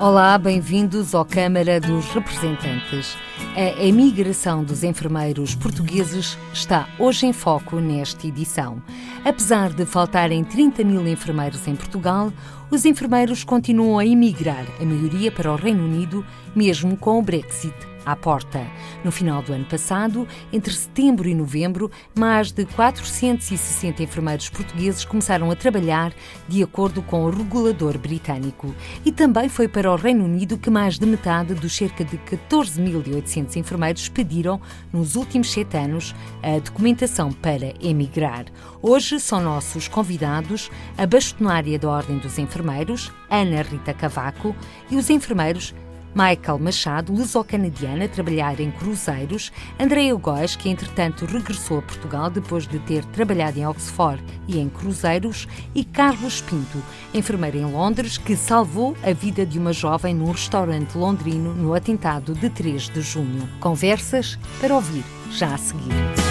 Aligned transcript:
Olá, 0.00 0.38
bem-vindos 0.38 1.12
ao 1.12 1.24
Câmara 1.24 1.80
dos 1.80 2.06
Representantes. 2.10 3.16
A 3.56 3.82
emigração 3.84 4.62
dos 4.62 4.84
enfermeiros 4.84 5.56
portugueses 5.56 6.38
está 6.52 6.88
hoje 7.00 7.26
em 7.26 7.32
foco 7.32 7.80
nesta 7.80 8.24
edição. 8.24 8.80
Apesar 9.24 9.72
de 9.72 9.84
faltarem 9.84 10.44
30 10.44 10.84
mil 10.84 11.04
enfermeiros 11.08 11.66
em 11.66 11.74
Portugal, 11.74 12.32
os 12.70 12.84
enfermeiros 12.84 13.42
continuam 13.42 13.98
a 13.98 14.06
emigrar, 14.06 14.64
a 14.80 14.84
maioria 14.84 15.32
para 15.32 15.52
o 15.52 15.56
Reino 15.56 15.84
Unido, 15.84 16.24
mesmo 16.54 16.96
com 16.96 17.18
o 17.18 17.22
Brexit 17.22 17.74
à 18.10 18.16
porta. 18.16 18.66
No 19.04 19.12
final 19.12 19.42
do 19.42 19.52
ano 19.52 19.64
passado, 19.64 20.26
entre 20.52 20.72
setembro 20.72 21.28
e 21.28 21.34
novembro, 21.34 21.90
mais 22.18 22.50
de 22.50 22.64
460 22.64 24.02
enfermeiros 24.02 24.48
portugueses 24.48 25.04
começaram 25.04 25.50
a 25.50 25.56
trabalhar 25.56 26.12
de 26.48 26.62
acordo 26.62 27.02
com 27.02 27.24
o 27.24 27.30
regulador 27.30 27.98
britânico. 27.98 28.74
E 29.04 29.12
também 29.12 29.48
foi 29.48 29.68
para 29.68 29.92
o 29.92 29.96
Reino 29.96 30.24
Unido 30.24 30.58
que 30.58 30.70
mais 30.70 30.98
de 30.98 31.06
metade 31.06 31.54
dos 31.54 31.76
cerca 31.76 32.04
de 32.04 32.16
14.800 32.18 33.56
enfermeiros 33.56 34.08
pediram, 34.08 34.60
nos 34.92 35.14
últimos 35.14 35.52
sete 35.52 35.76
anos, 35.76 36.14
a 36.42 36.58
documentação 36.58 37.32
para 37.32 37.74
emigrar. 37.80 38.46
Hoje 38.80 39.20
são 39.20 39.40
nossos 39.40 39.88
convidados 39.88 40.70
a 40.96 41.06
bastonária 41.06 41.78
da 41.78 41.88
Ordem 41.88 42.18
dos 42.18 42.38
Enfermeiros, 42.38 43.12
Ana 43.30 43.62
Rita 43.62 43.92
Cavaco, 43.92 44.54
e 44.90 44.96
os 44.96 45.10
enfermeiros 45.10 45.74
Michael 46.14 46.58
Machado, 46.58 47.12
luso-canadiana, 47.12 48.04
a 48.04 48.08
trabalhar 48.08 48.60
em 48.60 48.70
cruzeiros, 48.70 49.52
Andréa 49.78 50.14
Góes, 50.14 50.56
que 50.56 50.68
entretanto 50.68 51.26
regressou 51.26 51.78
a 51.78 51.82
Portugal 51.82 52.30
depois 52.30 52.66
de 52.66 52.78
ter 52.80 53.04
trabalhado 53.06 53.58
em 53.58 53.66
Oxford 53.66 54.22
e 54.46 54.58
em 54.58 54.68
cruzeiros, 54.68 55.46
e 55.74 55.84
Carlos 55.84 56.40
Pinto, 56.40 56.82
enfermeiro 57.14 57.58
em 57.58 57.64
Londres, 57.64 58.18
que 58.18 58.36
salvou 58.36 58.96
a 59.02 59.12
vida 59.12 59.44
de 59.46 59.58
uma 59.58 59.72
jovem 59.72 60.14
num 60.14 60.30
restaurante 60.30 60.96
londrino 60.96 61.54
no 61.54 61.74
atentado 61.74 62.34
de 62.34 62.50
3 62.50 62.88
de 62.88 63.00
junho. 63.00 63.48
Conversas 63.60 64.38
para 64.60 64.74
ouvir 64.74 65.04
já 65.30 65.54
a 65.54 65.58
seguir. 65.58 66.27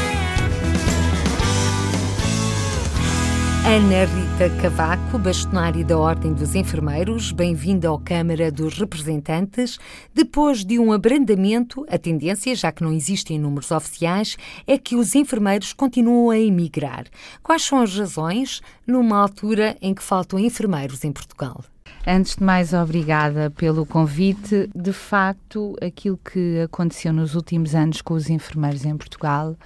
Ana 3.67 4.05
Rita 4.05 4.61
Cavaco, 4.61 5.19
bastonária 5.19 5.83
da 5.83 5.97
Ordem 5.97 6.33
dos 6.33 6.55
Enfermeiros, 6.55 7.33
bem-vinda 7.33 7.93
à 7.93 7.99
Câmara 7.99 8.49
dos 8.49 8.79
Representantes. 8.79 9.77
Depois 10.15 10.63
de 10.63 10.79
um 10.79 10.93
abrandamento, 10.93 11.85
a 11.89 11.97
tendência, 11.97 12.55
já 12.55 12.71
que 12.71 12.81
não 12.81 12.93
existem 12.93 13.37
números 13.37 13.69
oficiais, 13.69 14.37
é 14.65 14.77
que 14.77 14.95
os 14.95 15.15
enfermeiros 15.15 15.73
continuam 15.73 16.29
a 16.29 16.39
emigrar. 16.39 17.07
Quais 17.43 17.63
são 17.63 17.81
as 17.81 17.93
razões 17.93 18.61
numa 18.87 19.19
altura 19.19 19.75
em 19.81 19.93
que 19.93 20.01
faltam 20.01 20.39
enfermeiros 20.39 21.03
em 21.03 21.11
Portugal? 21.11 21.61
Antes 22.07 22.37
de 22.37 22.43
mais, 22.45 22.71
obrigada 22.71 23.51
pelo 23.51 23.85
convite. 23.85 24.69
De 24.73 24.93
facto, 24.93 25.75
aquilo 25.81 26.17
que 26.17 26.61
aconteceu 26.61 27.11
nos 27.11 27.35
últimos 27.35 27.75
anos 27.75 28.01
com 28.01 28.13
os 28.13 28.29
enfermeiros 28.29 28.85
em 28.85 28.95
Portugal 28.95 29.57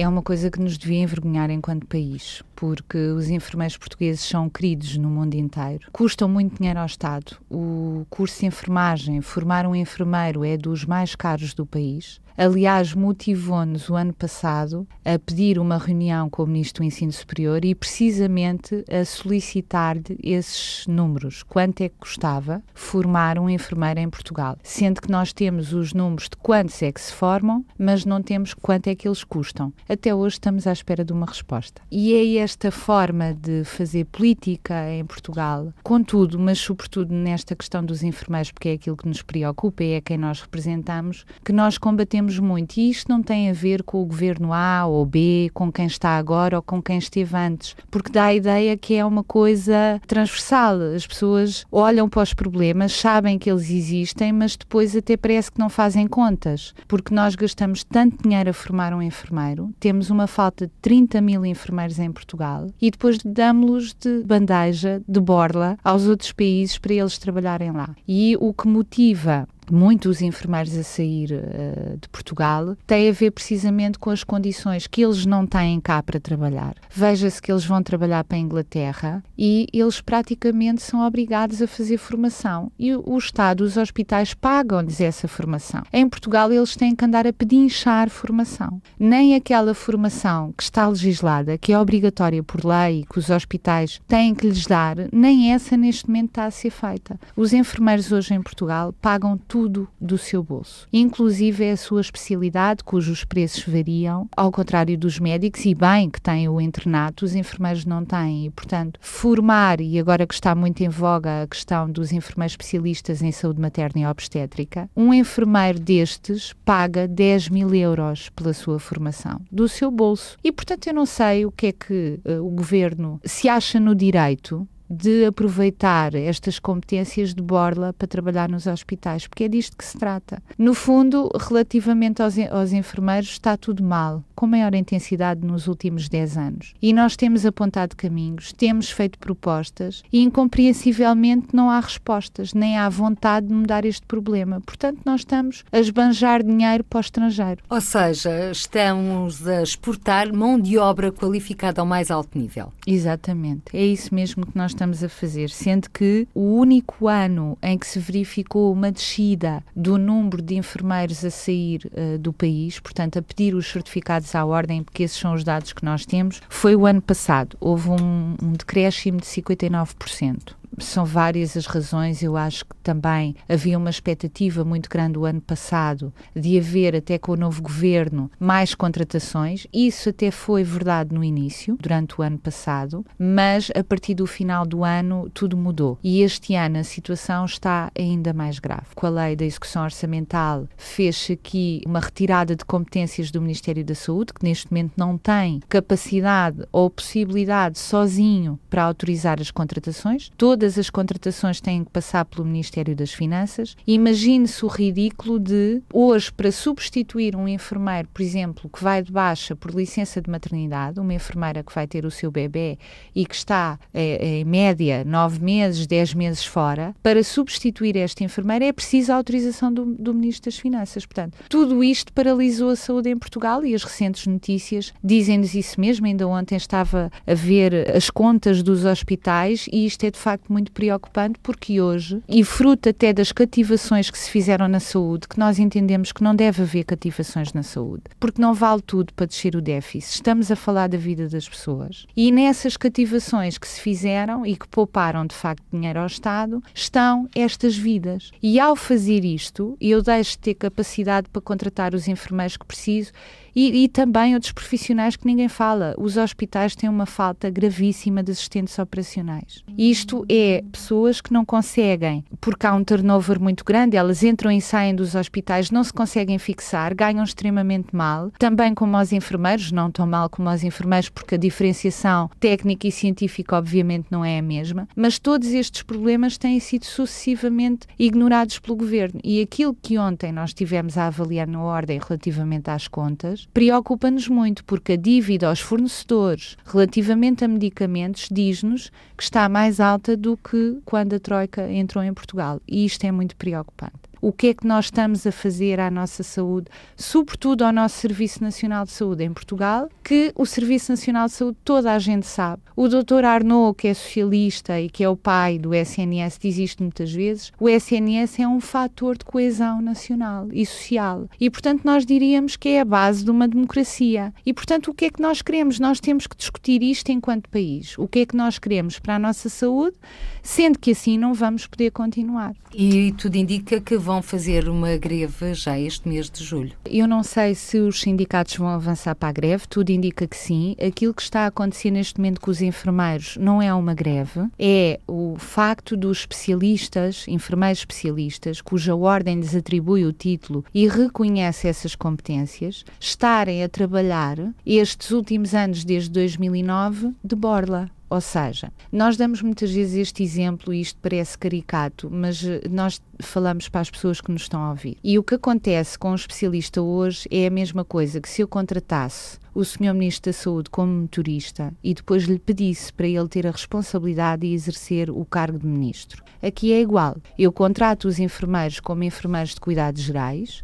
é 0.00 0.06
uma 0.06 0.22
coisa 0.22 0.48
que 0.48 0.60
nos 0.60 0.78
devia 0.78 1.02
envergonhar 1.02 1.50
enquanto 1.50 1.84
país, 1.84 2.40
porque 2.54 2.96
os 2.96 3.28
enfermeiros 3.28 3.76
portugueses 3.76 4.20
são 4.20 4.48
queridos 4.48 4.96
no 4.96 5.10
mundo 5.10 5.34
inteiro. 5.34 5.88
Custam 5.90 6.28
muito 6.28 6.56
dinheiro 6.56 6.78
ao 6.78 6.86
Estado. 6.86 7.36
O 7.50 8.06
curso 8.08 8.38
de 8.38 8.46
enfermagem, 8.46 9.20
formar 9.20 9.66
um 9.66 9.74
enfermeiro 9.74 10.44
é 10.44 10.56
dos 10.56 10.84
mais 10.84 11.16
caros 11.16 11.52
do 11.52 11.66
país. 11.66 12.20
Aliás, 12.40 12.94
motivou-nos 12.94 13.90
o 13.90 13.96
ano 13.96 14.12
passado 14.12 14.86
a 15.04 15.18
pedir 15.18 15.58
uma 15.58 15.76
reunião 15.76 16.30
com 16.30 16.44
o 16.44 16.46
Ministro 16.46 16.84
do 16.84 16.86
Ensino 16.86 17.10
Superior 17.10 17.64
e 17.64 17.74
precisamente 17.74 18.84
a 18.88 19.04
solicitar-lhe 19.04 20.16
esses 20.22 20.86
números. 20.86 21.42
Quanto 21.42 21.80
é 21.80 21.88
que 21.88 21.96
custava 21.98 22.62
formar 22.72 23.40
um 23.40 23.50
enfermeiro 23.50 23.98
em 23.98 24.08
Portugal? 24.08 24.56
Sendo 24.62 25.02
que 25.02 25.10
nós 25.10 25.32
temos 25.32 25.72
os 25.72 25.92
números 25.92 26.28
de 26.28 26.36
quantos 26.36 26.80
é 26.80 26.92
que 26.92 27.00
se 27.00 27.12
formam, 27.12 27.66
mas 27.76 28.04
não 28.04 28.22
temos 28.22 28.54
quanto 28.54 28.86
é 28.86 28.94
que 28.94 29.08
eles 29.08 29.24
custam. 29.24 29.72
Até 29.88 30.14
hoje 30.14 30.34
estamos 30.36 30.68
à 30.68 30.72
espera 30.72 31.04
de 31.04 31.12
uma 31.12 31.26
resposta. 31.26 31.82
E 31.90 32.14
é 32.14 32.40
esta 32.40 32.70
forma 32.70 33.34
de 33.34 33.64
fazer 33.64 34.04
política 34.04 34.88
em 34.92 35.04
Portugal, 35.04 35.72
contudo, 35.82 36.38
mas 36.38 36.60
sobretudo 36.60 37.12
nesta 37.12 37.56
questão 37.56 37.84
dos 37.84 38.04
enfermeiros, 38.04 38.52
porque 38.52 38.68
é 38.68 38.72
aquilo 38.74 38.96
que 38.96 39.08
nos 39.08 39.22
preocupa 39.22 39.82
e 39.82 39.94
é 39.94 40.00
quem 40.00 40.16
nós 40.16 40.40
representamos, 40.40 41.26
que 41.44 41.52
nós 41.52 41.76
combatemos 41.76 42.27
muito. 42.36 42.78
E 42.78 42.90
isto 42.90 43.08
não 43.08 43.22
tem 43.22 43.48
a 43.48 43.52
ver 43.52 43.84
com 43.84 44.02
o 44.02 44.04
governo 44.04 44.52
A 44.52 44.84
ou 44.84 45.06
B, 45.06 45.48
com 45.54 45.70
quem 45.70 45.86
está 45.86 46.18
agora 46.18 46.56
ou 46.56 46.62
com 46.62 46.82
quem 46.82 46.98
esteve 46.98 47.36
antes, 47.36 47.76
porque 47.88 48.10
dá 48.10 48.24
a 48.24 48.34
ideia 48.34 48.76
que 48.76 48.94
é 48.94 49.04
uma 49.04 49.22
coisa 49.22 50.00
transversal. 50.08 50.80
As 50.96 51.06
pessoas 51.06 51.64
olham 51.70 52.08
para 52.08 52.22
os 52.22 52.34
problemas, 52.34 52.92
sabem 52.92 53.38
que 53.38 53.48
eles 53.48 53.70
existem, 53.70 54.32
mas 54.32 54.56
depois 54.56 54.96
até 54.96 55.16
parece 55.16 55.52
que 55.52 55.58
não 55.60 55.68
fazem 55.68 56.08
contas, 56.08 56.74
porque 56.88 57.14
nós 57.14 57.36
gastamos 57.36 57.84
tanto 57.84 58.22
dinheiro 58.22 58.50
a 58.50 58.52
formar 58.52 58.92
um 58.92 59.00
enfermeiro, 59.00 59.72
temos 59.78 60.10
uma 60.10 60.26
falta 60.26 60.66
de 60.66 60.72
30 60.82 61.20
mil 61.20 61.46
enfermeiros 61.46 61.98
em 61.98 62.10
Portugal 62.10 62.66
e 62.80 62.90
depois 62.90 63.18
damos-los 63.24 63.94
de 63.94 64.24
bandeja, 64.24 65.00
de 65.06 65.20
borla, 65.20 65.78
aos 65.84 66.06
outros 66.06 66.32
países 66.32 66.78
para 66.78 66.94
eles 66.94 67.18
trabalharem 67.18 67.70
lá. 67.70 67.94
E 68.06 68.36
o 68.40 68.52
que 68.52 68.66
motiva 68.66 69.46
muitos 69.70 70.22
enfermeiros 70.22 70.76
a 70.76 70.82
sair 70.82 71.32
uh, 71.32 71.96
de 72.00 72.08
Portugal 72.08 72.76
tem 72.86 73.08
a 73.08 73.12
ver 73.12 73.30
precisamente 73.30 73.98
com 73.98 74.10
as 74.10 74.24
condições 74.24 74.86
que 74.86 75.04
eles 75.04 75.26
não 75.26 75.46
têm 75.46 75.80
cá 75.80 76.02
para 76.02 76.18
trabalhar. 76.18 76.74
Veja-se 76.90 77.40
que 77.40 77.52
eles 77.52 77.64
vão 77.64 77.82
trabalhar 77.82 78.24
para 78.24 78.36
a 78.36 78.40
Inglaterra 78.40 79.22
e 79.36 79.66
eles 79.72 80.00
praticamente 80.00 80.82
são 80.82 81.06
obrigados 81.06 81.60
a 81.60 81.66
fazer 81.66 81.98
formação 81.98 82.72
e 82.78 82.94
o, 82.94 83.18
Estado, 83.18 83.62
os 83.62 83.76
hospitais 83.76 84.34
pagam-lhes 84.34 85.00
essa 85.00 85.28
formação. 85.28 85.82
Em 85.92 86.08
Portugal 86.08 86.52
eles 86.52 86.76
têm 86.76 86.94
que 86.94 87.04
andar 87.04 87.26
a 87.26 87.32
pedinchar 87.32 88.08
formação. 88.08 88.80
Nem 88.98 89.34
aquela 89.34 89.74
formação 89.74 90.52
que 90.56 90.62
está 90.62 90.88
legislada, 90.88 91.58
que 91.58 91.72
é 91.72 91.78
obrigatória 91.78 92.42
por 92.42 92.64
lei, 92.64 93.04
que 93.10 93.18
os 93.18 93.30
hospitais 93.30 94.00
têm 94.08 94.34
que 94.34 94.46
lhes 94.46 94.66
dar, 94.66 94.96
nem 95.12 95.52
essa 95.52 95.76
neste 95.76 96.06
momento 96.06 96.28
está 96.28 96.44
a 96.46 96.50
ser 96.50 96.70
feita. 96.70 97.18
Os 97.36 97.52
enfermeiros 97.52 98.10
hoje 98.12 98.34
em 98.34 98.42
Portugal 98.42 98.92
pagam 99.00 99.36
tudo 99.36 99.57
tudo 99.58 99.88
do 100.00 100.16
seu 100.16 100.40
bolso. 100.40 100.86
Inclusive 100.92 101.64
é 101.64 101.72
a 101.72 101.76
sua 101.76 102.00
especialidade, 102.00 102.84
cujos 102.84 103.24
preços 103.24 103.64
variam, 103.64 104.28
ao 104.36 104.52
contrário 104.52 104.96
dos 104.96 105.18
médicos, 105.18 105.66
e 105.66 105.74
bem 105.74 106.08
que 106.08 106.20
têm 106.20 106.48
o 106.48 106.60
internato, 106.60 107.24
os 107.24 107.34
enfermeiros 107.34 107.84
não 107.84 108.04
têm. 108.04 108.46
E, 108.46 108.50
portanto, 108.50 109.00
formar, 109.02 109.80
e 109.80 109.98
agora 109.98 110.28
que 110.28 110.34
está 110.34 110.54
muito 110.54 110.80
em 110.84 110.88
voga 110.88 111.42
a 111.42 111.46
questão 111.48 111.90
dos 111.90 112.12
enfermeiros 112.12 112.52
especialistas 112.52 113.20
em 113.20 113.32
saúde 113.32 113.60
materna 113.60 114.02
e 114.02 114.06
obstétrica, 114.06 114.88
um 114.96 115.12
enfermeiro 115.12 115.80
destes 115.80 116.52
paga 116.64 117.08
10 117.08 117.48
mil 117.48 117.74
euros 117.74 118.28
pela 118.30 118.52
sua 118.52 118.78
formação, 118.78 119.40
do 119.50 119.68
seu 119.68 119.90
bolso. 119.90 120.36
E, 120.44 120.52
portanto, 120.52 120.86
eu 120.86 120.94
não 120.94 121.04
sei 121.04 121.44
o 121.44 121.50
que 121.50 121.66
é 121.66 121.72
que 121.72 122.20
uh, 122.24 122.46
o 122.46 122.50
governo 122.50 123.20
se 123.24 123.48
acha 123.48 123.80
no 123.80 123.92
direito 123.92 124.68
de 124.88 125.26
aproveitar 125.26 126.14
estas 126.14 126.58
competências 126.58 127.34
de 127.34 127.42
borla 127.42 127.92
para 127.92 128.08
trabalhar 128.08 128.48
nos 128.48 128.66
hospitais, 128.66 129.26
porque 129.26 129.44
é 129.44 129.48
disto 129.48 129.76
que 129.76 129.84
se 129.84 129.98
trata. 129.98 130.42
No 130.56 130.74
fundo, 130.74 131.28
relativamente 131.38 132.22
aos, 132.22 132.38
aos 132.50 132.72
enfermeiros, 132.72 133.30
está 133.30 133.56
tudo 133.56 133.82
mal, 133.82 134.22
com 134.34 134.46
maior 134.46 134.74
intensidade 134.74 135.44
nos 135.46 135.66
últimos 135.66 136.08
10 136.08 136.36
anos. 136.36 136.74
E 136.80 136.92
nós 136.92 137.16
temos 137.16 137.44
apontado 137.44 137.96
caminhos, 137.96 138.52
temos 138.52 138.90
feito 138.90 139.18
propostas 139.18 140.02
e, 140.12 140.22
incompreensivelmente, 140.22 141.48
não 141.52 141.68
há 141.68 141.80
respostas, 141.80 142.54
nem 142.54 142.78
há 142.78 142.88
vontade 142.88 143.48
de 143.48 143.54
mudar 143.54 143.84
este 143.84 144.06
problema. 144.06 144.60
Portanto, 144.60 145.00
nós 145.04 145.20
estamos 145.20 145.64
a 145.72 145.78
esbanjar 145.78 146.42
dinheiro 146.42 146.84
para 146.84 146.98
o 146.98 147.00
estrangeiro. 147.00 147.62
Ou 147.68 147.80
seja, 147.80 148.50
estamos 148.50 149.46
a 149.46 149.62
exportar 149.62 150.32
mão 150.32 150.58
de 150.58 150.78
obra 150.78 151.10
qualificada 151.10 151.80
ao 151.80 151.86
mais 151.86 152.10
alto 152.10 152.38
nível. 152.38 152.72
Exatamente. 152.86 153.64
É 153.72 153.84
isso 153.84 154.14
mesmo 154.14 154.46
que 154.46 154.56
nós 154.56 154.72
estamos 154.78 155.02
a 155.02 155.08
fazer, 155.08 155.50
sendo 155.50 155.90
que 155.90 156.28
o 156.32 156.54
único 156.54 157.08
ano 157.08 157.58
em 157.60 157.76
que 157.76 157.86
se 157.86 157.98
verificou 157.98 158.72
uma 158.72 158.92
descida 158.92 159.62
do 159.74 159.98
número 159.98 160.40
de 160.40 160.54
enfermeiros 160.54 161.24
a 161.24 161.30
sair 161.30 161.90
uh, 161.92 162.16
do 162.16 162.32
país, 162.32 162.78
portanto, 162.78 163.18
a 163.18 163.22
pedir 163.22 163.54
os 163.56 163.66
certificados 163.66 164.32
à 164.36 164.44
ordem, 164.44 164.84
porque 164.84 165.02
esses 165.02 165.18
são 165.18 165.34
os 165.34 165.42
dados 165.42 165.72
que 165.72 165.84
nós 165.84 166.06
temos, 166.06 166.40
foi 166.48 166.76
o 166.76 166.86
ano 166.86 167.02
passado. 167.02 167.56
Houve 167.60 167.90
um, 167.90 168.36
um 168.40 168.52
decréscimo 168.52 169.18
de 169.18 169.26
59%. 169.26 170.57
São 170.78 171.04
várias 171.04 171.56
as 171.56 171.66
razões. 171.66 172.22
Eu 172.22 172.36
acho 172.36 172.64
que 172.64 172.76
também 172.82 173.34
havia 173.48 173.78
uma 173.78 173.90
expectativa 173.90 174.64
muito 174.64 174.88
grande 174.88 175.18
o 175.18 175.24
ano 175.24 175.40
passado 175.40 176.12
de 176.34 176.58
haver, 176.58 176.96
até 176.96 177.18
com 177.18 177.32
o 177.32 177.36
novo 177.36 177.62
governo, 177.62 178.30
mais 178.38 178.74
contratações. 178.74 179.66
Isso 179.72 180.08
até 180.10 180.30
foi 180.30 180.64
verdade 180.64 181.14
no 181.14 181.24
início, 181.24 181.76
durante 181.80 182.18
o 182.18 182.22
ano 182.22 182.38
passado, 182.38 183.04
mas 183.18 183.70
a 183.74 183.82
partir 183.82 184.14
do 184.14 184.26
final 184.26 184.66
do 184.66 184.84
ano 184.84 185.28
tudo 185.30 185.56
mudou. 185.56 185.98
E 186.02 186.22
este 186.22 186.54
ano 186.54 186.78
a 186.78 186.84
situação 186.84 187.44
está 187.44 187.90
ainda 187.98 188.32
mais 188.32 188.58
grave. 188.58 188.86
Com 188.94 189.06
a 189.06 189.10
lei 189.10 189.36
da 189.36 189.44
execução 189.44 189.84
orçamental, 189.84 190.66
fez-se 190.76 191.32
aqui 191.32 191.82
uma 191.86 192.00
retirada 192.00 192.54
de 192.54 192.64
competências 192.64 193.30
do 193.30 193.40
Ministério 193.40 193.84
da 193.84 193.94
Saúde, 193.94 194.32
que 194.32 194.44
neste 194.44 194.70
momento 194.70 194.92
não 194.96 195.16
tem 195.16 195.60
capacidade 195.68 196.66
ou 196.72 196.90
possibilidade 196.90 197.78
sozinho 197.78 198.58
para 198.68 198.84
autorizar 198.84 199.40
as 199.40 199.50
contratações. 199.50 200.30
Todas 200.58 200.76
as 200.76 200.90
contratações 200.90 201.60
têm 201.60 201.84
que 201.84 201.90
passar 201.92 202.24
pelo 202.24 202.44
Ministério 202.44 202.96
das 202.96 203.12
Finanças. 203.12 203.76
Imagine-se 203.86 204.64
o 204.64 204.68
ridículo 204.68 205.38
de 205.38 205.80
hoje, 205.92 206.32
para 206.32 206.50
substituir 206.50 207.36
um 207.36 207.46
enfermeiro, 207.46 208.08
por 208.12 208.20
exemplo, 208.20 208.68
que 208.68 208.82
vai 208.82 209.00
de 209.00 209.12
baixa 209.12 209.54
por 209.54 209.70
licença 209.70 210.20
de 210.20 210.28
maternidade, 210.28 210.98
uma 210.98 211.14
enfermeira 211.14 211.62
que 211.62 211.72
vai 211.72 211.86
ter 211.86 212.04
o 212.04 212.10
seu 212.10 212.32
bebê 212.32 212.76
e 213.14 213.24
que 213.24 213.36
está 213.36 213.78
é, 213.94 214.40
em 214.40 214.44
média 214.44 215.04
nove 215.04 215.40
meses, 215.40 215.86
dez 215.86 216.12
meses 216.12 216.44
fora, 216.44 216.92
para 217.04 217.22
substituir 217.22 217.96
esta 217.96 218.24
enfermeira 218.24 218.64
é 218.64 218.72
preciso 218.72 219.12
a 219.12 219.14
autorização 219.14 219.72
do, 219.72 219.84
do 219.84 220.12
Ministro 220.12 220.50
das 220.50 220.58
Finanças. 220.58 221.06
Portanto, 221.06 221.38
tudo 221.48 221.84
isto 221.84 222.12
paralisou 222.12 222.70
a 222.70 222.76
saúde 222.76 223.08
em 223.08 223.16
Portugal 223.16 223.64
e 223.64 223.76
as 223.76 223.84
recentes 223.84 224.26
notícias 224.26 224.92
dizem-nos 225.04 225.54
isso 225.54 225.80
mesmo. 225.80 226.04
Ainda 226.04 226.26
ontem 226.26 226.56
estava 226.56 227.12
a 227.24 227.34
ver 227.34 227.96
as 227.96 228.10
contas 228.10 228.60
dos 228.60 228.84
hospitais 228.84 229.68
e 229.72 229.86
isto 229.86 230.02
é 230.02 230.10
de 230.10 230.18
facto 230.18 230.47
muito 230.52 230.72
preocupante 230.72 231.38
porque 231.42 231.80
hoje, 231.80 232.22
e 232.28 232.44
fruto 232.44 232.88
até 232.88 233.12
das 233.12 233.32
cativações 233.32 234.10
que 234.10 234.18
se 234.18 234.30
fizeram 234.30 234.68
na 234.68 234.80
saúde, 234.80 235.28
que 235.28 235.38
nós 235.38 235.58
entendemos 235.58 236.12
que 236.12 236.22
não 236.22 236.34
deve 236.34 236.62
haver 236.62 236.84
cativações 236.84 237.52
na 237.52 237.62
saúde, 237.62 238.04
porque 238.18 238.40
não 238.40 238.54
vale 238.54 238.82
tudo 238.82 239.12
para 239.14 239.26
descer 239.26 239.56
o 239.56 239.60
déficit. 239.60 240.14
Estamos 240.14 240.50
a 240.50 240.56
falar 240.56 240.88
da 240.88 240.98
vida 240.98 241.28
das 241.28 241.48
pessoas. 241.48 242.06
E 242.16 242.30
nessas 242.32 242.76
cativações 242.76 243.58
que 243.58 243.68
se 243.68 243.80
fizeram 243.80 244.44
e 244.44 244.56
que 244.56 244.68
pouparam 244.68 245.26
de 245.26 245.34
facto 245.34 245.64
dinheiro 245.72 246.00
ao 246.00 246.06
Estado, 246.06 246.62
estão 246.74 247.28
estas 247.34 247.76
vidas. 247.76 248.30
E 248.42 248.58
ao 248.58 248.76
fazer 248.76 249.24
isto, 249.24 249.76
eu 249.80 250.02
deixo 250.02 250.32
de 250.32 250.38
ter 250.38 250.54
capacidade 250.54 251.28
para 251.30 251.42
contratar 251.42 251.94
os 251.94 252.08
enfermeiros 252.08 252.56
que 252.56 252.66
preciso 252.66 253.12
e, 253.60 253.82
e, 253.82 253.88
também 253.88 254.34
outros 254.34 254.52
profissionais 254.52 255.16
que 255.16 255.26
ninguém 255.26 255.48
fala. 255.48 255.92
Os 255.98 256.16
hospitais 256.16 256.76
têm 256.76 256.88
uma 256.88 257.06
falta 257.06 257.50
gravíssima 257.50 258.22
de 258.22 258.30
assistentes 258.30 258.78
operacionais. 258.78 259.64
Isto 259.76 260.24
é 260.28 260.62
pessoas 260.70 261.20
que 261.20 261.32
não 261.32 261.44
conseguem, 261.44 262.24
porque 262.40 262.68
há 262.68 262.72
um 262.72 262.84
turnover 262.84 263.40
muito 263.40 263.64
grande, 263.64 263.96
elas 263.96 264.22
entram 264.22 264.52
e 264.52 264.60
saem 264.60 264.94
dos 264.94 265.16
hospitais, 265.16 265.72
não 265.72 265.82
se 265.82 265.92
conseguem 265.92 266.38
fixar, 266.38 266.94
ganham 266.94 267.24
extremamente 267.24 267.96
mal. 267.96 268.30
Também 268.38 268.72
como 268.72 268.96
os 268.96 269.12
enfermeiros, 269.12 269.72
não 269.72 269.90
tão 269.90 270.06
mal 270.06 270.30
como 270.30 270.48
os 270.48 270.62
enfermeiros, 270.62 271.08
porque 271.08 271.34
a 271.34 271.38
diferenciação 271.38 272.30
técnica 272.38 272.86
e 272.86 272.92
científica, 272.92 273.56
obviamente, 273.56 274.06
não 274.08 274.24
é 274.24 274.38
a 274.38 274.42
mesma. 274.42 274.86
Mas 274.94 275.18
todos 275.18 275.48
estes 275.48 275.82
problemas 275.82 276.38
têm 276.38 276.60
sido 276.60 276.84
sucessivamente 276.84 277.88
ignorados 277.98 278.60
pelo 278.60 278.76
governo. 278.76 279.20
E 279.24 279.42
aquilo 279.42 279.74
que 279.74 279.98
ontem 279.98 280.30
nós 280.30 280.54
tivemos 280.54 280.96
a 280.96 281.08
avaliar 281.08 281.48
na 281.48 281.60
ordem 281.60 281.98
relativamente 281.98 282.70
às 282.70 282.86
contas 282.86 283.47
preocupa-nos 283.52 284.28
muito, 284.28 284.64
porque 284.64 284.92
a 284.92 284.96
dívida 284.96 285.48
aos 285.48 285.60
fornecedores 285.60 286.56
relativamente 286.64 287.44
a 287.44 287.48
medicamentos 287.48 288.28
diz-nos 288.30 288.90
que 289.16 289.22
está 289.22 289.48
mais 289.48 289.80
alta 289.80 290.16
do 290.16 290.36
que 290.36 290.78
quando 290.84 291.14
a 291.14 291.20
Troika 291.20 291.70
entrou 291.70 292.02
em 292.02 292.14
Portugal. 292.14 292.60
E 292.66 292.84
isto 292.84 293.04
é 293.04 293.12
muito 293.12 293.36
preocupante 293.36 294.07
o 294.20 294.32
que 294.32 294.48
é 294.48 294.54
que 294.54 294.66
nós 294.66 294.86
estamos 294.86 295.26
a 295.26 295.32
fazer 295.32 295.80
à 295.80 295.90
nossa 295.90 296.22
saúde, 296.22 296.68
sobretudo 296.96 297.64
ao 297.64 297.72
nosso 297.72 297.98
Serviço 297.98 298.42
Nacional 298.42 298.84
de 298.84 298.90
Saúde 298.90 299.24
em 299.24 299.32
Portugal, 299.32 299.88
que 300.02 300.32
o 300.34 300.46
Serviço 300.46 300.92
Nacional 300.92 301.26
de 301.26 301.32
Saúde 301.32 301.58
toda 301.64 301.92
a 301.92 301.98
gente 301.98 302.26
sabe. 302.26 302.62
O 302.74 302.88
Dr. 302.88 303.24
Arnaud, 303.24 303.76
que 303.76 303.88
é 303.88 303.94
socialista 303.94 304.80
e 304.80 304.88
que 304.88 305.04
é 305.04 305.08
o 305.08 305.16
pai 305.16 305.58
do 305.58 305.74
SNS, 305.74 306.38
diz 306.40 306.58
isto 306.58 306.82
muitas 306.82 307.12
vezes, 307.12 307.52
o 307.58 307.68
SNS 307.68 308.40
é 308.40 308.48
um 308.48 308.60
fator 308.60 309.16
de 309.16 309.24
coesão 309.24 309.82
nacional 309.82 310.48
e 310.52 310.64
social. 310.64 311.28
E, 311.40 311.50
portanto, 311.50 311.82
nós 311.84 312.06
diríamos 312.06 312.56
que 312.56 312.70
é 312.70 312.80
a 312.80 312.84
base 312.84 313.24
de 313.24 313.30
uma 313.30 313.48
democracia. 313.48 314.32
E, 314.44 314.52
portanto, 314.52 314.90
o 314.90 314.94
que 314.94 315.06
é 315.06 315.10
que 315.10 315.20
nós 315.20 315.42
queremos? 315.42 315.78
Nós 315.78 316.00
temos 316.00 316.26
que 316.26 316.36
discutir 316.36 316.82
isto 316.82 317.10
enquanto 317.10 317.48
país. 317.48 317.96
O 317.98 318.06
que 318.06 318.20
é 318.20 318.26
que 318.26 318.36
nós 318.36 318.58
queremos 318.58 318.98
para 318.98 319.16
a 319.16 319.18
nossa 319.18 319.48
saúde, 319.48 319.96
sendo 320.42 320.78
que 320.78 320.92
assim 320.92 321.18
não 321.18 321.34
vamos 321.34 321.66
poder 321.66 321.90
continuar. 321.90 322.54
E 322.74 323.12
tudo 323.12 323.36
indica 323.36 323.80
que 323.80 323.96
vão 324.08 324.22
fazer 324.22 324.70
uma 324.70 324.96
greve 324.96 325.52
já 325.52 325.78
este 325.78 326.08
mês 326.08 326.30
de 326.30 326.42
julho. 326.42 326.72
Eu 326.86 327.06
não 327.06 327.22
sei 327.22 327.54
se 327.54 327.78
os 327.78 328.00
sindicatos 328.00 328.56
vão 328.56 328.68
avançar 328.68 329.14
para 329.14 329.28
a 329.28 329.32
greve, 329.32 329.68
tudo 329.68 329.90
indica 329.90 330.26
que 330.26 330.34
sim. 330.34 330.74
Aquilo 330.80 331.12
que 331.12 331.20
está 331.20 331.40
a 331.40 331.48
acontecer 331.48 331.90
neste 331.90 332.18
momento 332.18 332.40
com 332.40 332.50
os 332.50 332.62
enfermeiros 332.62 333.36
não 333.36 333.60
é 333.60 333.72
uma 333.74 333.92
greve, 333.92 334.48
é 334.58 334.98
o 335.06 335.36
facto 335.36 335.94
dos 335.94 336.20
especialistas, 336.20 337.26
enfermeiros 337.28 337.80
especialistas, 337.80 338.62
cuja 338.62 338.96
ordem 338.96 339.40
lhes 339.40 339.54
atribui 339.54 340.06
o 340.06 340.12
título 340.14 340.64
e 340.72 340.88
reconhece 340.88 341.68
essas 341.68 341.94
competências, 341.94 342.86
estarem 342.98 343.62
a 343.62 343.68
trabalhar 343.68 344.38
estes 344.64 345.10
últimos 345.10 345.54
anos, 345.54 345.84
desde 345.84 346.08
2009, 346.08 347.12
de 347.22 347.36
borla. 347.36 347.90
Ou 348.10 348.20
seja, 348.20 348.72
nós 348.90 349.16
damos 349.16 349.42
muitas 349.42 349.70
vezes 349.70 349.94
este 349.94 350.22
exemplo 350.22 350.72
e 350.72 350.80
isto 350.80 350.98
parece 351.02 351.36
caricato, 351.36 352.08
mas 352.10 352.42
eh, 352.42 352.62
nós 352.70 353.02
falamos 353.20 353.68
para 353.68 353.82
as 353.82 353.90
pessoas 353.90 354.20
que 354.20 354.30
nos 354.32 354.42
estão 354.42 354.62
a 354.62 354.70
ouvir. 354.70 354.96
E 355.04 355.18
o 355.18 355.22
que 355.22 355.34
acontece 355.34 355.98
com 355.98 356.12
um 356.12 356.14
especialista 356.14 356.80
hoje 356.80 357.28
é 357.30 357.46
a 357.46 357.50
mesma 357.50 357.84
coisa 357.84 358.20
que 358.20 358.28
se 358.28 358.40
eu 358.40 358.48
contratasse 358.48 359.38
o 359.54 359.62
Sr. 359.62 359.92
Ministro 359.92 360.30
da 360.30 360.32
Saúde 360.32 360.70
como 360.70 360.92
motorista 360.92 361.74
e 361.84 361.92
depois 361.92 362.24
lhe 362.24 362.38
pedisse 362.38 362.92
para 362.92 363.08
ele 363.08 363.28
ter 363.28 363.46
a 363.46 363.50
responsabilidade 363.50 364.46
de 364.46 364.54
exercer 364.54 365.10
o 365.10 365.24
cargo 365.24 365.58
de 365.58 365.66
Ministro. 365.66 366.22
Aqui 366.40 366.72
é 366.72 366.80
igual. 366.80 367.16
Eu 367.38 367.52
contrato 367.52 368.06
os 368.06 368.18
enfermeiros 368.18 368.80
como 368.80 369.02
enfermeiros 369.02 369.54
de 369.54 369.60
cuidados 369.60 370.00
gerais 370.00 370.62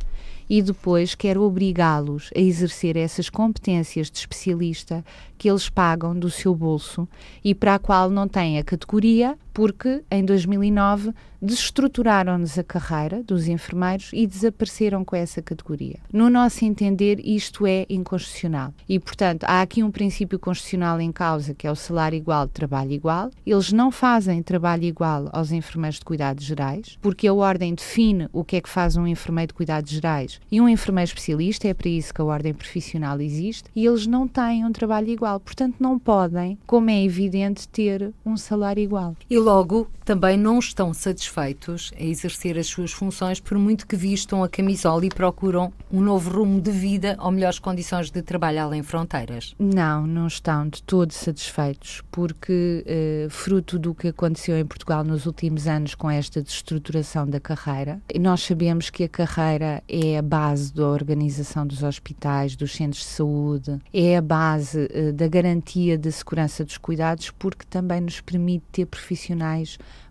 e 0.49 0.61
depois 0.63 1.15
quero 1.15 1.43
obrigá-los 1.43 2.31
a 2.35 2.41
exercer 2.41 2.97
essas 2.97 3.31
competências 3.31 4.11
de 4.11 4.19
especialista 4.19 5.05
que 5.39 5.49
eles 5.49 5.69
pagam 5.69 6.19
do 6.19 6.31
seu 6.31 6.55
bolso 6.55 7.09
e 7.43 7.55
para 7.55 7.75
a 7.75 7.79
qual 7.79 8.11
não 8.11 8.29
têm 8.29 8.59
a 8.59 8.65
categoria, 8.65 9.39
porque 9.55 10.03
em 10.11 10.25
2009 10.25 11.15
destruturaram-nos 11.45 12.59
a 12.59 12.65
carreira 12.65 13.23
dos 13.23 13.47
enfermeiros 13.47 14.11
e 14.13 14.27
desapareceram 14.27 15.05
com 15.05 15.15
essa 15.15 15.43
categoria. 15.43 15.99
No 16.13 16.31
nosso 16.31 16.65
entender, 16.65 17.21
isto 17.23 17.67
é 17.67 17.85
inconstitucional. 17.89 18.73
E, 18.89 18.99
portanto, 18.99 19.45
há 19.45 19.61
aqui 19.61 19.83
um 19.83 19.91
princípio 19.91 20.39
constitucional 20.39 21.01
em 21.01 21.13
causa, 21.13 21.55
que 21.55 21.67
é 21.67 21.71
o 21.71 21.77
salário 21.77 22.17
igual, 22.17 22.49
trabalho 22.49 22.93
igual. 22.93 23.31
Eles 23.45 23.73
não 23.73 23.91
fazem 23.91 24.43
trabalho 24.43 24.85
igual 24.85 25.29
aos 25.33 25.53
enfermeiros 25.53 25.99
de 25.99 26.05
cuidados 26.05 26.45
gerais, 26.45 26.99
porque 27.03 27.29
a 27.29 27.35
ordem 27.35 27.75
define 27.75 28.29
o 28.33 28.43
que 28.43 28.57
é 28.57 28.61
que 28.61 28.69
faz 28.69 28.97
um 28.97 29.07
enfermeiro 29.07 29.49
de 29.49 29.55
cuidados 29.55 29.91
gerais 29.91 30.41
e 30.51 30.61
um 30.61 30.69
enfermeiro 30.69 31.09
especialista, 31.09 31.69
é 31.69 31.75
para 31.75 31.91
isso 31.91 32.15
que 32.15 32.21
a 32.21 32.25
ordem 32.25 32.55
profissional 32.55 33.21
existe, 33.21 33.69
e 33.77 33.85
eles 33.85 34.07
não 34.07 34.27
têm 34.27 34.65
um 34.65 34.73
trabalho 34.73 35.11
igual. 35.11 35.39
Portanto, 35.39 35.77
não 35.79 35.99
podem, 35.99 36.59
como 36.67 36.89
é 36.89 37.05
evidente, 37.05 37.69
ter 37.69 38.13
um 38.25 38.37
salário 38.37 38.83
igual. 38.83 39.15
Logo 39.45 39.87
também 40.05 40.37
não 40.37 40.59
estão 40.59 40.93
satisfeitos 40.93 41.93
a 41.99 42.03
exercer 42.03 42.59
as 42.59 42.67
suas 42.67 42.93
funções, 42.93 43.41
por 43.41 43.59
muito 43.59 43.87
que 43.87 43.97
vistam 43.97 44.43
a 44.43 44.49
camisola 44.49 45.05
e 45.05 45.09
procuram 45.09 45.73
um 45.91 46.01
novo 46.01 46.31
rumo 46.31 46.61
de 46.61 46.71
vida 46.71 47.17
ou 47.21 47.31
melhores 47.31 47.59
condições 47.59 48.11
de 48.11 48.21
trabalho 48.23 48.61
além 48.61 48.83
fronteiras. 48.83 49.55
Não, 49.59 50.07
não 50.07 50.27
estão 50.27 50.69
de 50.69 50.83
todo 50.83 51.13
satisfeitos, 51.13 52.03
porque 52.11 52.85
eh, 52.87 53.27
fruto 53.31 53.79
do 53.79 53.95
que 53.95 54.09
aconteceu 54.09 54.59
em 54.59 54.65
Portugal 54.65 55.05
nos 55.05 55.27
últimos 55.27 55.67
anos 55.67 55.95
com 55.95 56.11
esta 56.11 56.43
destruturação 56.43 57.27
da 57.27 57.41
carreira, 57.41 58.01
nós 58.19 58.43
sabemos 58.43 58.91
que 58.91 59.05
a 59.05 59.09
carreira 59.09 59.83
é 59.89 60.19
a 60.19 60.23
base 60.23 60.73
da 60.73 60.87
organização 60.87 61.67
dos 61.67 61.83
hospitais, 61.83 62.57
dos 62.57 62.73
centros 62.73 63.03
de 63.03 63.11
saúde, 63.11 63.79
é 63.93 64.17
a 64.17 64.23
base 64.23 64.89
eh, 64.91 65.13
da 65.13 65.29
garantia 65.29 65.99
da 65.99 66.11
segurança 66.11 66.65
dos 66.65 66.79
cuidados, 66.79 67.31
porque 67.31 67.65
também 67.69 68.01
nos 68.01 68.21
permite 68.21 68.65
ter 68.71 68.87
profissionais 68.87 69.34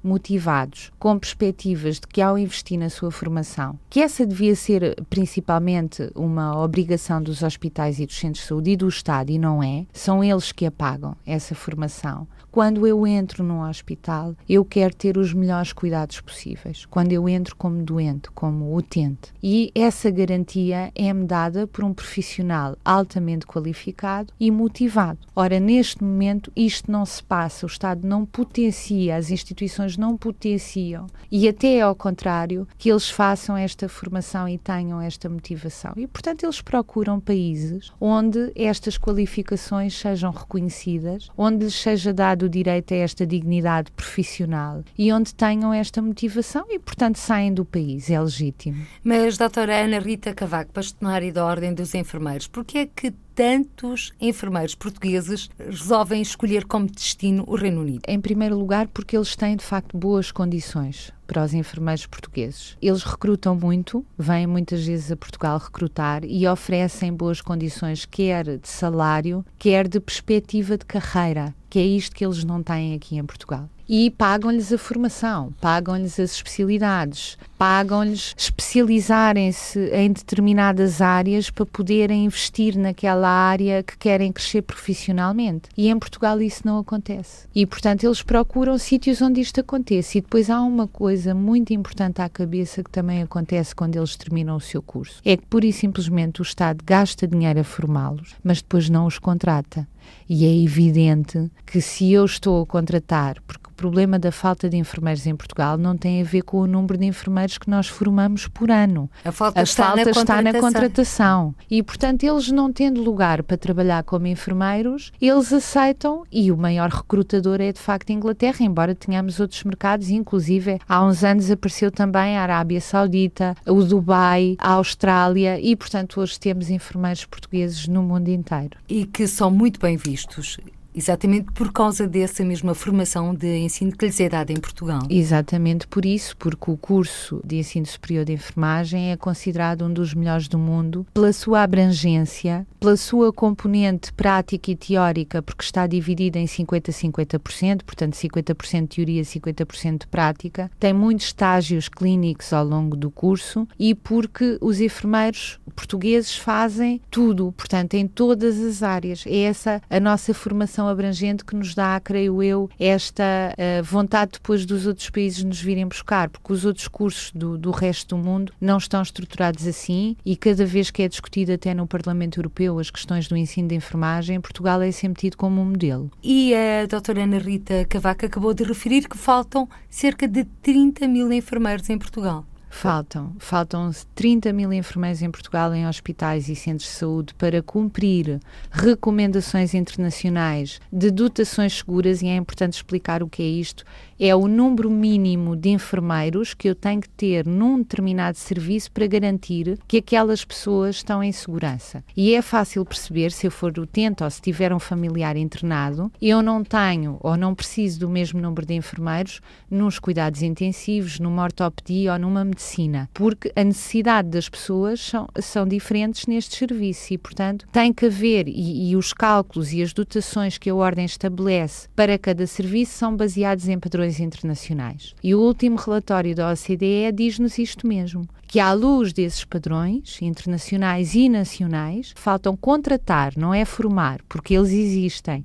motivados, 0.04 0.92
com 1.00 1.18
perspectivas 1.18 2.00
de 2.00 2.08
que 2.08 2.22
ao 2.22 2.38
investir 2.38 2.78
na 2.78 2.90
sua 2.90 3.12
formação, 3.12 3.80
que 3.90 4.02
essa 4.02 4.26
devia 4.26 4.56
ser 4.56 5.02
principalmente 5.10 6.12
uma 6.14 6.62
obrigação 6.62 7.22
dos 7.22 7.42
hospitais 7.42 8.00
e 8.00 8.06
dos 8.06 8.20
centros 8.20 8.44
de 8.44 8.48
saúde 8.48 8.72
e 8.72 8.78
do 8.78 8.88
Estado, 8.88 9.32
e 9.32 9.40
não 9.40 9.64
é, 9.64 9.86
são 9.94 10.24
eles 10.24 10.52
que 10.52 10.66
a 10.66 10.72
pagam, 10.72 11.16
essa 11.26 11.56
formação. 11.56 12.28
Quando 12.54 12.86
eu 12.86 13.08
entro 13.08 13.44
num 13.44 13.68
hospital, 13.68 14.36
eu 14.48 14.64
quero 14.64 14.94
ter 14.94 15.18
os 15.18 15.34
melhores 15.34 15.74
cuidados 15.74 16.22
possíveis. 16.22 16.86
Quando 16.86 17.12
eu 17.12 17.28
entro 17.28 17.56
como 17.56 17.82
doente, 17.82 18.30
como 18.30 18.78
utente. 18.78 19.34
E 19.42 19.72
essa 19.74 20.12
garantia 20.12 20.92
é-me 20.94 21.26
dada 21.26 21.66
por 21.66 21.84
um 21.84 21.92
profissional 21.96 22.78
altamente 22.86 23.48
qualificado 23.48 24.32
e 24.40 24.52
motivado. 24.52 25.18
Ora, 25.36 25.60
neste 25.60 26.04
momento, 26.04 26.52
isto 26.56 26.92
não 26.92 27.08
se 27.08 27.24
passa. 27.24 27.66
O 27.66 27.68
Estado 27.68 28.08
não 28.08 28.24
potencia, 28.24 29.16
as 29.16 29.32
instituições 29.32 29.98
não 29.98 30.16
potenciam. 30.16 31.08
E 31.32 31.50
até 31.50 31.82
ao 31.82 31.96
contrário, 31.96 32.68
que 32.78 32.92
eles 32.92 33.10
façam 33.10 33.58
esta 33.58 33.90
formação 33.90 34.48
e 34.48 34.60
tenham 34.60 35.02
esta 35.02 35.28
motivação. 35.28 35.94
E, 35.98 36.06
portanto, 36.06 36.44
eles 36.44 36.62
procuram 36.62 37.20
países 37.20 37.92
onde 38.00 38.52
estas 38.56 38.96
qualificações 38.96 39.98
sejam 39.98 40.30
reconhecidas, 40.30 41.32
onde 41.36 41.66
lhes 41.66 41.74
seja 41.74 42.14
dado 42.14 42.43
o 42.44 42.50
direito 42.50 42.94
a 42.94 42.98
esta 42.98 43.26
dignidade 43.26 43.92
profissional 43.92 44.84
e 44.98 45.12
onde 45.12 45.34
tenham 45.34 45.74
esta 45.74 46.02
motivação 46.02 46.66
e, 46.70 46.80
portanto, 46.80 47.18
saem 47.18 47.54
do 47.54 47.66
país. 47.66 48.10
É 48.10 48.20
legítimo. 48.20 48.86
Mas, 49.04 49.38
doutora 49.38 49.84
Ana 49.84 50.00
Rita 50.00 50.34
Cavaco, 50.34 50.72
bastonária 50.74 51.32
da 51.32 51.46
Ordem 51.46 51.74
dos 51.74 51.94
Enfermeiros, 51.96 52.48
por 52.48 52.64
que 52.66 52.78
é 52.80 52.86
que 52.86 53.14
tantos 53.36 54.14
enfermeiros 54.22 54.76
portugueses 54.76 55.50
resolvem 55.58 56.22
escolher 56.22 56.66
como 56.66 56.88
destino 56.88 57.44
o 57.48 57.56
Reino 57.56 57.82
Unido? 57.82 58.04
Em 58.08 58.20
primeiro 58.20 58.58
lugar, 58.58 58.88
porque 58.88 59.18
eles 59.18 59.36
têm 59.36 59.56
de 59.56 59.64
facto 59.64 59.98
boas 59.98 60.32
condições 60.32 61.12
para 61.26 61.44
os 61.44 61.54
enfermeiros 61.54 62.06
portugueses. 62.06 62.78
Eles 62.82 63.04
recrutam 63.04 63.56
muito, 63.56 64.06
vêm 64.18 64.46
muitas 64.46 64.86
vezes 64.86 65.12
a 65.12 65.16
Portugal 65.16 65.58
recrutar 65.58 66.24
e 66.24 66.48
oferecem 66.48 67.12
boas 67.14 67.42
condições, 67.42 68.06
quer 68.06 68.58
de 68.58 68.68
salário, 68.68 69.44
quer 69.58 69.88
de 69.88 70.00
perspectiva 70.00 70.78
de 70.78 70.86
carreira, 70.86 71.56
que 71.74 71.80
é 71.80 71.86
isto 71.88 72.16
que 72.16 72.24
eles 72.24 72.44
não 72.44 72.62
têm 72.62 72.94
aqui 72.94 73.18
em 73.18 73.26
Portugal 73.26 73.68
e 73.96 74.10
pagam-lhes 74.10 74.74
a 74.74 74.78
formação, 74.80 75.54
pagam-lhes 75.62 76.20
as 76.20 76.32
especialidades, 76.32 77.38
pagam-lhes 77.60 78.34
especializarem-se 78.36 79.80
em 79.94 80.12
determinadas 80.12 81.00
áreas 81.00 81.52
para 81.52 81.64
poderem 81.64 82.26
investir 82.26 82.76
naquela 82.76 83.30
área 83.30 83.84
que 83.84 83.96
querem 83.96 84.32
crescer 84.32 84.64
profissionalmente. 84.64 85.70
E 85.78 85.90
em 85.90 86.00
Portugal 86.00 86.42
isso 86.42 86.64
não 86.66 86.80
acontece. 86.80 87.46
E, 87.54 87.68
portanto, 87.68 88.04
eles 88.04 88.24
procuram 88.24 88.80
sítios 88.80 89.22
onde 89.22 89.42
isto 89.42 89.62
aconteça. 89.62 90.18
E 90.18 90.22
depois 90.22 90.50
há 90.50 90.60
uma 90.60 90.88
coisa 90.88 91.36
muito 91.36 91.72
importante 91.72 92.20
à 92.20 92.28
cabeça 92.28 92.84
que 92.84 92.90
também 92.90 93.22
acontece 93.22 93.76
quando 93.76 93.96
eles 93.96 94.16
terminam 94.16 94.56
o 94.56 94.60
seu 94.60 94.82
curso: 94.82 95.22
é 95.24 95.38
que, 95.38 95.46
pura 95.46 95.68
e 95.68 95.72
simplesmente, 95.72 96.42
o 96.42 96.44
Estado 96.44 96.84
gasta 96.84 97.28
dinheiro 97.28 97.60
a 97.60 97.64
formá-los, 97.64 98.34
mas 98.44 98.60
depois 98.60 98.90
não 98.90 99.06
os 99.06 99.20
contrata. 99.20 99.88
E 100.28 100.46
é 100.46 100.64
evidente 100.64 101.52
que 101.66 101.80
se 101.80 102.12
eu 102.12 102.26
estou 102.26 102.64
a 102.64 102.66
contratar, 102.66 103.38
porque 103.46 103.63
o 103.74 103.76
problema 103.76 104.20
da 104.20 104.32
falta 104.32 104.70
de 104.70 104.78
enfermeiros 104.78 105.26
em 105.26 105.36
Portugal 105.36 105.80
não 105.80 105.98
tem 105.98 106.22
a 106.22 106.24
ver 106.24 106.44
com 106.44 106.60
o 106.60 106.68
número 106.68 106.96
de 106.96 107.06
enfermeiros 107.08 107.58
que 107.58 107.68
nós 107.68 107.88
formamos 107.88 108.48
por 108.48 108.70
ano. 108.70 109.10
A 109.26 109.32
falta, 109.32 109.60
a 109.60 109.64
está, 109.64 109.86
falta 109.86 110.06
na 110.06 110.12
está 110.12 110.42
na 110.44 110.54
contratação. 110.60 111.56
E, 111.70 111.82
portanto, 111.82 112.24
eles 112.24 112.52
não 112.52 112.72
tendo 112.72 113.02
lugar 113.02 113.42
para 113.42 113.58
trabalhar 113.58 114.04
como 114.04 114.28
enfermeiros, 114.28 115.12
eles 115.20 115.52
aceitam 115.52 116.24
e 116.32 116.52
o 116.52 116.58
maior 116.58 116.88
recrutador 116.90 117.60
é 117.62 117.72
de 117.72 117.80
facto 117.80 118.12
a 118.12 118.14
Inglaterra, 118.14 118.58
embora 118.62 118.94
tenhamos 118.94 119.40
outros 119.40 119.64
mercados, 119.64 120.12
inclusive 120.12 120.80
há 120.88 121.04
uns 121.04 121.24
anos 121.24 121.50
apareceu 121.50 121.92
também 121.92 122.38
a 122.38 122.44
Arábia 122.44 122.80
Saudita, 122.80 123.56
o 123.66 123.84
Dubai, 123.84 124.56
a 124.60 124.74
Austrália 124.74 125.60
e, 125.60 125.76
portanto, 125.76 126.22
hoje 126.22 126.40
temos 126.40 126.70
enfermeiros 126.70 127.26
portugueses 127.26 127.88
no 127.88 128.04
mundo 128.04 128.30
inteiro. 128.30 128.78
E 128.88 129.04
que 129.08 129.28
são 129.28 129.50
muito 129.50 129.80
bem 129.80 129.98
vistos 129.98 130.60
Exatamente 130.96 131.52
por 131.54 131.72
causa 131.72 132.08
dessa 132.08 132.44
mesma 132.44 132.74
formação 132.74 133.34
de 133.34 133.58
ensino 133.58 133.92
que 133.92 134.06
lhes 134.06 134.20
é 134.20 134.30
dada 134.30 134.52
em 134.52 134.60
Portugal. 134.60 135.02
Exatamente 135.10 135.88
por 135.88 136.06
isso, 136.06 136.36
porque 136.38 136.70
o 136.70 136.78
curso 136.78 137.42
de 137.44 137.58
ensino 137.58 137.86
superior 137.86 138.26
de 138.26 138.34
enfermagem 138.34 139.12
é 139.12 139.18
considerado 139.18 139.86
um 139.86 139.94
dos 139.94 140.14
melhores 140.14 140.48
do 140.48 140.58
mundo 140.58 141.06
pela 141.14 141.34
sua 141.34 141.64
abrangência, 141.64 142.66
pela 142.80 142.96
sua 142.96 143.34
componente 143.34 144.14
prática 144.14 144.72
e 144.72 144.76
teórica, 144.76 145.42
porque 145.42 145.64
está 145.64 145.88
dividida 145.88 146.38
em 146.38 146.46
50-50%, 146.46 147.84
portanto 147.84 148.14
50% 148.14 148.82
de 148.82 148.88
teoria, 148.88 149.24
50% 149.24 150.00
de 150.02 150.08
prática. 150.08 150.70
Tem 150.80 150.94
muitos 150.94 151.28
estágios 151.28 151.90
clínicos 151.90 152.54
ao 152.54 152.66
longo 152.66 152.96
do 152.96 153.10
curso 153.10 153.68
e 153.80 153.96
porque 153.96 154.58
os 154.62 154.80
enfermeiros 154.80 155.60
portugueses 155.76 156.36
fazem 156.38 157.02
tudo, 157.10 157.54
portanto, 157.58 157.96
em 157.96 158.08
todas 158.08 158.60
as 158.60 158.84
áreas. 158.84 159.24
É 159.26 159.44
essa 159.44 159.82
a 159.90 160.00
nossa 160.00 160.34
formação 160.34 160.83
formação 160.84 160.88
abrangente 160.90 161.46
que 161.46 161.56
nos 161.56 161.74
dá, 161.74 162.00
creio 162.00 162.42
eu, 162.44 162.70
esta 162.80 163.24
uh, 163.54 163.84
vontade 163.84 164.34
depois 164.34 164.66
dos 164.66 164.86
outros 164.86 165.10
países 165.10 165.44
nos 165.44 165.62
virem 165.62 165.88
buscar, 165.88 166.30
porque 166.30 166.52
os 166.52 166.66
outros 166.66 166.88
cursos 166.88 167.32
do, 167.34 167.58
do 167.58 167.72
resto 167.72 168.16
do 168.16 168.24
mundo 168.24 168.54
não 168.60 168.78
estão 168.78 169.02
estruturados 169.02 169.66
assim 169.66 170.16
e 170.26 170.36
cada 170.36 170.66
vez 170.66 170.92
que 170.92 171.02
é 171.02 171.08
discutido 171.08 171.54
até 171.54 171.74
no 171.74 171.88
Parlamento 171.88 172.40
Europeu 172.40 172.80
as 172.80 172.90
questões 172.90 173.28
do 173.28 173.38
ensino 173.38 173.68
de 173.68 173.76
enfermagem, 173.76 174.42
Portugal 174.42 174.82
é 174.82 174.92
sempre 174.92 175.22
tido 175.22 175.38
como 175.38 175.62
um 175.62 175.66
modelo. 175.66 176.12
E 176.24 176.54
a 176.54 176.86
doutora 176.86 177.24
Ana 177.24 177.38
Rita 177.38 177.86
Cavaco 177.86 178.26
acabou 178.26 178.54
de 178.54 178.64
referir 178.64 179.08
que 179.08 179.18
faltam 179.18 179.68
cerca 179.90 180.28
de 180.28 180.44
30 180.44 181.08
mil 181.08 181.32
enfermeiros 181.32 181.90
em 181.90 181.98
Portugal. 181.98 182.46
Faltam. 182.74 183.34
Faltam 183.38 183.92
30 184.16 184.52
mil 184.52 184.74
enfermeiros 184.74 185.22
em 185.22 185.30
Portugal 185.32 185.74
em 185.74 185.88
hospitais 185.88 186.50
e 186.50 186.56
centros 186.56 186.90
de 186.90 186.96
saúde 186.96 187.34
para 187.36 187.62
cumprir 187.62 188.42
recomendações 188.72 189.74
internacionais 189.74 190.82
de 190.92 191.12
dotações 191.12 191.78
seguras, 191.78 192.22
e 192.22 192.28
é 192.28 192.36
importante 192.36 192.74
explicar 192.74 193.22
o 193.24 193.30
que 193.30 193.44
é 193.44 193.46
isto 193.46 193.86
é 194.20 194.36
o 194.36 194.48
número 194.48 194.90
mínimo 194.90 195.56
de 195.56 195.70
enfermeiros 195.70 196.54
que 196.54 196.70
eu 196.70 196.76
tenho 196.76 197.02
que 197.02 197.10
ter 197.10 197.46
num 197.46 197.80
determinado 197.80 198.38
serviço 198.38 198.92
para 198.92 199.08
garantir 199.08 199.78
que 199.88 199.98
aquelas 199.98 200.44
pessoas 200.44 200.98
estão 200.98 201.24
em 201.24 201.32
segurança. 201.32 202.04
E 202.16 202.34
é 202.36 202.42
fácil 202.42 202.86
perceber, 202.86 203.32
se 203.32 203.48
eu 203.48 203.52
for 203.52 203.78
utente 203.78 204.24
ou 204.24 204.30
se 204.30 204.42
tiver 204.42 204.74
um 204.74 204.80
familiar 204.80 205.36
internado, 205.36 206.12
eu 206.22 206.42
não 206.42 206.64
tenho 206.64 207.18
ou 207.22 207.38
não 207.38 207.56
preciso 207.56 208.00
do 208.00 208.10
mesmo 208.10 208.42
número 208.42 208.66
de 208.66 208.74
enfermeiros 208.74 209.42
nos 209.70 210.00
cuidados 210.00 210.42
intensivos, 210.42 211.20
numa 211.20 211.44
ortopedia 211.44 212.14
ou 212.14 212.20
numa 212.20 212.44
medicina, 212.44 213.10
porque 213.14 213.52
a 213.56 213.64
necessidade 213.64 214.30
das 214.30 214.50
pessoas 214.50 215.00
são, 215.00 215.28
são 215.40 215.68
diferentes 215.68 216.28
nestes 216.28 216.58
serviços 216.58 217.12
e, 217.12 217.18
portanto, 217.18 217.68
tem 217.72 217.94
que 217.94 218.06
haver, 218.06 218.48
e, 218.48 218.92
e 218.92 218.96
os 218.96 219.14
cálculos 219.14 219.74
e 219.74 219.82
as 219.82 219.94
dotações 219.94 220.58
que 220.58 220.70
a 220.70 220.76
Ordem 220.76 221.06
estabelece 221.06 221.88
para 221.96 222.18
cada 222.18 222.46
serviço 222.46 222.94
são 222.94 223.16
baseados 223.16 223.68
em 223.68 223.80
padrões 223.80 224.03
internacionais. 224.20 225.16
E 225.24 225.34
o 225.34 225.40
último 225.40 225.78
relatório 225.78 226.36
da 226.36 226.52
OCDE 226.52 227.12
diz-nos 227.14 227.58
isto 227.58 227.88
mesmo, 227.88 228.28
que 228.48 228.60
à 228.60 228.74
luz 228.74 229.14
desses 229.14 229.44
padrões 229.44 230.22
internacionais 230.22 231.16
e 231.16 231.28
nacionais, 231.30 232.14
faltam 232.16 232.56
contratar, 232.56 233.34
não 233.38 233.54
é 233.54 233.66
formar, 233.66 234.20
porque 234.28 234.54
eles 234.54 234.72
existem 234.72 235.44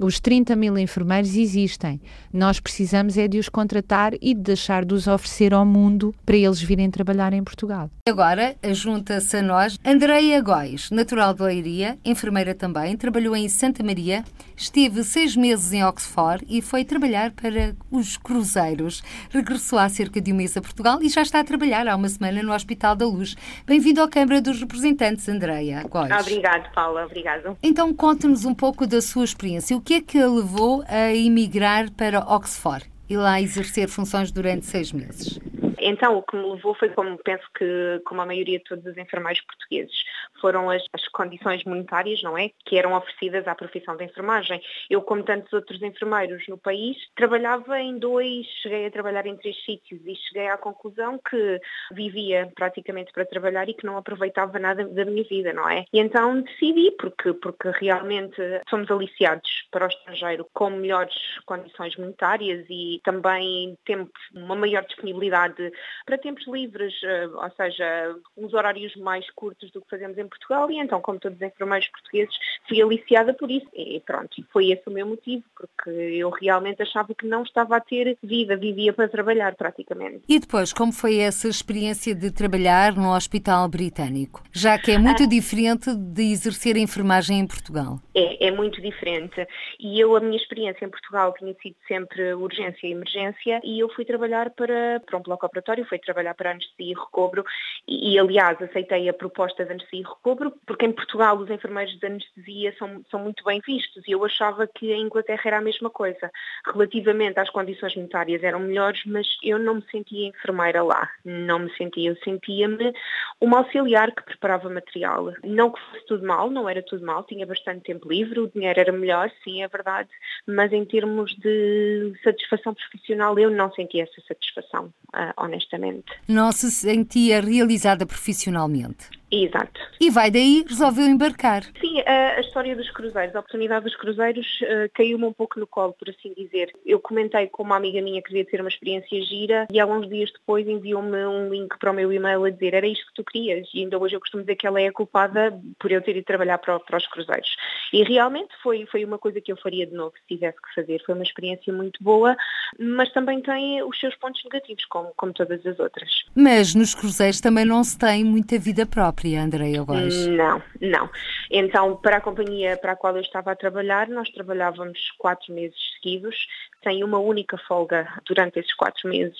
os 0.00 0.18
30 0.18 0.56
mil 0.56 0.76
enfermeiros 0.78 1.36
existem. 1.36 2.00
Nós 2.32 2.58
precisamos 2.58 3.16
é 3.16 3.28
de 3.28 3.38
os 3.38 3.48
contratar 3.48 4.14
e 4.20 4.34
de 4.34 4.40
deixar 4.40 4.84
de 4.84 4.94
os 4.94 5.06
oferecer 5.06 5.52
ao 5.54 5.64
mundo 5.64 6.14
para 6.24 6.36
eles 6.36 6.60
virem 6.60 6.90
trabalhar 6.90 7.32
em 7.32 7.42
Portugal. 7.42 7.90
Agora, 8.08 8.56
junta-se 8.72 9.36
a 9.36 9.42
nós 9.42 9.78
Andreia 9.84 10.40
Góis, 10.40 10.90
natural 10.90 11.34
de 11.34 11.42
Leiria, 11.42 11.98
enfermeira 12.04 12.54
também, 12.54 12.96
trabalhou 12.96 13.36
em 13.36 13.48
Santa 13.48 13.82
Maria, 13.82 14.24
esteve 14.62 15.02
seis 15.02 15.34
meses 15.34 15.72
em 15.72 15.84
Oxford 15.84 16.44
e 16.48 16.62
foi 16.62 16.84
trabalhar 16.84 17.32
para 17.32 17.74
os 17.90 18.16
cruzeiros. 18.16 19.02
Regressou 19.30 19.78
há 19.78 19.88
cerca 19.88 20.20
de 20.20 20.32
um 20.32 20.36
mês 20.36 20.56
a 20.56 20.60
Portugal 20.60 21.02
e 21.02 21.08
já 21.08 21.22
está 21.22 21.40
a 21.40 21.44
trabalhar 21.44 21.88
há 21.88 21.96
uma 21.96 22.08
semana 22.08 22.42
no 22.42 22.52
Hospital 22.52 22.94
da 22.94 23.04
Luz. 23.04 23.34
Bem-vindo 23.66 24.00
à 24.00 24.08
Câmara 24.08 24.40
dos 24.40 24.60
Representantes, 24.60 25.28
Andreia 25.28 25.82
Góis. 25.88 26.12
Obrigado, 26.12 26.72
Paula. 26.72 27.04
Obrigado. 27.06 27.56
Então, 27.62 27.92
conte-nos 27.92 28.44
um 28.44 28.54
pouco 28.54 28.86
da 28.86 29.00
sua 29.00 29.24
experiência. 29.24 29.76
O 29.76 29.80
que 29.80 29.94
é 29.94 30.00
que 30.00 30.18
a 30.18 30.28
levou 30.28 30.84
a 30.86 31.12
emigrar 31.12 31.90
para 31.90 32.20
Oxford 32.20 32.88
e 33.08 33.16
lá 33.16 33.40
exercer 33.40 33.88
funções 33.88 34.30
durante 34.30 34.64
seis 34.64 34.92
meses? 34.92 35.40
Então, 35.82 36.16
o 36.16 36.22
que 36.22 36.36
me 36.36 36.44
levou 36.44 36.74
foi, 36.74 36.88
como 36.90 37.18
penso 37.18 37.44
que, 37.54 38.00
como 38.04 38.20
a 38.20 38.26
maioria 38.26 38.58
de 38.58 38.64
todos 38.64 38.84
os 38.86 38.96
enfermeiros 38.96 39.42
portugueses, 39.42 39.94
foram 40.40 40.70
as, 40.70 40.82
as 40.92 41.06
condições 41.08 41.64
monetárias, 41.64 42.22
não 42.22 42.36
é? 42.36 42.50
Que 42.64 42.78
eram 42.78 42.94
oferecidas 42.94 43.46
à 43.46 43.54
profissão 43.54 43.96
da 43.96 44.04
enfermagem. 44.04 44.60
Eu, 44.88 45.02
como 45.02 45.22
tantos 45.22 45.52
outros 45.52 45.82
enfermeiros 45.82 46.46
no 46.48 46.58
país, 46.58 46.96
trabalhava 47.14 47.80
em 47.80 47.98
dois, 47.98 48.46
cheguei 48.62 48.86
a 48.86 48.90
trabalhar 48.90 49.26
em 49.26 49.36
três 49.36 49.56
sítios 49.64 50.00
e 50.06 50.14
cheguei 50.16 50.48
à 50.48 50.56
conclusão 50.56 51.18
que 51.18 51.60
vivia 51.92 52.50
praticamente 52.54 53.12
para 53.12 53.24
trabalhar 53.24 53.68
e 53.68 53.74
que 53.74 53.86
não 53.86 53.96
aproveitava 53.96 54.58
nada 54.58 54.84
da 54.86 55.04
minha 55.04 55.24
vida, 55.24 55.52
não 55.52 55.68
é? 55.68 55.84
E 55.92 55.98
então 55.98 56.40
decidi, 56.40 56.90
porque, 56.92 57.32
porque 57.34 57.70
realmente 57.70 58.40
somos 58.68 58.90
aliciados 58.90 59.66
para 59.70 59.86
o 59.86 59.88
estrangeiro 59.88 60.46
com 60.52 60.70
melhores 60.70 61.14
condições 61.46 61.96
monetárias 61.96 62.66
e 62.68 63.00
também 63.04 63.76
temos 63.84 64.10
uma 64.34 64.54
maior 64.54 64.84
disponibilidade 64.84 65.71
para 66.04 66.18
tempos 66.18 66.46
livres, 66.46 66.94
eh, 67.02 67.28
ou 67.28 67.50
seja, 67.56 68.14
uns 68.36 68.52
horários 68.54 68.94
mais 68.96 69.28
curtos 69.30 69.70
do 69.70 69.80
que 69.80 69.90
fazemos 69.90 70.18
em 70.18 70.26
Portugal 70.26 70.70
e 70.70 70.78
então, 70.78 71.00
como 71.00 71.18
todos 71.18 71.36
os 71.36 71.42
enfermeiros 71.42 71.88
portugueses, 71.88 72.34
fui 72.68 72.82
aliciada 72.82 73.34
por 73.34 73.50
isso. 73.50 73.68
E 73.74 74.00
pronto, 74.00 74.44
foi 74.52 74.70
esse 74.70 74.82
o 74.86 74.90
meu 74.90 75.06
motivo, 75.06 75.44
porque 75.56 75.90
eu 75.90 76.30
realmente 76.30 76.82
achava 76.82 77.14
que 77.14 77.26
não 77.26 77.42
estava 77.42 77.76
a 77.76 77.80
ter 77.80 78.16
vida, 78.22 78.56
vivia 78.56 78.92
para 78.92 79.08
trabalhar 79.08 79.54
praticamente. 79.54 80.22
E 80.28 80.38
depois, 80.38 80.72
como 80.72 80.92
foi 80.92 81.18
essa 81.18 81.48
experiência 81.48 82.14
de 82.14 82.30
trabalhar 82.30 82.94
no 82.94 83.14
Hospital 83.14 83.68
Britânico? 83.68 84.42
Já 84.52 84.78
que 84.78 84.92
é 84.92 84.98
muito 84.98 85.24
ah. 85.24 85.26
diferente 85.26 85.94
de 85.94 86.32
exercer 86.32 86.76
a 86.76 86.78
enfermagem 86.78 87.38
em 87.38 87.46
Portugal. 87.46 87.98
É, 88.14 88.48
é 88.48 88.50
muito 88.50 88.80
diferente. 88.80 89.46
E 89.78 90.00
eu, 90.00 90.16
a 90.16 90.20
minha 90.20 90.36
experiência 90.36 90.84
em 90.84 90.90
Portugal 90.90 91.34
tinha 91.34 91.54
sido 91.62 91.76
sempre 91.86 92.34
urgência 92.34 92.86
e 92.86 92.92
emergência 92.92 93.60
e 93.64 93.80
eu 93.80 93.88
fui 93.90 94.04
trabalhar 94.04 94.50
para, 94.50 95.00
para 95.04 95.18
um 95.18 95.22
bloco 95.22 95.46
operatório, 95.46 95.61
fui 95.88 95.98
trabalhar 95.98 96.34
para 96.34 96.50
anestesia 96.50 96.92
e 96.92 96.94
recobro 96.94 97.44
e, 97.86 98.14
e, 98.14 98.18
aliás, 98.18 98.60
aceitei 98.60 99.08
a 99.08 99.14
proposta 99.14 99.64
de 99.64 99.72
anestesia 99.72 100.00
e 100.00 100.08
recobro 100.08 100.52
porque 100.66 100.86
em 100.86 100.92
Portugal 100.92 101.36
os 101.38 101.50
enfermeiros 101.50 101.98
de 101.98 102.06
anestesia 102.06 102.74
são, 102.78 103.02
são 103.10 103.20
muito 103.20 103.44
bem 103.44 103.60
vistos 103.66 104.02
e 104.06 104.12
eu 104.12 104.24
achava 104.24 104.66
que 104.66 104.92
em 104.92 105.02
Inglaterra 105.02 105.42
era 105.44 105.58
a 105.58 105.62
mesma 105.62 105.90
coisa. 105.90 106.30
Relativamente 106.66 107.38
às 107.38 107.50
condições 107.50 107.94
monetárias 107.96 108.42
eram 108.42 108.60
melhores, 108.60 109.02
mas 109.06 109.26
eu 109.42 109.58
não 109.58 109.76
me 109.76 109.84
sentia 109.90 110.28
enfermeira 110.28 110.82
lá. 110.82 111.10
Não 111.24 111.58
me 111.60 111.76
sentia. 111.76 112.10
Eu 112.10 112.16
sentia-me 112.16 112.92
uma 113.40 113.58
auxiliar 113.58 114.12
que 114.14 114.22
preparava 114.22 114.68
material. 114.68 115.32
Não 115.44 115.70
que 115.70 115.80
fosse 115.80 116.06
tudo 116.06 116.26
mal, 116.26 116.50
não 116.50 116.68
era 116.68 116.82
tudo 116.82 117.04
mal, 117.04 117.24
tinha 117.24 117.46
bastante 117.46 117.84
tempo 117.84 118.08
livre, 118.08 118.40
o 118.40 118.48
dinheiro 118.48 118.80
era 118.80 118.92
melhor, 118.92 119.30
sim, 119.42 119.62
é 119.62 119.68
verdade, 119.68 120.08
mas 120.46 120.72
em 120.72 120.84
termos 120.84 121.34
de 121.36 122.12
satisfação 122.22 122.74
profissional 122.74 123.38
eu 123.38 123.50
não 123.50 123.72
sentia 123.72 124.04
essa 124.04 124.20
satisfação, 124.26 124.86
uh, 125.14 125.32
honestamente. 125.52 126.06
Não 126.26 126.50
se 126.50 126.70
sentia 126.70 127.40
realizada 127.40 128.06
profissionalmente? 128.06 129.10
Exato. 129.32 129.80
E 129.98 130.10
vai 130.10 130.30
daí, 130.30 130.62
resolveu 130.68 131.06
embarcar. 131.06 131.62
Sim, 131.80 132.02
a, 132.02 132.36
a 132.36 132.40
história 132.40 132.76
dos 132.76 132.90
cruzeiros, 132.90 133.34
a 133.34 133.40
oportunidade 133.40 133.86
dos 133.86 133.96
cruzeiros 133.96 134.46
uh, 134.60 134.90
caiu-me 134.92 135.24
um 135.24 135.32
pouco 135.32 135.58
no 135.58 135.66
colo, 135.66 135.94
por 135.94 136.10
assim 136.10 136.34
dizer. 136.36 136.70
Eu 136.84 137.00
comentei 137.00 137.46
com 137.46 137.62
uma 137.62 137.76
amiga 137.76 138.02
minha 138.02 138.20
que 138.20 138.28
queria 138.28 138.44
ter 138.44 138.60
uma 138.60 138.68
experiência 138.68 139.22
gira 139.22 139.66
e 139.72 139.80
há 139.80 139.86
uns 139.86 140.06
dias 140.06 140.30
depois 140.30 140.68
enviou-me 140.68 141.24
um 141.24 141.48
link 141.48 141.78
para 141.78 141.90
o 141.90 141.94
meu 141.94 142.12
e-mail 142.12 142.44
a 142.44 142.50
dizer 142.50 142.74
era 142.74 142.86
isto 142.86 143.06
que 143.06 143.14
tu 143.14 143.24
querias 143.24 143.66
e 143.72 143.80
ainda 143.80 143.98
hoje 143.98 144.16
eu 144.16 144.20
costumo 144.20 144.42
dizer 144.42 144.56
que 144.56 144.66
ela 144.66 144.80
é 144.80 144.88
a 144.88 144.92
culpada 144.92 145.58
por 145.78 145.90
eu 145.90 146.02
ter 146.02 146.16
ido 146.16 146.26
trabalhar 146.26 146.58
para, 146.58 146.78
para 146.78 146.98
os 146.98 147.06
cruzeiros. 147.06 147.48
E 147.90 148.02
realmente 148.02 148.54
foi, 148.62 148.84
foi 148.90 149.02
uma 149.02 149.18
coisa 149.18 149.40
que 149.40 149.50
eu 149.50 149.56
faria 149.56 149.86
de 149.86 149.94
novo 149.94 150.12
se 150.18 150.34
tivesse 150.34 150.58
que 150.60 150.74
fazer. 150.74 151.02
Foi 151.06 151.14
uma 151.14 151.24
experiência 151.24 151.72
muito 151.72 152.02
boa, 152.04 152.36
mas 152.78 153.10
também 153.12 153.40
tem 153.40 153.82
os 153.82 153.98
seus 153.98 154.14
pontos 154.16 154.42
negativos, 154.44 154.84
como, 154.86 155.10
como 155.16 155.32
todas 155.32 155.64
as 155.64 155.78
outras. 155.78 156.10
Mas 156.34 156.74
nos 156.74 156.94
cruzeiros 156.94 157.40
também 157.40 157.64
não 157.64 157.82
se 157.82 157.98
tem 157.98 158.24
muita 158.24 158.58
vida 158.58 158.84
própria 158.84 159.21
própria, 159.22 159.42
Andréia 159.42 159.82
Góes? 159.84 160.26
Não, 160.26 160.62
não. 160.80 161.10
Então, 161.50 161.96
para 161.96 162.16
a 162.16 162.20
companhia 162.20 162.76
para 162.76 162.92
a 162.92 162.96
qual 162.96 163.14
eu 163.16 163.22
estava 163.22 163.52
a 163.52 163.56
trabalhar, 163.56 164.08
nós 164.08 164.28
trabalhávamos 164.30 164.98
quatro 165.16 165.54
meses 165.54 165.76
seguidos, 165.94 166.34
sem 166.82 167.04
uma 167.04 167.18
única 167.18 167.56
folga 167.56 168.08
durante 168.26 168.58
esses 168.58 168.74
quatro 168.74 169.08
meses. 169.08 169.38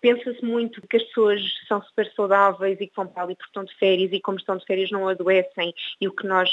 Pensa-se 0.00 0.44
muito 0.44 0.80
que 0.88 0.96
as 0.96 1.02
pessoas 1.04 1.40
são 1.68 1.82
super 1.82 2.10
saudáveis 2.14 2.80
e 2.80 2.86
que 2.86 2.96
vão 2.96 3.06
para 3.06 3.22
ali 3.22 3.34
porque 3.34 3.50
estão 3.50 3.64
de 3.64 3.74
férias 3.76 4.12
e 4.12 4.20
como 4.20 4.38
estão 4.38 4.56
de 4.56 4.64
férias 4.64 4.90
não 4.90 5.08
adoecem 5.08 5.74
e 6.00 6.08
o 6.08 6.12
que 6.12 6.26
nós 6.26 6.50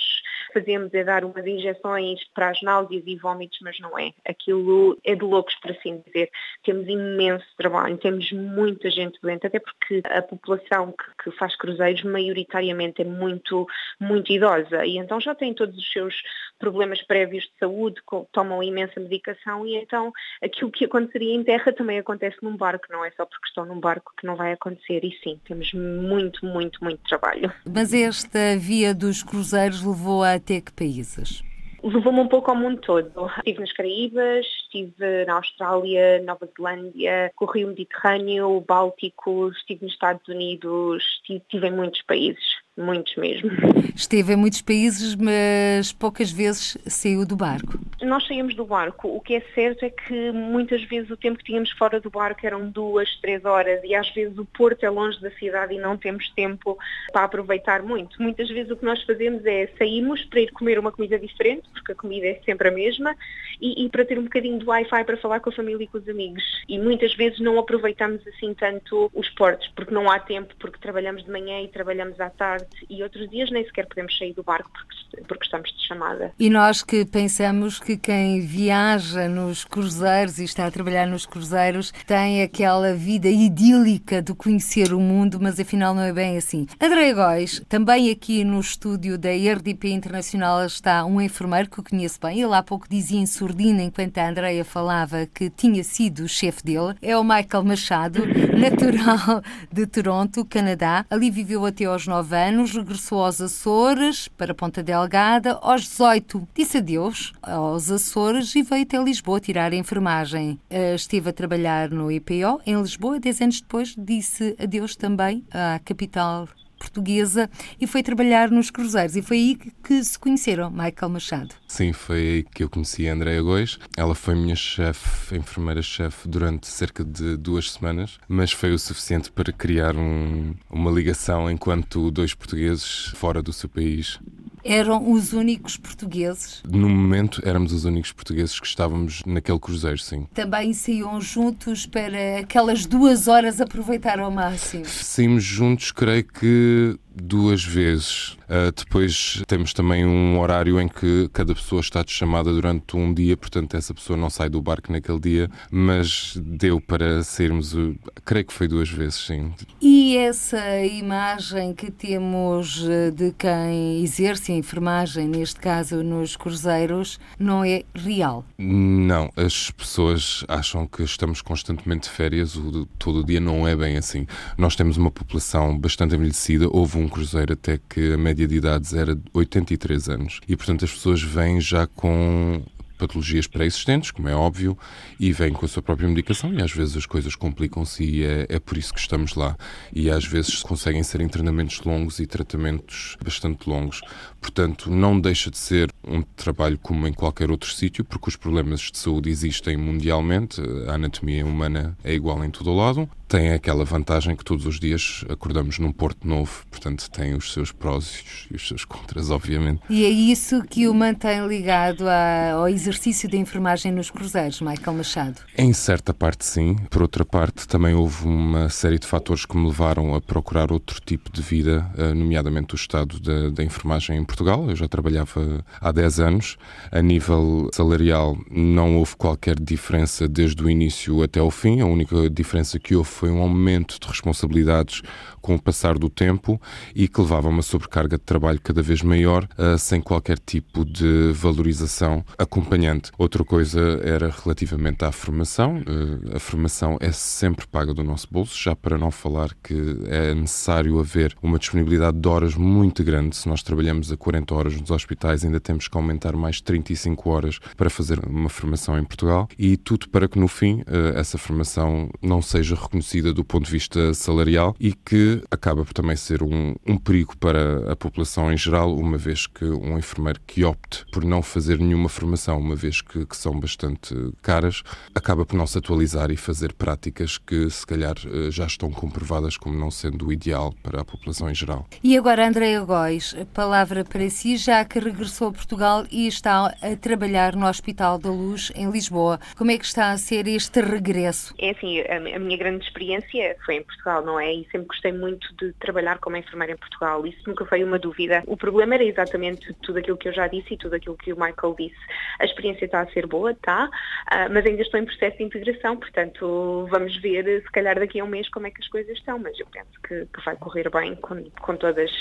fazemos 0.54 0.94
é 0.94 1.04
dar 1.04 1.24
umas 1.24 1.46
injeções 1.46 2.20
para 2.34 2.50
as 2.50 2.62
náuseas 2.62 3.04
e 3.06 3.16
vômitos, 3.16 3.60
mas 3.62 3.80
não 3.80 3.98
é. 3.98 4.12
Aquilo 4.28 4.98
é 5.04 5.16
de 5.16 5.24
loucos, 5.24 5.56
por 5.56 5.72
assim 5.72 6.02
dizer. 6.06 6.30
Temos 6.64 6.88
imenso 6.88 7.46
trabalho, 7.58 7.98
temos 7.98 8.32
muita 8.32 8.90
gente 8.90 9.20
doente, 9.22 9.48
até 9.48 9.60
porque 9.60 10.02
a 10.06 10.22
população 10.22 10.92
que, 10.92 11.24
que 11.24 11.38
faz 11.38 11.56
cruzeiros 11.56 12.04
maioritariamente 12.04 13.02
é 13.02 13.06
muito, 13.06 13.68
muito 14.00 14.32
idosa 14.32 14.86
e 14.86 14.98
então 14.98 15.20
já 15.20 15.34
tem 15.36 15.54
todos 15.54 15.78
os 15.78 15.92
seus 15.92 16.16
problemas 16.60 17.02
prévios 17.04 17.44
de 17.44 17.52
saúde, 17.60 18.02
tomam 18.32 18.64
imensa 18.64 19.00
medicação 19.00 19.66
e 19.66 19.76
então 19.76 20.12
aquilo 20.42 20.72
que 20.72 20.86
aconteceria 20.86 21.34
em 21.34 21.44
terra 21.44 21.72
também 21.72 22.00
acontece 22.00 22.38
num 22.42 22.58
barco, 22.58 22.86
não 22.90 23.06
é 23.06 23.12
só 23.12 23.26
porque 23.38 23.50
estão 23.50 23.66
num 23.66 23.80
barco 23.80 24.12
que 24.18 24.26
não 24.26 24.36
vai 24.36 24.54
acontecer. 24.54 25.04
E 25.04 25.18
sim, 25.24 25.40
temos 25.46 25.72
muito, 25.74 26.46
muito, 26.46 26.84
muito 26.84 27.02
trabalho. 27.08 27.52
Mas 27.66 27.94
esta 27.94 28.58
via 28.58 28.94
dos 28.94 29.22
cruzeiros 29.24 29.84
levou 29.84 30.24
a 30.24 30.34
até 30.34 30.60
que 30.60 30.72
países? 30.72 31.44
Levou-me 31.84 32.20
um 32.20 32.28
pouco 32.28 32.50
ao 32.50 32.58
mundo 32.58 32.82
todo. 32.82 33.28
Estive 33.38 33.60
nas 33.60 33.72
Caraíbas, 33.72 34.46
estive 34.64 35.26
na 35.26 35.36
Austrália, 35.36 36.22
Nova 36.24 36.50
Zelândia, 36.58 37.32
corri 37.36 37.64
o 37.64 37.70
Mediterrâneo, 37.70 38.58
o 38.58 38.62
Báltico, 38.62 39.50
estive 39.50 39.86
nos 39.86 39.94
Estados 39.94 40.28
Unidos, 40.28 41.04
estive, 41.18 41.40
estive 41.40 41.68
em 41.68 41.72
muitos 41.72 42.02
países. 42.02 42.67
Muitos 42.78 43.16
mesmo. 43.16 43.50
Esteve 43.96 44.34
em 44.34 44.36
muitos 44.36 44.62
países, 44.62 45.16
mas 45.16 45.92
poucas 45.92 46.32
vezes 46.32 46.78
saiu 46.86 47.26
do 47.26 47.36
barco. 47.36 47.80
Nós 48.04 48.28
saímos 48.28 48.54
do 48.54 48.64
barco. 48.64 49.08
O 49.08 49.20
que 49.20 49.34
é 49.34 49.42
certo 49.56 49.84
é 49.84 49.90
que 49.90 50.32
muitas 50.32 50.84
vezes 50.84 51.10
o 51.10 51.18
tempo 51.18 51.40
que 51.40 51.46
tínhamos 51.46 51.72
fora 51.72 52.00
do 52.00 52.12
barco 52.12 52.46
eram 52.46 52.70
duas, 52.70 53.10
três 53.20 53.44
horas 53.44 53.82
e 53.84 53.96
às 53.96 54.08
vezes 54.12 54.38
o 54.38 54.46
porto 54.46 54.84
é 54.84 54.90
longe 54.92 55.20
da 55.20 55.32
cidade 55.32 55.74
e 55.74 55.80
não 55.80 55.98
temos 55.98 56.30
tempo 56.36 56.78
para 57.12 57.24
aproveitar 57.24 57.82
muito. 57.82 58.22
Muitas 58.22 58.48
vezes 58.48 58.72
o 58.72 58.76
que 58.76 58.86
nós 58.86 59.02
fazemos 59.02 59.44
é 59.44 59.68
saímos 59.80 60.24
para 60.26 60.42
ir 60.42 60.52
comer 60.52 60.78
uma 60.78 60.92
comida 60.92 61.18
diferente, 61.18 61.64
porque 61.74 61.94
a 61.94 61.96
comida 61.96 62.28
é 62.28 62.40
sempre 62.46 62.68
a 62.68 62.72
mesma, 62.72 63.16
e, 63.60 63.86
e 63.86 63.90
para 63.90 64.06
ter 64.06 64.20
um 64.20 64.24
bocadinho 64.24 64.60
de 64.60 64.66
Wi-Fi 64.66 65.04
para 65.04 65.18
falar 65.18 65.40
com 65.40 65.50
a 65.50 65.54
família 65.54 65.84
e 65.84 65.88
com 65.88 65.98
os 65.98 66.08
amigos. 66.08 66.44
E 66.70 66.78
muitas 66.78 67.16
vezes 67.16 67.40
não 67.40 67.58
aproveitamos 67.58 68.26
assim 68.28 68.54
tanto 68.54 69.10
os 69.16 69.30
portos, 69.30 69.68
porque 69.76 69.94
não 69.94 70.12
há 70.12 70.20
tempo, 70.20 70.54
porque 70.60 70.78
trabalhamos 70.78 71.24
de 71.24 71.32
manhã 71.32 71.62
e 71.62 71.68
trabalhamos 71.68 72.20
à 72.20 72.30
tarde 72.30 72.67
e 72.90 73.04
outros 73.04 73.30
dias 73.30 73.50
nem 73.52 73.66
sequer 73.66 73.88
podemos 73.88 74.18
sair 74.18 74.34
do 74.34 74.44
barco 74.44 74.70
porque, 74.72 75.24
porque 75.28 75.46
estamos 75.46 75.72
de 75.72 75.88
chamada. 75.88 76.32
E 76.40 76.50
nós 76.50 76.84
que 76.84 77.06
pensamos 77.06 77.80
que 77.80 77.98
quem 77.98 78.42
viaja 78.42 79.28
nos 79.28 79.66
cruzeiros 79.66 80.40
e 80.40 80.44
está 80.44 80.66
a 80.66 80.72
trabalhar 80.72 81.08
nos 81.08 81.26
cruzeiros 81.26 81.92
tem 82.06 82.42
aquela 82.42 82.94
vida 82.94 83.28
idílica 83.30 84.22
de 84.22 84.34
conhecer 84.34 84.94
o 84.94 85.00
mundo, 85.00 85.40
mas 85.42 85.60
afinal 85.60 85.94
não 85.94 86.04
é 86.04 86.14
bem 86.14 86.38
assim. 86.38 86.68
André 86.82 87.14
Góis, 87.14 87.62
também 87.70 88.12
aqui 88.12 88.44
no 88.44 88.60
estúdio 88.60 89.18
da 89.18 89.30
RDP 89.30 89.90
Internacional 89.90 90.66
está 90.66 91.06
um 91.06 91.22
enfermeiro 91.22 91.70
que 91.70 91.80
eu 91.80 91.84
conheço 91.84 92.20
bem. 92.22 92.42
Ele 92.42 92.54
há 92.54 92.64
pouco 92.64 92.88
dizia 92.90 93.20
em 93.20 93.26
surdina, 93.26 93.82
enquanto 93.82 94.18
a 94.18 94.30
Andreia 94.30 94.66
falava, 94.66 95.26
que 95.26 95.50
tinha 95.50 95.84
sido 95.84 96.24
o 96.24 96.28
chefe 96.28 96.64
dele. 96.64 96.96
É 97.02 97.18
o 97.18 97.24
Michael 97.24 97.64
Machado, 97.64 98.20
natural 98.58 99.42
de 99.72 99.86
Toronto, 99.88 100.46
Canadá. 100.46 101.06
Ali 101.10 101.30
viveu 101.30 101.66
até 101.66 101.86
aos 101.86 102.08
9 102.08 102.36
anos 102.36 102.57
anos, 102.58 102.74
regressou 102.74 103.24
aos 103.24 103.40
Açores, 103.40 104.28
para 104.30 104.54
Ponta 104.54 104.82
Delgada. 104.82 105.60
Aos 105.62 105.84
18, 105.84 106.48
disse 106.56 106.80
adeus 106.80 107.32
aos 107.42 107.92
Açores 107.92 108.56
e 108.56 108.64
veio 108.64 108.82
até 108.82 108.98
Lisboa 108.98 109.40
tirar 109.40 109.72
a 109.72 109.76
enfermagem. 109.76 110.60
Eh, 110.68 110.96
esteve 110.96 111.30
a 111.30 111.34
trabalhar 111.34 111.92
no 111.92 112.12
IPO 112.12 112.60
em 112.66 112.82
Lisboa. 112.82 113.20
Dez 113.20 113.40
anos 113.42 113.62
depois, 113.62 113.94
disse 113.96 114.56
adeus 114.60 114.96
também 114.96 115.46
à 115.52 115.80
capital 115.86 116.48
portuguesa 116.88 117.50
e 117.80 117.86
foi 117.86 118.02
trabalhar 118.02 118.50
nos 118.50 118.70
cruzeiros. 118.72 119.16
E 119.16 119.22
foi 119.22 119.38
aí 119.38 119.60
que 119.84 120.04
se 120.04 120.18
conheceram, 120.18 120.70
Michael 120.72 121.10
Machado. 121.10 121.56
Sim, 121.68 121.94
foi 121.94 122.18
aí 122.18 122.44
que 122.44 122.64
eu 122.64 122.70
conheci 122.70 123.08
a 123.08 123.14
Andrea 123.14 123.42
Góis. 123.42 123.78
Ela 123.96 124.16
foi 124.16 124.36
minha 124.36 124.56
chefe, 124.56 125.36
enfermeira-chefe, 125.36 126.28
durante 126.28 126.68
cerca 126.68 127.04
de 127.04 127.38
duas 127.38 127.72
semanas, 127.72 128.18
mas 128.28 128.52
foi 128.52 128.74
o 128.74 128.80
suficiente 128.80 129.32
para 129.32 129.52
criar 129.52 129.96
um, 129.96 130.54
uma 130.70 130.92
ligação 130.92 131.50
enquanto 131.50 132.10
dois 132.12 132.34
portugueses 132.34 133.12
fora 133.16 133.42
do 133.42 133.52
seu 133.54 133.70
país 133.70 134.20
eram 134.64 135.12
os 135.12 135.34
únicos 135.34 135.78
portugueses? 135.78 136.62
No 136.68 136.90
momento 136.90 137.42
éramos 137.46 137.72
os 137.72 137.86
únicos 137.86 138.12
portugueses 138.12 138.60
que 138.60 138.68
estávamos 138.68 139.22
naquele 139.26 139.60
cruzeiro, 139.60 139.98
sim. 139.98 140.28
Também 140.34 140.74
saíam 140.74 141.20
juntos 141.22 141.86
para 141.86 142.40
aquelas 142.40 142.86
duas 142.86 143.28
horas 143.28 143.62
aproveitar 143.62 144.20
ao 144.20 144.32
máximo? 144.32 144.86
Saímos 144.86 145.44
juntos, 145.44 145.92
creio 145.92 146.24
que 146.24 147.00
duas 147.22 147.64
vezes. 147.64 148.38
Uh, 148.48 148.72
depois 148.76 149.44
temos 149.46 149.74
também 149.74 150.06
um 150.06 150.40
horário 150.40 150.80
em 150.80 150.88
que 150.88 151.30
cada 151.34 151.54
pessoa 151.54 151.82
está 151.82 152.04
chamada 152.08 152.54
durante 152.54 152.96
um 152.96 153.14
dia, 153.14 153.36
portanto 153.36 153.76
essa 153.76 153.94
pessoa 153.94 154.18
não 154.18 154.30
sai 154.30 154.50
do 154.50 154.62
barco 154.62 154.92
naquele 154.92 155.20
dia, 155.20 155.52
mas 155.70 156.38
deu 156.42 156.80
para 156.80 157.24
sairmos, 157.24 157.76
creio 158.24 158.46
que 158.46 158.54
foi 158.54 158.68
duas 158.68 158.90
vezes, 158.90 159.26
sim. 159.26 159.52
E 159.82 160.16
essa 160.18 160.82
imagem 160.86 161.74
que 161.74 161.92
temos 161.92 162.86
eh, 162.88 163.12
de 163.12 163.34
quem 163.34 164.02
exerce 164.02 164.52
a 164.52 164.56
enfermagem, 164.56 165.28
neste 165.28 165.60
caso 165.60 166.02
nos 166.04 166.36
cruzeiros, 166.36 167.20
não 167.38 167.64
é 167.64 167.84
real? 167.94 168.46
Não, 168.58 169.30
as 169.36 169.72
pessoas 169.72 170.46
acham 170.48 170.88
que 170.88 171.04
estamos 171.04 171.42
constantemente 171.42 172.10
de 172.10 172.16
férias, 172.16 172.56
o, 172.56 172.86
todo 172.98 173.20
o 173.20 173.24
dia 173.24 173.40
não 173.40 173.68
é 173.68 173.76
bem 173.76 173.98
assim. 173.98 174.26
Nós 174.58 174.76
temos 174.76 174.98
uma 174.98 175.12
população 175.12 175.78
bastante 175.78 176.16
envelhecida, 176.16 176.68
houve 176.72 176.98
um 176.98 177.07
cruzeiro 177.10 177.54
até 177.54 177.80
que 177.90 178.14
a 178.14 178.18
média 178.18 178.48
de 178.48 178.56
idades 178.56 178.94
era 178.94 179.16
de 179.16 179.24
83 179.34 180.10
anos. 180.10 180.40
E, 180.48 180.56
portanto, 180.56 180.86
as 180.86 180.92
pessoas 180.92 181.22
vêm 181.22 181.60
já 181.62 181.88
com 181.88 182.64
patologias 182.98 183.48
pré-existentes, 183.48 184.12
como 184.12 184.28
é 184.28 184.36
óbvio, 184.36 184.78
e 185.20 185.32
vêm 185.32 185.54
com 185.54 185.66
a 185.66 185.70
sua 185.70 185.84
própria 185.84 186.10
medicação 186.10 186.54
e 186.54 186.62
às 186.62 186.72
vezes 186.72 186.98
as 186.98 187.06
coisas 187.06 187.36
complicam-se 187.36 188.04
e 188.04 188.24
é, 188.24 188.48
é, 188.50 188.60
por 188.60 188.78
isso 188.78 188.94
que 188.94 189.00
estamos 189.00 189.36
lá. 189.36 189.56
E 189.94 190.10
às 190.10 190.26
vezes 190.26 190.62
conseguem 190.64 191.04
ser 191.04 191.22
internamentos 191.22 191.80
longos 191.82 192.20
e 192.20 192.26
tratamentos 192.26 193.16
bastante 193.24 193.70
longos. 193.70 194.02
Portanto, 194.42 194.90
não 194.90 195.20
deixa 195.20 195.52
de 195.52 195.58
ser 195.58 195.92
um 196.04 196.22
trabalho 196.22 196.78
como 196.80 197.08
em 197.08 197.14
qualquer 197.14 197.52
outro 197.52 197.72
sítio, 197.72 198.04
porque 198.04 198.30
os 198.30 198.36
problemas 198.36 198.82
de 198.82 198.98
saúde 198.98 199.30
existem 199.30 199.78
mundialmente, 199.78 200.62
a 200.88 200.94
anatomia 200.94 201.46
humana 201.46 201.98
é 202.04 202.14
igual 202.14 202.44
em 202.44 202.50
todo 202.50 202.72
o 202.72 202.76
lado. 202.76 203.10
Tem 203.28 203.52
aquela 203.52 203.84
vantagem 203.84 204.38
que 204.38 204.44
todos 204.44 204.66
os 204.66 204.80
dias 204.80 205.26
acordamos 205.30 205.80
num 205.80 205.92
porto 205.92 206.26
novo, 206.26 206.66
portanto 206.72 207.10
tem 207.12 207.36
os 207.36 207.52
seus 207.52 207.74
prós 207.74 208.48
e 208.50 208.56
os 208.56 208.66
seus 208.66 208.86
contras, 208.86 209.30
obviamente. 209.30 209.82
E 209.90 210.06
é 210.06 210.10
isso 210.10 210.64
que 210.64 210.88
o 210.88 210.94
mantém 210.94 211.46
ligado 211.46 212.06
ao 212.08 212.70
exercício 212.70 213.30
da 213.30 213.36
enfermagem 213.36 213.92
nos 213.92 214.10
cruzeiros, 214.10 214.62
Michael 214.62 214.96
Machado? 214.96 215.42
Em 215.58 215.74
certa 215.74 216.14
parte, 216.14 216.46
sim. 216.46 216.78
Por 216.90 217.02
outra 217.02 217.26
parte, 217.26 217.68
também 217.68 217.94
houve 217.94 218.26
uma 218.26 218.70
série 218.70 218.98
de 218.98 219.06
fatores 219.06 219.46
que 219.46 219.58
me 219.58 219.68
levaram 219.68 220.16
a 220.16 220.22
procurar 220.22 220.72
outro 220.72 221.02
tipo 221.06 221.30
de 221.30 221.42
vida, 221.42 221.86
eh, 221.98 222.14
nomeadamente 222.14 222.76
o 222.76 222.78
estado 222.78 223.20
da, 223.20 223.50
da 223.50 223.62
enfermagem 223.62 224.18
em 224.18 224.24
Portugal. 224.24 224.70
Eu 224.70 224.76
já 224.76 224.88
trabalhava 224.88 225.66
há 225.82 225.92
10 225.92 226.20
anos. 226.22 226.58
A 226.92 227.02
nível 227.02 227.70
salarial, 227.74 228.38
não 228.50 228.98
houve 228.98 229.18
qualquer 229.18 229.60
diferença 229.60 230.30
desde 230.30 230.64
o 230.64 230.70
início 230.70 231.22
até 231.22 231.42
o 231.42 231.52
fim. 231.52 231.82
A 231.82 231.86
única 231.86 232.30
diferença 232.30 232.80
que 232.80 232.96
houve 232.96 233.17
foi 233.18 233.32
um 233.32 233.42
aumento 233.42 234.00
de 234.00 234.08
responsabilidades 234.08 235.02
com 235.42 235.56
o 235.56 235.62
passar 235.62 235.98
do 235.98 236.08
tempo 236.08 236.62
e 236.94 237.08
que 237.08 237.20
levava 237.20 237.48
a 237.48 237.50
uma 237.50 237.64
sobrecarga 237.64 238.18
de 238.18 238.24
trabalho 238.24 238.60
cada 238.62 238.82
vez 238.82 239.02
maior, 239.02 239.48
uh, 239.58 239.78
sem 239.78 240.00
qualquer 240.00 240.38
tipo 240.38 240.86
de 240.86 241.32
valorização 241.34 242.24
acompanhante. 242.38 243.12
Outra 243.18 243.44
coisa 243.44 243.80
era 244.04 244.30
relativamente 244.30 245.04
à 245.04 245.12
formação. 245.12 245.78
Uh, 245.78 246.36
a 246.36 246.40
formação 246.40 246.98
é 247.00 247.12
sempre 247.12 247.66
paga 247.66 247.92
do 247.92 248.04
nosso 248.04 248.28
bolso, 248.30 248.56
já 248.62 248.76
para 248.76 248.98
não 248.98 249.10
falar 249.10 249.50
que 249.64 249.74
é 250.06 250.36
necessário 250.36 251.00
haver 251.00 251.36
uma 251.42 251.58
disponibilidade 251.58 252.20
de 252.20 252.28
horas 252.28 252.54
muito 252.54 253.04
grande. 253.04 253.36
Se 253.36 253.48
nós 253.48 253.64
trabalhamos 253.64 254.12
a 254.12 254.18
40 254.18 254.54
horas 254.54 254.80
nos 254.80 254.92
hospitais, 254.92 255.44
ainda 255.44 255.60
temos 255.60 255.88
que 255.88 255.98
aumentar 255.98 256.36
mais 256.36 256.62
35 256.62 257.30
horas 257.30 257.60
para 257.76 257.90
fazer 257.90 258.20
uma 258.28 258.50
formação 258.50 259.00
em 259.00 259.04
Portugal 259.04 259.48
e 259.58 259.76
tudo 259.76 260.08
para 260.10 260.28
que 260.28 260.38
no 260.38 260.48
fim 260.48 260.82
uh, 260.82 261.16
essa 261.18 261.38
formação 261.38 262.10
não 262.22 262.44
seja 262.44 262.76
reconhecida 262.76 263.07
do 263.34 263.44
ponto 263.44 263.66
de 263.66 263.72
vista 263.72 264.14
salarial 264.14 264.76
e 264.80 264.94
que 264.94 265.42
acaba 265.50 265.84
por 265.84 265.94
também 265.94 266.16
ser 266.16 266.44
um, 266.44 266.76
um 266.86 266.98
perigo 266.98 267.38
para 267.38 267.92
a 267.92 267.96
população 267.96 268.52
em 268.52 268.58
geral, 268.58 268.96
uma 268.96 269.18
vez 269.18 269.48
que 269.48 269.66
um 269.66 269.98
enfermeiro 269.98 270.40
que 270.46 270.64
opte 270.64 271.06
por 271.12 271.24
não 271.24 271.42
fazer 271.42 271.80
nenhuma 271.80 272.10
formação, 272.10 272.60
uma 272.60 272.76
vez 272.76 273.02
que, 273.02 273.26
que 273.26 273.38
são 273.38 273.60
bastante 273.60 274.14
caras, 274.42 274.84
acaba 275.16 275.46
por 275.46 275.56
não 275.56 275.66
se 275.66 275.78
atualizar 275.78 276.32
e 276.32 276.38
fazer 276.38 276.74
práticas 276.74 277.38
que 277.38 277.70
se 277.70 277.86
calhar 277.86 278.16
eh, 278.26 278.52
já 278.52 278.66
estão 278.66 278.92
comprovadas 278.92 279.58
como 279.58 279.78
não 279.78 279.90
sendo 279.90 280.28
o 280.28 280.34
ideal 280.34 280.74
para 280.84 281.02
a 281.02 281.06
população 281.06 281.50
em 281.50 281.56
geral. 281.56 281.88
E 282.04 282.18
agora, 282.18 282.48
Andréa 282.48 282.82
Góis, 282.82 283.36
palavra 283.54 284.04
para 284.04 284.30
si, 284.30 284.58
já 284.58 284.84
que 284.84 285.00
regressou 285.00 285.50
a 285.50 285.52
Portugal 285.52 286.06
e 286.12 286.28
está 286.28 286.76
a 286.82 286.96
trabalhar 286.96 287.56
no 287.56 287.68
Hospital 287.68 288.18
da 288.18 288.30
Luz, 288.30 288.72
em 288.76 288.90
Lisboa. 288.90 289.40
Como 289.58 289.72
é 289.72 289.78
que 289.78 289.86
está 289.86 290.12
a 290.12 290.18
ser 290.18 290.48
este 290.48 290.82
regresso? 290.82 291.54
É 291.58 291.72
assim, 291.72 292.00
a 292.02 292.40
minha 292.40 292.58
grande 292.58 292.86
experiência 292.98 293.56
foi 293.64 293.76
em 293.76 293.84
Portugal, 293.84 294.26
não 294.26 294.40
é? 294.40 294.52
E 294.52 294.68
sempre 294.72 294.88
gostei 294.88 295.12
muito 295.14 295.48
de 295.56 295.72
trabalhar 295.74 296.18
como 296.20 296.36
enfermeira 296.36 296.74
em 296.74 296.78
Portugal. 296.78 297.26
Isso 297.26 297.42
nunca 297.48 297.66
foi 297.66 297.84
uma 297.84 298.00
dúvida. 298.00 298.44
O 298.48 298.58
problema 298.58 298.96
era 298.96 299.04
exatamente 299.04 299.74
tudo 299.84 300.00
aquilo 300.00 300.18
que 300.18 300.28
eu 300.28 300.34
já 300.34 300.48
disse 300.48 300.74
e 300.74 300.78
tudo 300.78 300.96
aquilo 300.96 301.16
que 301.16 301.32
o 301.32 301.40
Michael 301.40 301.76
disse. 301.78 301.98
A 302.40 302.46
experiência 302.46 302.86
está 302.86 303.02
a 303.02 303.08
ser 303.08 303.28
boa, 303.28 303.52
está, 303.52 303.90
ah, 304.28 304.50
mas 304.50 304.66
ainda 304.66 304.82
estou 304.82 305.00
em 305.00 305.06
processo 305.06 305.38
de 305.38 305.44
integração, 305.44 305.98
portanto 305.98 306.88
vamos 306.90 307.16
ver 307.22 307.62
se 307.62 307.72
calhar 307.72 308.00
daqui 308.00 308.20
a 308.20 308.24
um 308.24 308.28
mês 308.28 308.50
como 308.50 308.68
é 308.68 308.72
que 308.72 308.82
as 308.82 308.88
coisas 308.88 309.16
estão, 309.18 309.38
mas 309.40 309.58
eu 309.60 309.68
penso 309.68 309.92
que, 310.08 310.26
que 310.26 310.46
vai 310.46 310.56
correr 310.56 310.90
bem 310.90 311.16
com, 311.16 311.44
com 311.62 311.76
todas 311.76 312.12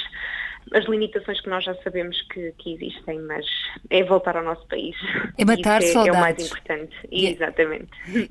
as 0.72 0.84
limitações 0.86 1.40
que 1.40 1.48
nós 1.48 1.64
já 1.64 1.74
sabemos 1.82 2.20
que, 2.32 2.52
que, 2.58 2.74
existem, 2.74 3.20
mas 3.20 3.46
é 3.90 4.02
voltar 4.02 4.36
ao 4.36 4.44
nosso 4.44 4.66
país. 4.66 4.96
É 5.38 5.44
matar 5.44 5.80
Isso 5.82 5.92
saudades. 5.92 6.12
É, 6.12 6.16
é 6.16 6.18
o 6.18 6.20
mais 6.20 6.46
importante, 6.46 6.96
yeah. 7.12 7.36
exatamente. 7.36 7.90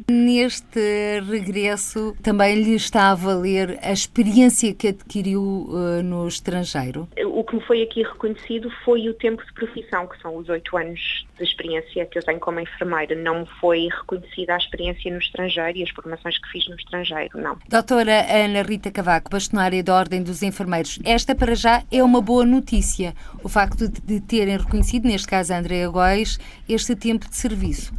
Neste 0.10 1.20
regresso 1.30 2.16
também 2.22 2.56
lhe 2.56 2.76
está 2.76 3.12
a 3.12 3.16
valer 3.16 3.78
a 3.82 3.92
experiência 3.92 4.74
que 4.74 4.90
adquiriu 4.90 5.42
uh, 5.42 6.04
no 6.04 6.28
estrangeiro? 6.28 7.08
O 7.26 7.44
que 7.44 7.56
me 7.56 7.62
foi 7.62 7.82
aqui 7.82 8.04
reconhecido 8.04 8.70
foi 8.84 9.08
o 9.10 9.14
tempo 9.14 9.44
de 9.46 9.54
profissão, 9.54 10.08
que 10.08 10.20
são 10.22 10.36
os 10.36 10.50
oito 10.50 10.76
anos 10.78 11.26
de 11.38 11.44
experiência 11.44 12.06
que 12.06 12.18
eu 12.18 12.24
tenho 12.24 12.40
como 12.40 12.60
enfermeira. 12.60 13.16
Não 13.16 13.42
me 13.42 13.48
foi 13.60 13.88
reconhecida 13.88 14.54
a 14.54 14.58
experiência 14.58 15.12
no 15.12 15.20
estrangeiro 15.20 15.78
e 15.78 15.84
as 15.84 15.90
formações 15.90 16.38
que 16.38 16.50
fiz 16.50 16.68
no 16.68 16.76
estrangeiro, 16.76 17.40
não. 17.40 17.58
Doutora 17.68 18.26
Ana 18.30 18.62
Rita 18.62 18.92
Cavaco, 18.92 19.30
bastonária 19.30 19.84
da 19.84 19.96
Ordem 19.96 20.24
dos 20.24 20.42
Enfermeiros, 20.44 21.00
esta 21.04 21.36
para 21.36 21.56
já 21.56 21.84
é 21.92 22.04
uma 22.04 22.22
boa 22.22 22.46
notícia, 22.46 23.14
o 23.44 23.50
facto 23.50 23.88
de 23.88 24.20
terem 24.22 24.58
reconhecido, 24.58 25.08
neste 25.08 25.28
caso 25.28 25.35
a 25.36 25.58
Andrea 25.58 25.90
Góis, 25.90 26.40
este 26.68 26.96
tempo 26.96 27.30
de 27.30 27.36
serviço. 27.36 27.94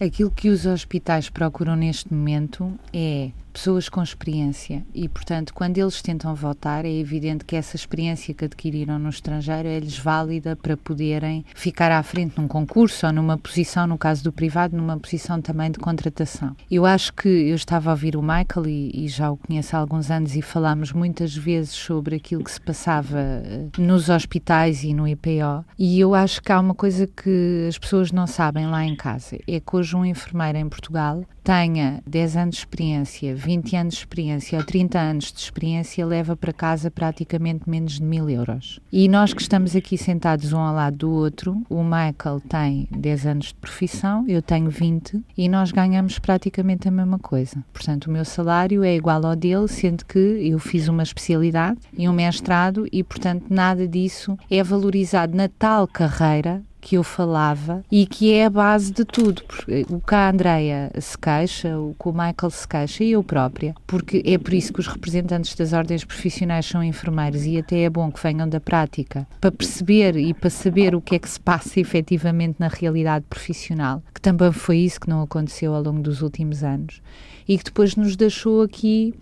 Aquilo 0.00 0.30
que 0.30 0.48
os 0.48 0.66
hospitais 0.66 1.28
procuram 1.28 1.76
neste 1.76 2.12
momento 2.12 2.72
é 2.92 3.30
pessoas 3.50 3.88
com 3.88 4.02
experiência. 4.02 4.84
E, 4.94 5.08
portanto, 5.08 5.52
quando 5.54 5.78
eles 5.78 6.00
tentam 6.02 6.34
voltar, 6.34 6.84
é 6.84 6.92
evidente 6.92 7.44
que 7.44 7.56
essa 7.56 7.76
experiência 7.76 8.34
que 8.34 8.44
adquiriram 8.44 8.98
no 8.98 9.08
estrangeiro 9.08 9.68
é-lhes 9.68 9.98
válida 9.98 10.56
para 10.56 10.76
poderem 10.76 11.44
ficar 11.54 11.92
à 11.92 12.02
frente 12.02 12.38
num 12.38 12.48
concurso 12.48 13.06
ou 13.06 13.12
numa 13.12 13.36
posição, 13.36 13.86
no 13.86 13.98
caso 13.98 14.24
do 14.24 14.32
privado, 14.32 14.76
numa 14.76 14.98
posição 14.98 15.40
também 15.40 15.70
de 15.70 15.78
contratação. 15.78 16.56
Eu 16.70 16.86
acho 16.86 17.12
que 17.12 17.28
eu 17.28 17.54
estava 17.54 17.90
a 17.90 17.92
ouvir 17.92 18.16
o 18.16 18.22
Michael 18.22 18.66
e, 18.66 19.04
e 19.04 19.08
já 19.08 19.30
o 19.30 19.36
conheço 19.36 19.76
há 19.76 19.78
alguns 19.78 20.10
anos 20.10 20.36
e 20.36 20.42
falámos 20.42 20.92
muitas 20.92 21.34
vezes 21.34 21.72
sobre 21.72 22.16
aquilo 22.16 22.44
que 22.44 22.50
se 22.50 22.60
passava 22.60 23.18
eh, 23.18 23.68
nos 23.78 24.08
hospitais 24.08 24.84
e 24.84 24.94
no 24.94 25.06
IPO 25.06 25.64
e 25.78 26.00
eu 26.00 26.14
acho 26.14 26.42
que 26.42 26.52
há 26.52 26.60
uma 26.60 26.74
coisa 26.74 27.06
que 27.06 27.66
as 27.68 27.78
pessoas 27.78 28.12
não 28.12 28.26
sabem 28.26 28.66
lá 28.66 28.84
em 28.84 28.96
casa, 28.96 29.38
é 29.46 29.60
que 29.60 29.76
hoje 29.76 29.96
um 29.96 30.04
enfermeiro 30.04 30.58
em 30.58 30.68
Portugal 30.68 31.24
tenha 31.42 32.02
10 32.06 32.36
anos 32.36 32.54
de 32.56 32.60
experiência, 32.60 33.34
20 33.40 33.76
anos 33.76 33.94
de 33.94 34.00
experiência 34.00 34.58
ou 34.58 34.64
30 34.64 34.98
anos 34.98 35.32
de 35.32 35.40
experiência, 35.40 36.04
leva 36.04 36.36
para 36.36 36.52
casa 36.52 36.90
praticamente 36.90 37.68
menos 37.68 37.94
de 37.94 38.02
mil 38.02 38.28
euros. 38.28 38.78
E 38.92 39.08
nós 39.08 39.32
que 39.32 39.40
estamos 39.40 39.74
aqui 39.74 39.96
sentados 39.96 40.52
um 40.52 40.58
ao 40.58 40.74
lado 40.74 40.98
do 40.98 41.10
outro, 41.10 41.62
o 41.68 41.82
Michael 41.82 42.40
tem 42.48 42.86
10 42.90 43.26
anos 43.26 43.46
de 43.46 43.54
profissão, 43.54 44.24
eu 44.28 44.42
tenho 44.42 44.68
20 44.68 45.22
e 45.36 45.48
nós 45.48 45.72
ganhamos 45.72 46.18
praticamente 46.18 46.86
a 46.86 46.90
mesma 46.90 47.18
coisa. 47.18 47.64
Portanto, 47.72 48.06
o 48.06 48.10
meu 48.10 48.24
salário 48.24 48.84
é 48.84 48.94
igual 48.94 49.24
ao 49.24 49.34
dele, 49.34 49.68
sendo 49.68 50.04
que 50.04 50.18
eu 50.18 50.58
fiz 50.58 50.88
uma 50.88 51.02
especialidade 51.02 51.78
e 51.96 52.08
um 52.08 52.12
mestrado 52.12 52.86
e, 52.92 53.02
portanto, 53.02 53.46
nada 53.48 53.88
disso 53.88 54.36
é 54.50 54.62
valorizado 54.62 55.34
na 55.34 55.48
tal 55.48 55.86
carreira 55.86 56.62
que 56.80 56.96
eu 56.96 57.02
falava 57.02 57.84
e 57.90 58.06
que 58.06 58.32
é 58.32 58.46
a 58.46 58.50
base 58.50 58.92
de 58.92 59.04
tudo. 59.04 59.42
O 59.88 60.00
que 60.00 60.14
a 60.14 60.30
Andreia 60.30 60.90
se 60.98 61.16
queixa, 61.16 61.78
o 61.78 61.94
que 62.00 62.08
o 62.08 62.12
Michael 62.12 62.50
se 62.50 62.66
queixa 62.66 63.04
e 63.04 63.12
eu 63.12 63.22
própria, 63.22 63.74
porque 63.86 64.22
é 64.24 64.38
por 64.38 64.54
isso 64.54 64.72
que 64.72 64.80
os 64.80 64.86
representantes 64.86 65.54
das 65.54 65.72
ordens 65.72 66.04
profissionais 66.04 66.66
são 66.66 66.82
enfermeiros 66.82 67.44
e 67.44 67.58
até 67.58 67.82
é 67.82 67.90
bom 67.90 68.10
que 68.10 68.22
venham 68.22 68.48
da 68.48 68.60
prática 68.60 69.26
para 69.40 69.52
perceber 69.52 70.16
e 70.16 70.32
para 70.32 70.50
saber 70.50 70.94
o 70.94 71.00
que 71.00 71.14
é 71.14 71.18
que 71.18 71.28
se 71.28 71.40
passa 71.40 71.78
efetivamente 71.80 72.56
na 72.58 72.68
realidade 72.68 73.24
profissional, 73.28 74.02
que 74.14 74.20
também 74.20 74.52
foi 74.52 74.78
isso 74.78 75.00
que 75.00 75.08
não 75.08 75.22
aconteceu 75.22 75.74
ao 75.74 75.82
longo 75.82 76.00
dos 76.00 76.22
últimos 76.22 76.64
anos 76.64 77.02
e 77.48 77.58
que 77.58 77.64
depois 77.64 77.96
nos 77.96 78.16
deixou 78.16 78.62
aqui 78.62 79.14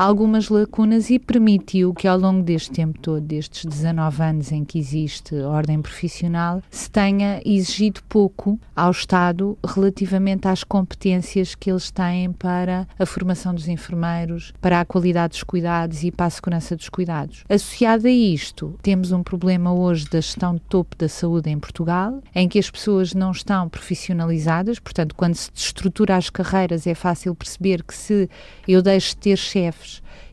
algumas 0.00 0.48
lacunas 0.48 1.10
e 1.10 1.18
permitiu 1.18 1.92
que 1.92 2.08
ao 2.08 2.18
longo 2.18 2.42
deste 2.42 2.70
tempo 2.70 2.98
todo, 2.98 3.20
destes 3.20 3.66
19 3.66 4.22
anos 4.22 4.50
em 4.50 4.64
que 4.64 4.78
existe 4.78 5.34
ordem 5.42 5.82
profissional, 5.82 6.62
se 6.70 6.90
tenha 6.90 7.42
exigido 7.44 8.00
pouco 8.08 8.58
ao 8.74 8.92
Estado 8.92 9.58
relativamente 9.62 10.48
às 10.48 10.64
competências 10.64 11.54
que 11.54 11.70
eles 11.70 11.90
têm 11.90 12.32
para 12.32 12.88
a 12.98 13.04
formação 13.04 13.54
dos 13.54 13.68
enfermeiros, 13.68 14.54
para 14.58 14.80
a 14.80 14.86
qualidade 14.86 15.32
dos 15.32 15.42
cuidados 15.42 16.02
e 16.02 16.10
para 16.10 16.24
a 16.24 16.30
segurança 16.30 16.74
dos 16.74 16.88
cuidados. 16.88 17.44
Associado 17.46 18.06
a 18.06 18.10
isto, 18.10 18.78
temos 18.80 19.12
um 19.12 19.22
problema 19.22 19.70
hoje 19.70 20.06
da 20.06 20.22
gestão 20.22 20.54
de 20.54 20.62
topo 20.62 20.96
da 20.96 21.10
saúde 21.10 21.50
em 21.50 21.58
Portugal, 21.58 22.22
em 22.34 22.48
que 22.48 22.58
as 22.58 22.70
pessoas 22.70 23.12
não 23.12 23.32
estão 23.32 23.68
profissionalizadas, 23.68 24.78
portanto, 24.78 25.14
quando 25.14 25.34
se 25.34 25.50
estrutura 25.54 26.16
as 26.16 26.30
carreiras, 26.30 26.86
é 26.86 26.94
fácil 26.94 27.34
perceber 27.34 27.82
que 27.82 27.94
se 27.94 28.30
eu 28.66 28.80
deixo 28.80 29.10
de 29.10 29.16
ter 29.18 29.36
chefes 29.36 29.89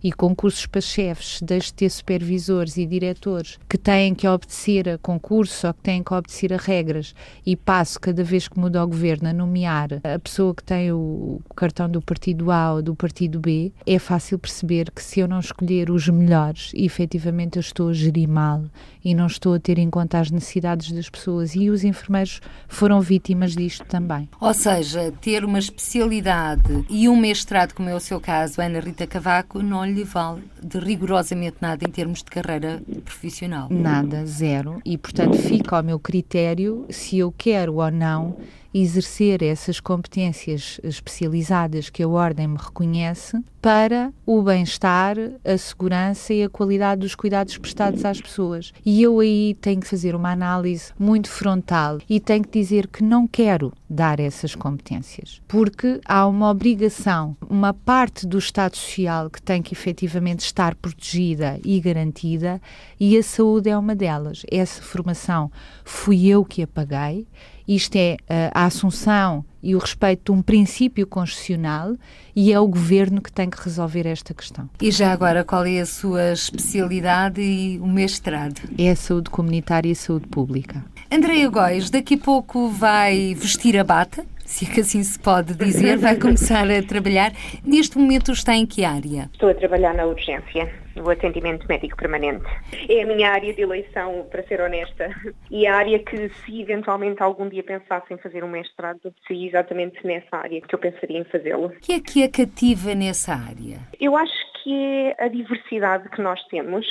e 0.08 0.12
concursos 0.14 0.66
para 0.66 0.80
chefes, 0.80 1.42
deixe 1.42 1.68
de 1.68 1.74
ter 1.74 1.90
supervisores 1.90 2.78
e 2.78 2.86
diretores 2.86 3.60
que 3.68 3.78
têm 3.78 4.16
que 4.16 4.26
obedecer 4.26 4.88
a 4.88 4.98
concursos 4.98 5.66
ou 5.66 5.74
que 5.74 5.82
têm 5.82 6.02
que 6.02 6.14
obedecer 6.14 6.54
a 6.54 6.58
regras 6.58 7.14
e 7.46 7.58
passo 7.58 8.00
cada 8.00 8.24
vez 8.24 8.48
que 8.48 8.58
muda 8.58 8.82
o 8.82 8.88
governo 8.88 9.28
a 9.28 9.34
nomear 9.34 10.00
a 10.02 10.18
pessoa 10.18 10.56
que 10.56 10.64
tem 10.64 10.94
o 10.94 11.42
cartão 11.58 11.90
do 11.90 12.02
partido 12.02 12.52
A 12.52 12.76
ou 12.76 12.82
do 12.82 12.96
partido 12.96 13.38
B, 13.38 13.74
é 13.86 14.00
fácil 14.00 14.40
perceber 14.40 14.92
que 14.92 15.04
se 15.04 15.20
eu 15.20 15.28
não 15.28 15.42
escolher 15.42 15.92
os 15.92 16.08
melhores, 16.08 16.72
efetivamente 16.74 17.58
eu 17.58 17.62
estou 17.62 17.90
a 17.90 17.94
gerir 17.94 18.30
mal 18.30 18.64
e 19.04 19.14
não 19.14 19.28
estou 19.28 19.56
a 19.56 19.60
ter 19.60 19.78
em 19.78 19.90
conta 19.90 20.20
as 20.20 20.32
necessidades 20.32 20.92
das 20.94 21.10
pessoas 21.10 21.54
e 21.54 21.70
os 21.70 21.84
enfermeiros 21.84 22.40
foram 22.68 23.02
vítimas 23.02 23.56
disto 23.56 23.86
também. 23.86 24.30
Ou 24.40 24.54
seja, 24.54 25.12
ter 25.20 25.44
uma 25.44 25.60
especialidade 25.60 26.86
e 26.90 27.10
um 27.10 27.16
mestrado, 27.18 27.74
como 27.74 27.90
é 27.90 27.96
o 27.96 28.00
seu 28.00 28.22
caso, 28.22 28.62
Ana 28.62 28.80
Rita 28.80 29.06
Cavaco, 29.06 29.62
não 29.62 29.86
lhe 29.86 29.97
vale 30.04 30.44
de 30.62 30.80
rigorosamente 30.80 31.58
nada 31.62 31.84
em 31.88 31.92
termos 31.92 32.20
de 32.20 32.26
carreira 32.26 32.82
profissional. 33.04 33.68
Nada, 33.70 34.26
zero. 34.26 34.82
E, 34.86 34.98
portanto, 34.98 35.38
fica 35.38 35.78
ao 35.78 35.84
meu 35.84 36.00
critério 36.00 36.86
se 36.90 37.18
eu 37.18 37.34
quero 37.36 37.76
ou 37.76 37.92
não 37.92 38.38
exercer 38.74 39.42
essas 39.44 39.80
competências 39.80 40.80
especializadas 40.84 41.90
que 41.90 42.04
a 42.04 42.08
Ordem 42.08 42.48
me 42.48 42.58
reconhece 42.58 43.42
para 43.62 44.14
o 44.26 44.42
bem-estar, 44.42 45.18
a 45.44 45.58
segurança 45.58 46.34
e 46.34 46.44
a 46.44 46.50
qualidade 46.50 47.02
dos 47.02 47.16
cuidados 47.16 47.58
prestados 47.58 48.06
às 48.06 48.22
pessoas. 48.22 48.72
E 48.86 49.02
eu 49.02 49.20
aí 49.20 49.58
tenho 49.60 49.82
que 49.82 49.88
fazer 49.88 50.16
uma 50.16 50.32
análise 50.32 50.94
muito 50.98 51.30
frontal 51.30 51.98
e 52.10 52.20
tenho 52.20 52.44
que 52.44 52.60
dizer 52.60 52.88
que 52.88 53.04
não 53.04 53.28
quero 53.28 53.74
dar 53.90 54.20
essas 54.20 54.56
competências, 54.56 55.42
porque 55.48 56.00
há 56.06 56.28
uma 56.28 56.50
obrigação, 56.50 57.36
uma 57.50 57.74
parte 57.74 58.26
do 58.28 58.38
Estado 58.38 58.76
Social 58.76 59.30
que 59.30 59.42
tem 59.42 59.62
que 59.62 59.74
efetivamente 59.74 60.42
estar 60.42 60.76
protegida 60.76 61.60
e 61.64 61.80
garantida, 61.80 62.62
e 63.00 63.18
a 63.18 63.24
saúde 63.24 63.70
é 63.70 63.78
uma 63.78 63.96
delas. 63.96 64.44
Essa 64.52 64.82
formação 64.82 65.52
fui 65.84 66.28
eu 66.28 66.44
que 66.46 66.64
a 66.64 66.68
paguei 66.68 67.28
isto 67.68 67.96
é 67.96 68.18
uh, 68.22 68.52
a 68.54 68.66
assunção 68.66 69.44
e 69.62 69.76
o 69.76 69.80
respeito 69.80 70.32
de 70.32 70.40
um 70.40 70.42
princípio 70.42 71.06
constitucional 71.06 71.96
e 72.36 72.54
é 72.54 72.60
o 72.60 72.68
governo 72.68 73.22
que 73.22 73.32
tem 73.32 73.50
que 73.50 73.62
resolver 73.62 74.06
esta 74.06 74.34
questão. 74.34 74.70
E 74.82 74.92
já 74.92 75.12
agora, 75.12 75.44
qual 75.44 75.66
é 75.66 75.80
a 75.80 75.86
sua 75.86 76.32
especialidade 76.32 77.42
e 77.42 77.80
o 77.80 77.88
mestrado? 77.88 78.62
É 78.78 78.92
a 78.92 78.96
saúde 78.96 79.30
comunitária 79.30 79.90
e 79.90 79.92
a 79.92 79.96
saúde 79.96 80.28
pública. 80.28 80.86
Andréia 81.12 81.50
Góis, 81.50 81.90
daqui 81.90 82.16
a 82.16 82.18
pouco 82.18 82.70
vai 82.70 83.34
vestir 83.36 83.78
a 83.78 83.84
bata? 83.84 84.26
Se 84.48 84.66
é 84.66 84.74
que 84.74 84.80
assim 84.80 85.04
se 85.04 85.20
pode 85.20 85.54
dizer, 85.56 85.98
vai 85.98 86.16
começar 86.16 86.66
a 86.72 86.82
trabalhar. 86.82 87.34
Neste 87.66 87.98
momento 87.98 88.32
está 88.32 88.56
em 88.56 88.66
que 88.66 88.86
área? 88.86 89.30
Estou 89.34 89.50
a 89.50 89.54
trabalhar 89.54 89.94
na 89.94 90.06
urgência, 90.06 90.74
no 90.96 91.10
atendimento 91.10 91.68
médico 91.68 91.98
permanente. 91.98 92.46
É 92.90 93.04
a 93.04 93.06
minha 93.06 93.30
área 93.30 93.54
de 93.54 93.62
eleição, 93.62 94.26
para 94.32 94.42
ser 94.48 94.62
honesta, 94.62 95.10
e 95.52 95.68
a 95.68 95.76
área 95.76 96.00
que, 96.00 96.30
se 96.30 96.62
eventualmente 96.62 97.22
algum 97.22 97.50
dia 97.50 97.62
pensasse 97.62 98.14
em 98.14 98.18
fazer 98.18 98.42
um 98.42 98.50
mestrado, 98.50 99.14
seria 99.28 99.50
exatamente 99.50 100.00
nessa 100.08 100.38
área 100.38 100.62
que 100.62 100.74
eu 100.74 100.80
pensaria 100.80 101.20
em 101.20 101.26
fazê-lo. 101.26 101.66
O 101.66 101.80
que 101.82 101.92
é 101.92 102.00
que 102.00 102.24
a 102.24 102.30
cativa 102.30 102.96
nessa 102.96 103.34
área? 103.34 103.80
Eu 104.00 104.16
acho 104.16 104.34
que 104.64 104.74
é 104.74 105.26
a 105.26 105.28
diversidade 105.28 106.10
que 106.10 106.22
nós 106.22 106.42
temos 106.46 106.86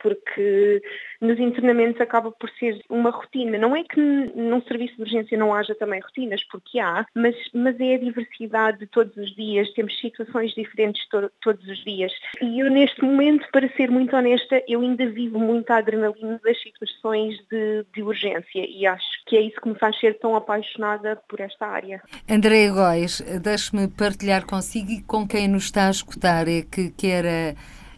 porque 0.00 0.82
nos 1.20 1.38
internamentos 1.38 2.00
acaba 2.00 2.30
por 2.30 2.50
ser 2.58 2.80
uma 2.88 3.10
rotina. 3.10 3.58
Não 3.58 3.74
é 3.74 3.82
que 3.82 4.00
num 4.00 4.62
serviço 4.62 4.96
de 4.96 5.02
urgência 5.02 5.38
não 5.38 5.54
haja 5.54 5.74
também 5.74 6.00
rotinas, 6.00 6.42
porque 6.50 6.78
há, 6.78 7.06
mas, 7.14 7.34
mas 7.54 7.78
é 7.80 7.94
a 7.94 7.98
diversidade 7.98 8.78
de 8.78 8.86
todos 8.86 9.16
os 9.16 9.34
dias, 9.34 9.72
temos 9.72 9.98
situações 10.00 10.52
diferentes 10.54 11.06
to 11.08 11.30
todos 11.42 11.66
os 11.66 11.82
dias. 11.84 12.12
E 12.42 12.60
eu 12.60 12.70
neste 12.70 13.02
momento, 13.02 13.46
para 13.52 13.68
ser 13.76 13.90
muito 13.90 14.14
honesta, 14.14 14.62
eu 14.68 14.80
ainda 14.80 15.06
vivo 15.06 15.38
muito 15.38 15.70
a 15.70 15.78
adrenalina 15.78 16.40
das 16.44 16.60
situações 16.60 17.36
de, 17.50 17.84
de 17.94 18.02
urgência 18.02 18.66
e 18.68 18.86
acho 18.86 19.06
que 19.26 19.36
é 19.36 19.40
isso 19.40 19.60
que 19.60 19.68
me 19.68 19.78
faz 19.78 19.98
ser 19.98 20.18
tão 20.18 20.34
apaixonada 20.36 21.16
por 21.28 21.40
esta 21.40 21.66
área. 21.66 22.02
André 22.28 22.68
Góis, 22.70 23.20
deixe-me 23.42 23.88
partilhar 23.88 24.46
consigo 24.46 24.90
e 24.90 25.02
com 25.02 25.26
quem 25.26 25.48
nos 25.48 25.64
está 25.64 25.88
a 25.88 25.90
escutar 25.90 26.48
é 26.48 26.62
que 26.62 26.90
quer 26.90 27.54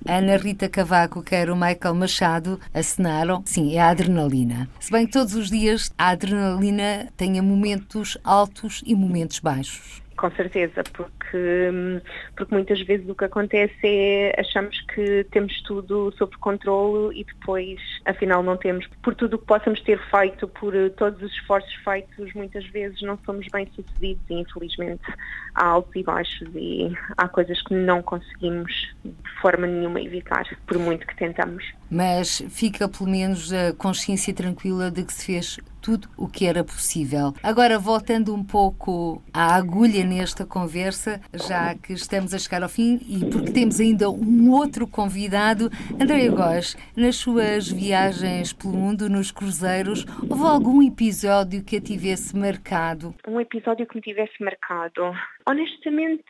Ana 0.06 0.36
Rita 0.36 0.68
Cavaco, 0.68 1.22
quer 1.22 1.50
o 1.50 1.56
Michael 1.56 1.94
Machado, 1.94 2.60
assinaram. 2.72 3.42
Sim, 3.44 3.74
é 3.74 3.80
a 3.80 3.88
adrenalina. 3.90 4.68
Se 4.80 4.90
bem 4.90 5.06
que 5.06 5.12
todos 5.12 5.34
os 5.34 5.50
dias 5.50 5.92
a 5.98 6.08
adrenalina 6.08 7.08
tenha 7.16 7.42
momentos 7.42 8.16
altos 8.24 8.82
e 8.86 8.94
momentos 8.94 9.38
baixos. 9.40 10.02
Com 10.18 10.32
certeza, 10.32 10.82
porque, 10.94 11.70
porque 12.36 12.52
muitas 12.52 12.80
vezes 12.80 13.08
o 13.08 13.14
que 13.14 13.24
acontece 13.24 13.78
é 13.84 14.34
achamos 14.36 14.80
que 14.92 15.24
temos 15.30 15.62
tudo 15.62 16.12
sob 16.18 16.36
controle 16.38 17.20
e 17.20 17.22
depois 17.22 17.80
afinal 18.04 18.42
não 18.42 18.56
temos. 18.56 18.84
Por 19.00 19.14
tudo 19.14 19.36
o 19.36 19.38
que 19.38 19.46
possamos 19.46 19.80
ter 19.82 20.00
feito, 20.10 20.48
por 20.48 20.74
todos 20.96 21.22
os 21.22 21.32
esforços 21.34 21.72
feitos, 21.84 22.34
muitas 22.34 22.66
vezes 22.66 23.00
não 23.02 23.16
somos 23.24 23.46
bem 23.52 23.70
sucedidos 23.76 24.24
e 24.28 24.34
infelizmente 24.34 25.04
há 25.54 25.66
altos 25.66 25.94
e 25.94 26.02
baixos 26.02 26.48
e 26.52 26.92
há 27.16 27.28
coisas 27.28 27.62
que 27.62 27.74
não 27.74 28.02
conseguimos 28.02 28.92
de 29.04 29.40
forma 29.40 29.68
nenhuma 29.68 30.00
evitar, 30.00 30.44
por 30.66 30.80
muito 30.80 31.06
que 31.06 31.14
tentamos. 31.14 31.64
Mas 31.90 32.42
fica 32.48 32.88
pelo 32.88 33.10
menos 33.10 33.52
a 33.52 33.72
consciência 33.72 34.32
tranquila 34.34 34.90
de 34.90 35.04
que 35.04 35.12
se 35.12 35.24
fez 35.26 35.58
tudo 35.80 36.08
o 36.16 36.28
que 36.28 36.46
era 36.46 36.62
possível. 36.62 37.32
Agora, 37.42 37.78
voltando 37.78 38.34
um 38.34 38.44
pouco 38.44 39.22
à 39.32 39.54
agulha 39.54 40.04
nesta 40.04 40.44
conversa, 40.44 41.20
já 41.32 41.74
que 41.74 41.92
estamos 41.92 42.34
a 42.34 42.38
chegar 42.38 42.62
ao 42.62 42.68
fim 42.68 43.00
e 43.08 43.24
porque 43.30 43.52
temos 43.52 43.80
ainda 43.80 44.10
um 44.10 44.50
outro 44.50 44.86
convidado, 44.86 45.70
Andréia 46.00 46.30
Góes, 46.30 46.76
nas 46.96 47.16
suas 47.16 47.70
viagens 47.70 48.52
pelo 48.52 48.74
mundo, 48.74 49.08
nos 49.08 49.30
cruzeiros, 49.30 50.04
houve 50.28 50.44
algum 50.44 50.82
episódio 50.82 51.64
que 51.64 51.76
a 51.76 51.80
tivesse 51.80 52.36
marcado? 52.36 53.14
Um 53.26 53.40
episódio 53.40 53.86
que 53.86 53.96
me 53.96 54.02
tivesse 54.02 54.42
marcado? 54.42 55.12
Honestamente, 55.48 56.24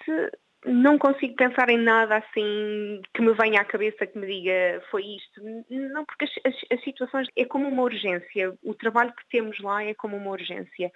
não 0.65 0.99
consigo 0.99 1.35
pensar 1.37 1.69
em 1.71 1.79
nada 1.79 2.17
assim 2.17 3.01
que 3.15 3.23
me 3.23 3.33
venha 3.35 3.61
à 3.61 3.65
cabeça 3.65 4.07
que 4.07 4.19
me 4.19 4.27
diga 4.27 4.83
foi 4.91 5.03
isto. 5.05 5.41
Não, 5.71 6.05
porque 6.05 6.25
as, 6.25 6.31
as, 6.45 6.79
as 6.79 6.85
situações 6.85 7.29
é 7.37 7.45
como 7.45 7.69
uma 7.69 7.83
urgência. 7.83 8.53
O 8.63 8.75
trabalho 8.75 9.13
que 9.13 9.29
temos 9.31 9.59
lá 9.61 9.85
é 9.85 9.95
como 9.95 10.17
uma 10.17 10.31
urgência 10.31 10.91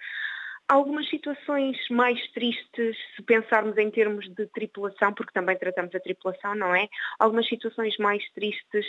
algumas 0.73 1.07
situações 1.07 1.77
mais 1.91 2.19
tristes, 2.31 2.97
se 3.15 3.21
pensarmos 3.21 3.77
em 3.77 3.91
termos 3.91 4.27
de 4.33 4.47
tripulação, 4.47 5.13
porque 5.13 5.31
também 5.31 5.55
tratamos 5.55 5.93
a 5.93 5.99
tripulação, 5.99 6.55
não 6.55 6.75
é? 6.75 6.87
Algumas 7.19 7.47
situações 7.47 7.95
mais 7.97 8.23
tristes, 8.31 8.85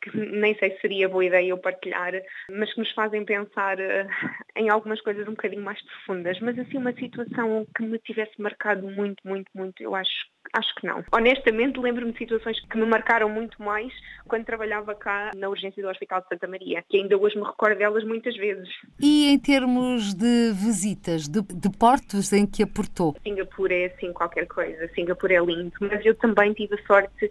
que 0.00 0.16
nem 0.16 0.56
sei 0.56 0.70
se 0.76 0.80
seria 0.80 1.08
boa 1.08 1.24
ideia 1.24 1.48
eu 1.48 1.58
partilhar, 1.58 2.12
mas 2.48 2.72
que 2.72 2.78
nos 2.78 2.92
fazem 2.92 3.24
pensar 3.24 3.80
eh, 3.80 4.06
em 4.54 4.68
algumas 4.68 5.00
coisas 5.00 5.26
um 5.26 5.32
bocadinho 5.32 5.62
mais 5.62 5.82
profundas. 5.82 6.38
Mas 6.38 6.56
assim, 6.60 6.78
uma 6.78 6.92
situação 6.92 7.66
que 7.76 7.82
me 7.82 7.98
tivesse 7.98 8.40
marcado 8.40 8.88
muito, 8.88 9.20
muito, 9.26 9.50
muito, 9.52 9.82
eu 9.82 9.96
acho 9.96 10.26
Acho 10.52 10.74
que 10.76 10.86
não. 10.86 11.04
Honestamente, 11.12 11.78
lembro-me 11.78 12.12
de 12.12 12.18
situações 12.18 12.58
que 12.60 12.76
me 12.76 12.86
marcaram 12.86 13.28
muito 13.28 13.62
mais 13.62 13.92
quando 14.26 14.44
trabalhava 14.44 14.94
cá 14.94 15.30
na 15.36 15.48
urgência 15.48 15.82
do 15.82 15.88
Hospital 15.88 16.20
de 16.20 16.28
Santa 16.28 16.46
Maria, 16.46 16.82
que 16.88 16.98
ainda 16.98 17.16
hoje 17.16 17.36
me 17.36 17.44
recordo 17.44 17.78
delas 17.78 18.04
muitas 18.04 18.36
vezes. 18.36 18.68
E 19.00 19.28
em 19.28 19.38
termos 19.38 20.14
de 20.14 20.52
visitas, 20.52 21.28
de, 21.28 21.42
de 21.42 21.70
portos 21.70 22.32
em 22.32 22.46
que 22.46 22.62
aportou? 22.62 23.16
Singapura 23.22 23.74
é 23.74 23.86
assim 23.86 24.12
qualquer 24.12 24.46
coisa. 24.46 24.88
Singapura 24.94 25.34
é 25.34 25.40
lindo, 25.40 25.72
mas 25.80 26.04
eu 26.04 26.14
também 26.14 26.52
tive 26.52 26.74
a 26.74 26.86
sorte 26.86 27.30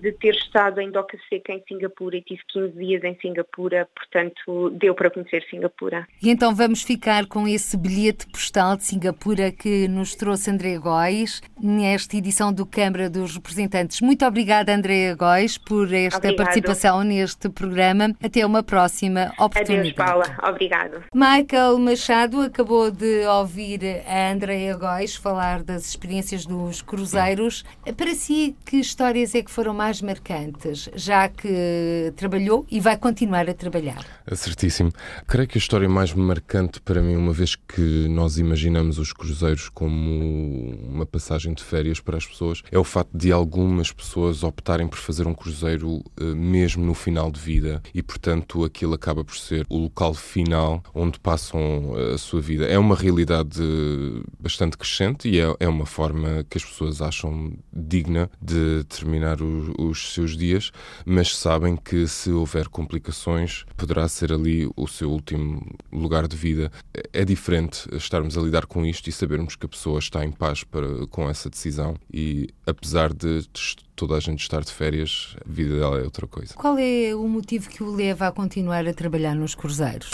de 0.00 0.12
ter 0.12 0.34
estado 0.34 0.80
em 0.80 0.90
Doca 0.90 1.18
Seca 1.28 1.52
em 1.52 1.62
Singapura 1.66 2.16
e 2.16 2.22
tive 2.22 2.42
15 2.48 2.72
dias 2.76 3.04
em 3.04 3.16
Singapura, 3.20 3.88
portanto 3.94 4.70
deu 4.70 4.94
para 4.94 5.10
conhecer 5.10 5.44
Singapura. 5.48 6.06
E 6.22 6.30
então 6.30 6.54
vamos 6.54 6.82
ficar 6.82 7.26
com 7.26 7.46
esse 7.46 7.76
bilhete 7.76 8.26
postal 8.26 8.76
de 8.76 8.84
Singapura 8.84 9.52
que 9.52 9.88
nos 9.88 10.14
trouxe 10.14 10.50
André 10.50 10.78
Góis 10.78 11.40
nesta 11.60 12.16
edição 12.16 12.51
do 12.52 12.66
Câmara 12.66 13.08
dos 13.08 13.34
Representantes. 13.34 14.00
Muito 14.00 14.24
obrigada, 14.24 14.74
Andréa 14.74 15.14
Góis, 15.14 15.56
por 15.58 15.92
esta 15.92 16.18
Obrigado. 16.18 16.36
participação 16.36 17.02
neste 17.02 17.48
programa. 17.48 18.14
Até 18.22 18.44
uma 18.44 18.62
próxima 18.62 19.32
oportunidade. 19.38 19.90
Adeus, 19.90 19.92
Paula. 19.94 20.36
Obrigado. 20.48 21.02
Michael 21.14 21.78
Machado 21.78 22.40
acabou 22.40 22.90
de 22.90 23.24
ouvir 23.26 23.80
a 24.06 24.32
Andréa 24.32 24.76
Góis 24.76 25.16
falar 25.16 25.62
das 25.62 25.86
experiências 25.86 26.44
dos 26.44 26.82
cruzeiros. 26.82 27.64
Para 27.96 28.14
si, 28.14 28.56
que 28.64 28.76
histórias 28.76 29.34
é 29.34 29.42
que 29.42 29.50
foram 29.50 29.72
mais 29.72 30.02
marcantes, 30.02 30.88
já 30.94 31.28
que 31.28 32.12
trabalhou 32.16 32.66
e 32.70 32.80
vai 32.80 32.96
continuar 32.96 33.48
a 33.48 33.54
trabalhar? 33.54 34.04
Certíssimo. 34.34 34.92
Creio 35.26 35.48
que 35.48 35.58
a 35.58 35.60
história 35.60 35.88
mais 35.88 36.12
marcante 36.12 36.80
para 36.80 37.00
mim, 37.00 37.16
uma 37.16 37.32
vez 37.32 37.54
que 37.54 38.08
nós 38.08 38.38
imaginamos 38.38 38.98
os 38.98 39.12
cruzeiros 39.12 39.68
como 39.68 40.74
uma 40.88 41.06
passagem 41.06 41.54
de 41.54 41.62
férias 41.62 42.00
para 42.00 42.16
as 42.16 42.26
pessoas, 42.26 42.41
é 42.70 42.78
o 42.78 42.84
facto 42.84 43.10
de 43.16 43.32
algumas 43.32 43.92
pessoas 43.92 44.42
optarem 44.42 44.88
por 44.88 44.98
fazer 44.98 45.26
um 45.26 45.34
cruzeiro 45.34 46.02
eh, 46.20 46.24
mesmo 46.34 46.84
no 46.84 46.94
final 46.94 47.30
de 47.30 47.40
vida 47.40 47.82
e, 47.94 48.02
portanto, 48.02 48.64
aquilo 48.64 48.94
acaba 48.94 49.24
por 49.24 49.36
ser 49.36 49.66
o 49.68 49.78
local 49.78 50.14
final 50.14 50.82
onde 50.94 51.18
passam 51.20 51.94
eh, 51.96 52.14
a 52.14 52.18
sua 52.18 52.40
vida. 52.40 52.66
É 52.66 52.78
uma 52.78 52.96
realidade 52.96 53.62
bastante 54.38 54.76
crescente 54.76 55.28
e 55.28 55.38
é, 55.40 55.54
é 55.60 55.68
uma 55.68 55.86
forma 55.86 56.44
que 56.48 56.58
as 56.58 56.64
pessoas 56.64 57.00
acham 57.00 57.52
digna 57.72 58.30
de 58.40 58.84
terminar 58.84 59.38
os 59.42 60.12
seus 60.12 60.36
dias, 60.36 60.70
mas 61.04 61.36
sabem 61.36 61.76
que 61.76 62.06
se 62.06 62.30
houver 62.30 62.68
complicações, 62.68 63.64
poderá 63.76 64.08
ser 64.08 64.32
ali 64.32 64.68
o 64.76 64.86
seu 64.86 65.10
último 65.10 65.64
lugar 65.92 66.26
de 66.26 66.36
vida. 66.36 66.70
É 67.12 67.24
diferente 67.24 67.88
estarmos 67.94 68.36
a 68.36 68.40
lidar 68.40 68.66
com 68.66 68.84
isto 68.84 69.08
e 69.08 69.12
sabermos 69.12 69.56
que 69.56 69.66
a 69.66 69.68
pessoa 69.68 69.98
está 69.98 70.24
em 70.24 70.32
paz 70.32 70.64
para, 70.64 71.06
com 71.08 71.28
essa 71.28 71.48
decisão 71.48 71.96
e, 72.12 72.31
apesar 72.66 73.12
de 73.12 73.46
toda 73.94 74.16
a 74.16 74.20
gente 74.20 74.40
estar 74.40 74.62
de 74.62 74.72
férias, 74.72 75.36
a 75.44 75.50
vida 75.50 75.78
dela 75.78 75.98
é 75.98 76.02
outra 76.02 76.26
coisa. 76.26 76.54
Qual 76.54 76.76
é 76.78 77.14
o 77.14 77.26
motivo 77.28 77.68
que 77.68 77.82
o 77.82 77.94
leva 77.94 78.28
a 78.28 78.32
continuar 78.32 78.86
a 78.86 78.94
trabalhar 78.94 79.34
nos 79.34 79.54
cruzeiros? 79.54 80.10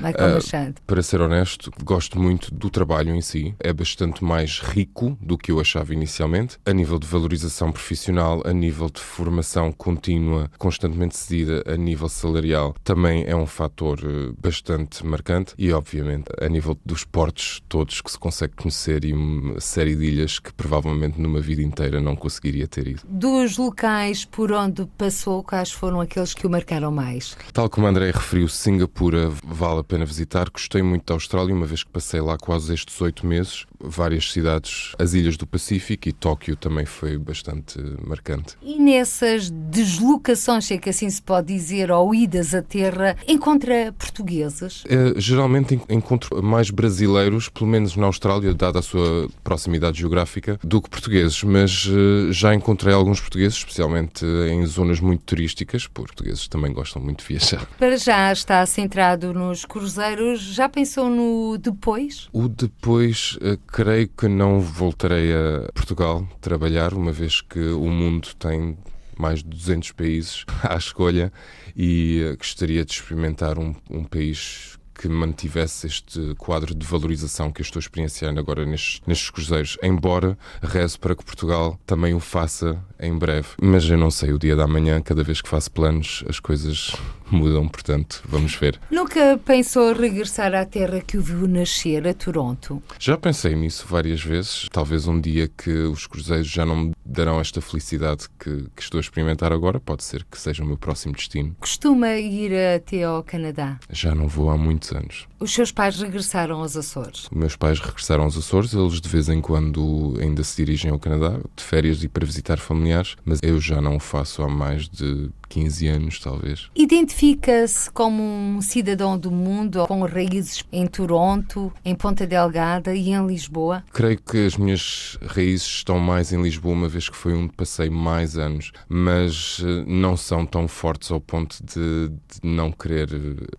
Michael 0.00 0.30
uh, 0.30 0.34
Machado? 0.34 0.74
Para 0.86 1.02
ser 1.02 1.20
honesto, 1.20 1.70
gosto 1.82 2.18
muito 2.18 2.54
do 2.54 2.70
trabalho 2.70 3.14
em 3.14 3.20
si. 3.20 3.54
É 3.58 3.72
bastante 3.72 4.24
mais 4.24 4.60
rico 4.60 5.16
do 5.20 5.36
que 5.38 5.52
eu 5.52 5.60
achava 5.60 5.92
inicialmente, 5.92 6.58
a 6.64 6.72
nível 6.72 6.98
de 6.98 7.06
valorização 7.06 7.72
profissional, 7.72 8.42
a 8.44 8.52
nível 8.52 8.88
de 8.88 9.00
formação 9.00 9.72
contínua, 9.72 10.50
constantemente 10.58 11.16
cedida, 11.16 11.62
a 11.66 11.76
nível 11.76 12.08
salarial, 12.08 12.74
também 12.84 13.24
é 13.26 13.34
um 13.34 13.46
fator 13.46 13.98
eh, 14.02 14.32
bastante 14.40 15.04
marcante 15.04 15.54
e, 15.58 15.72
obviamente, 15.72 16.26
a 16.40 16.48
nível 16.48 16.78
dos 16.84 17.04
portos 17.04 17.62
todos 17.68 18.00
que 18.00 18.10
se 18.10 18.18
consegue 18.18 18.54
conhecer 18.54 19.04
e 19.04 19.12
uma 19.12 19.60
série 19.60 19.94
de 19.94 20.04
ilhas 20.04 20.38
que 20.38 20.52
provavelmente 20.52 21.20
numa 21.20 21.40
vida 21.40 21.62
inteira 21.62 22.00
não 22.00 22.16
conseguiria 22.16 22.66
ter 22.66 22.86
ido. 22.88 23.02
Dos 23.08 23.56
locais 23.56 24.24
por 24.24 24.52
onde 24.52 24.86
passou, 24.98 25.42
quais 25.42 25.70
foram 25.70 26.00
aqueles 26.00 26.34
que 26.34 26.46
o 26.46 26.50
marcaram 26.50 26.90
mais? 26.90 27.36
Tal 27.52 27.68
como 27.68 27.86
André 27.86 28.10
referiu, 28.10 28.48
Singapura 28.48 29.30
vale 29.44 29.80
a 29.80 29.84
pena 29.86 30.04
visitar. 30.04 30.50
Gostei 30.50 30.82
muito 30.82 31.06
da 31.06 31.14
Austrália, 31.14 31.54
uma 31.54 31.66
vez 31.66 31.82
que 31.82 31.90
passei 31.90 32.20
lá 32.20 32.36
quase 32.36 32.72
estes 32.74 33.00
oito 33.00 33.26
meses. 33.26 33.64
Várias 33.78 34.32
cidades, 34.32 34.92
as 34.98 35.12
ilhas 35.12 35.36
do 35.36 35.46
Pacífico 35.46 36.08
e 36.08 36.12
Tóquio 36.12 36.56
também 36.56 36.86
foi 36.86 37.18
bastante 37.18 37.78
marcante. 38.06 38.56
E 38.62 38.78
nessas 38.78 39.50
deslocações, 39.50 40.64
se 40.64 40.74
é 40.74 40.78
que 40.78 40.88
assim 40.88 41.08
se 41.10 41.22
pode 41.22 41.52
dizer, 41.52 41.90
ou 41.90 42.14
idas 42.14 42.54
à 42.54 42.62
terra, 42.62 43.16
encontra 43.28 43.94
portugueses? 43.98 44.82
É, 44.88 45.20
geralmente 45.20 45.80
encontro 45.88 46.42
mais 46.42 46.70
brasileiros, 46.70 47.48
pelo 47.48 47.68
menos 47.68 47.96
na 47.96 48.06
Austrália, 48.06 48.54
dada 48.54 48.78
a 48.78 48.82
sua 48.82 49.28
proximidade 49.44 50.00
geográfica, 50.00 50.58
do 50.62 50.80
que 50.80 50.88
portugueses, 50.88 51.42
mas 51.42 51.86
uh, 51.86 52.32
já 52.32 52.54
encontrei 52.54 52.94
alguns 52.94 53.20
portugueses, 53.20 53.58
especialmente 53.58 54.24
em 54.24 54.64
zonas 54.66 55.00
muito 55.00 55.22
turísticas, 55.24 55.86
porque 55.86 56.06
portugueses 56.16 56.48
também 56.48 56.72
gostam 56.72 57.02
muito 57.02 57.20
de 57.20 57.26
viajar. 57.26 57.66
Para 57.78 57.96
já 57.96 58.32
está 58.32 58.64
centrado 58.64 59.32
nos 59.34 59.64
cruzeiros, 59.76 60.40
já 60.40 60.70
pensou 60.70 61.10
no 61.10 61.58
depois? 61.58 62.30
O 62.32 62.48
depois, 62.48 63.36
uh, 63.42 63.58
creio 63.66 64.08
que 64.08 64.26
não 64.26 64.58
voltarei 64.58 65.34
a 65.34 65.70
Portugal 65.74 66.26
trabalhar, 66.40 66.94
uma 66.94 67.12
vez 67.12 67.42
que 67.42 67.60
o 67.60 67.90
mundo 67.90 68.28
tem 68.38 68.78
mais 69.18 69.42
de 69.42 69.50
200 69.50 69.92
países 69.92 70.46
à 70.64 70.76
escolha 70.76 71.30
e 71.76 72.22
uh, 72.24 72.38
gostaria 72.38 72.86
de 72.86 72.92
experimentar 72.92 73.58
um, 73.58 73.74
um 73.90 74.02
país 74.02 74.78
que 74.94 75.08
mantivesse 75.08 75.86
este 75.86 76.34
quadro 76.38 76.74
de 76.74 76.86
valorização 76.86 77.52
que 77.52 77.60
eu 77.60 77.64
estou 77.64 77.78
experienciando 77.78 78.40
agora 78.40 78.64
nestes, 78.64 79.02
nestes 79.06 79.28
cruzeiros, 79.28 79.76
embora 79.82 80.38
rezo 80.62 80.98
para 80.98 81.14
que 81.14 81.22
Portugal 81.22 81.78
também 81.84 82.14
o 82.14 82.20
faça 82.20 82.82
em 83.00 83.16
breve. 83.16 83.48
Mas 83.60 83.84
eu 83.88 83.96
não 83.96 84.10
sei, 84.10 84.32
o 84.32 84.38
dia 84.38 84.56
da 84.56 84.66
manhã, 84.66 85.00
cada 85.00 85.22
vez 85.22 85.40
que 85.40 85.48
faço 85.48 85.70
planos, 85.70 86.24
as 86.28 86.40
coisas 86.40 86.94
mudam, 87.30 87.66
portanto, 87.68 88.22
vamos 88.28 88.54
ver. 88.54 88.80
Nunca 88.90 89.38
pensou 89.44 89.92
regressar 89.92 90.54
à 90.54 90.64
terra 90.64 91.00
que 91.00 91.18
o 91.18 91.22
viu 91.22 91.46
nascer, 91.48 92.06
a 92.06 92.14
Toronto? 92.14 92.82
Já 92.98 93.16
pensei 93.16 93.54
nisso 93.54 93.86
várias 93.88 94.22
vezes. 94.22 94.68
Talvez 94.70 95.06
um 95.06 95.20
dia 95.20 95.48
que 95.48 95.70
os 95.70 96.06
cruzeiros 96.06 96.46
já 96.46 96.64
não 96.64 96.76
me 96.76 96.92
darão 97.04 97.40
esta 97.40 97.60
felicidade 97.60 98.26
que, 98.38 98.66
que 98.74 98.82
estou 98.82 98.98
a 98.98 99.00
experimentar 99.00 99.52
agora, 99.52 99.80
pode 99.80 100.04
ser 100.04 100.24
que 100.30 100.38
seja 100.38 100.62
o 100.62 100.66
meu 100.66 100.76
próximo 100.76 101.14
destino. 101.14 101.56
Costuma 101.60 102.14
ir 102.14 102.52
até 102.76 103.04
ao 103.04 103.22
Canadá? 103.22 103.78
Já 103.90 104.14
não 104.14 104.28
vou 104.28 104.50
há 104.50 104.56
muitos 104.56 104.92
anos. 104.92 105.26
Os 105.38 105.52
seus 105.52 105.70
pais 105.70 106.00
regressaram 106.00 106.60
aos 106.60 106.76
Açores? 106.76 107.28
Meus 107.30 107.54
pais 107.56 107.78
regressaram 107.78 108.24
aos 108.24 108.38
Açores, 108.38 108.72
eles 108.72 109.00
de 109.00 109.08
vez 109.08 109.28
em 109.28 109.40
quando 109.40 110.16
ainda 110.18 110.42
se 110.42 110.56
dirigem 110.56 110.90
ao 110.90 110.98
Canadá, 110.98 111.38
de 111.54 111.62
férias 111.62 112.02
e 112.02 112.08
para 112.08 112.24
visitar 112.24 112.58
familiares, 112.58 113.16
mas 113.22 113.40
eu 113.42 113.60
já 113.60 113.80
não 113.80 113.96
o 113.96 114.00
faço 114.00 114.42
há 114.42 114.48
mais 114.48 114.88
de 114.88 115.28
15 115.48 115.86
anos, 115.88 116.18
talvez. 116.20 116.70
Identifica-se 116.74 117.90
como 117.90 118.22
um 118.22 118.60
cidadão 118.60 119.18
do 119.18 119.30
mundo, 119.30 119.86
com 119.86 120.04
raízes 120.04 120.64
em 120.72 120.86
Toronto, 120.86 121.72
em 121.84 121.94
Ponta 121.94 122.26
Delgada 122.26 122.94
e 122.94 123.10
em 123.10 123.26
Lisboa? 123.26 123.82
Creio 123.92 124.20
que 124.20 124.46
as 124.46 124.56
minhas 124.56 125.18
raízes 125.22 125.66
estão 125.66 125.98
mais 125.98 126.32
em 126.32 126.42
Lisboa, 126.42 126.74
uma 126.74 126.88
vez 126.88 127.08
que 127.08 127.16
foi 127.16 127.34
onde 127.34 127.52
passei 127.52 127.90
mais 127.90 128.36
anos, 128.36 128.72
mas 128.88 129.62
eh, 129.64 129.84
não 129.86 130.16
são 130.16 130.44
tão 130.44 130.68
fortes 130.68 131.10
ao 131.10 131.20
ponto 131.20 131.56
de, 131.64 132.08
de 132.08 132.40
não 132.42 132.72
querer 132.72 133.08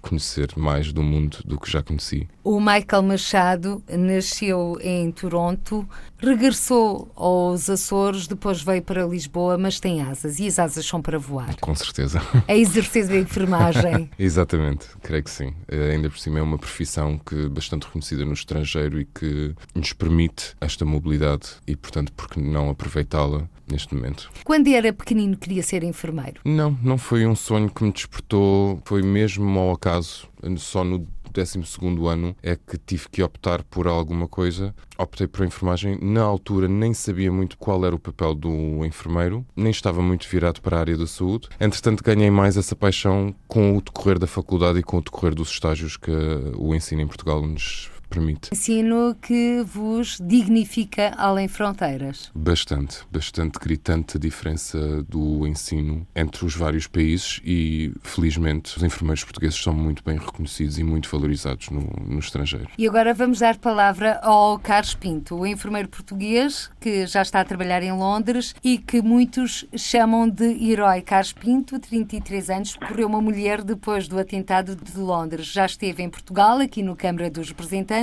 conhecer 0.02 0.54
mais 0.58 0.92
do 0.92 1.04
mundo 1.04 1.40
do 1.46 1.60
que 1.60 1.70
já 1.70 1.82
conheci. 1.82 2.28
O 2.44 2.60
Michael 2.60 3.04
Machado 3.04 3.84
nasceu 3.90 4.78
em 4.82 5.12
Toronto, 5.12 5.88
regressou 6.18 7.12
aos 7.16 7.70
Açores, 7.70 8.28
depois 8.28 8.62
veio 8.62 8.82
para 8.82 9.06
Lisboa, 9.06 9.58
mas 9.58 9.80
tem 9.80 10.02
asas 10.02 10.40
e 10.40 10.48
as 10.48 10.60
asas 10.60 10.86
são 10.86 11.02
para 11.02 11.20
voar. 11.20 11.56
Com 11.60 11.76
certeza. 11.78 12.22
É 12.48 12.58
exercício 12.58 13.10
de 13.12 13.20
enfermagem. 13.20 14.10
Exatamente, 14.20 14.88
creio 15.02 15.24
que 15.24 15.30
sim. 15.30 15.54
Eh, 15.68 15.92
ainda 15.92 16.10
por 16.10 16.20
cima 16.20 16.40
é 16.40 16.42
uma 16.42 16.58
profissão 16.58 17.18
que 17.18 17.48
bastante 17.50 17.86
reconhecida 17.86 18.26
no 18.26 18.34
estrangeiro 18.34 19.00
e 19.00 19.06
que 19.06 19.56
nos 19.74 19.94
permite 19.94 20.56
esta 20.60 20.84
mobilidade 20.86 21.50
e, 21.66 21.76
portanto, 21.76 22.12
por 22.14 22.30
que 22.30 22.40
não 22.40 22.70
aproveitá-la 22.70 23.48
neste 23.70 23.94
momento. 23.94 24.30
Quando 24.44 24.68
era 24.68 24.94
pequenino 24.94 25.36
queria 25.36 25.62
ser 25.62 25.84
enfermeiro? 25.84 26.42
Não, 26.46 26.78
não 26.82 26.98
foi 26.98 27.26
um 27.28 27.36
sonho 27.36 27.70
que 27.70 27.84
me 27.84 27.92
despertou, 27.92 28.82
foi 28.86 29.02
mesmo 29.02 29.60
ao 29.60 29.72
acaso. 29.74 30.28
Só 30.58 30.84
no 30.84 31.06
12 31.44 32.08
ano 32.08 32.36
é 32.42 32.56
que 32.56 32.78
tive 32.78 33.08
que 33.10 33.22
optar 33.22 33.64
por 33.64 33.88
alguma 33.88 34.28
coisa. 34.28 34.74
Optei 34.98 35.28
por 35.28 35.46
enfermagem. 35.46 36.00
Na 36.02 36.24
altura 36.24 36.68
nem 36.68 36.94
sabia 36.94 37.32
muito 37.32 37.58
qual 37.58 37.86
era 37.86 37.96
o 37.96 38.00
papel 38.00 38.34
do 38.34 38.84
enfermeiro, 38.86 39.46
nem 39.56 39.70
estava 39.70 40.02
muito 40.02 40.28
virado 40.28 40.62
para 40.62 40.78
a 40.78 40.80
área 40.80 40.98
da 40.98 41.06
saúde. 41.06 41.50
Entretanto, 41.60 42.04
ganhei 42.04 42.32
mais 42.32 42.58
essa 42.58 42.76
paixão 42.76 43.36
com 43.48 43.78
o 43.78 43.82
decorrer 43.82 44.18
da 44.18 44.28
faculdade 44.28 44.80
e 44.80 44.84
com 44.84 44.98
o 44.98 45.02
decorrer 45.02 45.36
dos 45.36 45.50
estágios 45.50 45.98
que 45.98 46.12
o 46.58 46.74
ensino 46.74 47.02
em 47.02 47.08
Portugal 47.08 47.42
nos 47.42 47.92
permite. 48.08 48.50
Ensino 48.52 49.16
que 49.22 49.64
vos 49.66 50.18
dignifica 50.22 51.14
além 51.18 51.48
fronteiras. 51.48 52.32
Bastante, 52.34 53.00
bastante 53.12 53.60
gritante 53.60 54.18
a 54.18 54.20
diferença 54.20 55.04
do 55.04 55.46
ensino 55.46 56.08
entre 56.16 56.46
os 56.46 56.56
vários 56.56 56.88
países 56.88 57.42
e, 57.44 57.92
felizmente, 58.02 58.78
os 58.78 58.84
enfermeiros 58.84 59.24
portugueses 59.24 59.62
são 59.62 59.74
muito 59.74 60.04
bem 60.04 60.18
reconhecidos 60.18 60.78
e 60.78 60.84
muito 60.84 61.10
valorizados 61.10 61.70
no, 61.70 61.82
no 62.06 62.20
estrangeiro. 62.20 62.70
E 62.78 62.88
agora 62.88 63.14
vamos 63.14 63.40
dar 63.40 63.58
palavra 63.58 64.20
ao 64.22 64.58
Carlos 64.60 64.96
Pinto, 64.96 65.36
o 65.36 65.46
enfermeiro 65.46 65.90
português 65.90 66.70
que 66.80 67.06
já 67.06 67.22
está 67.22 67.42
a 67.42 67.46
trabalhar 67.46 67.84
em 67.84 67.92
Londres 67.92 68.56
e 68.64 68.78
que 68.78 69.02
muitos 69.02 69.66
chamam 69.76 70.30
de 70.30 70.46
herói. 70.70 71.02
Carlos 71.02 71.34
Pinto, 71.34 71.80
33 71.80 72.50
anos, 72.50 72.76
correu 72.76 73.08
uma 73.08 73.22
mulher 73.22 73.64
depois 73.64 74.08
do 74.08 74.20
atentado 74.20 74.76
de 74.76 74.98
Londres. 74.98 75.48
Já 75.48 75.66
esteve 75.66 76.04
em 76.04 76.10
Portugal, 76.10 76.60
aqui 76.60 76.82
no 76.82 76.96
Câmara 76.96 77.30
dos 77.30 77.50
Representantes 77.50 77.97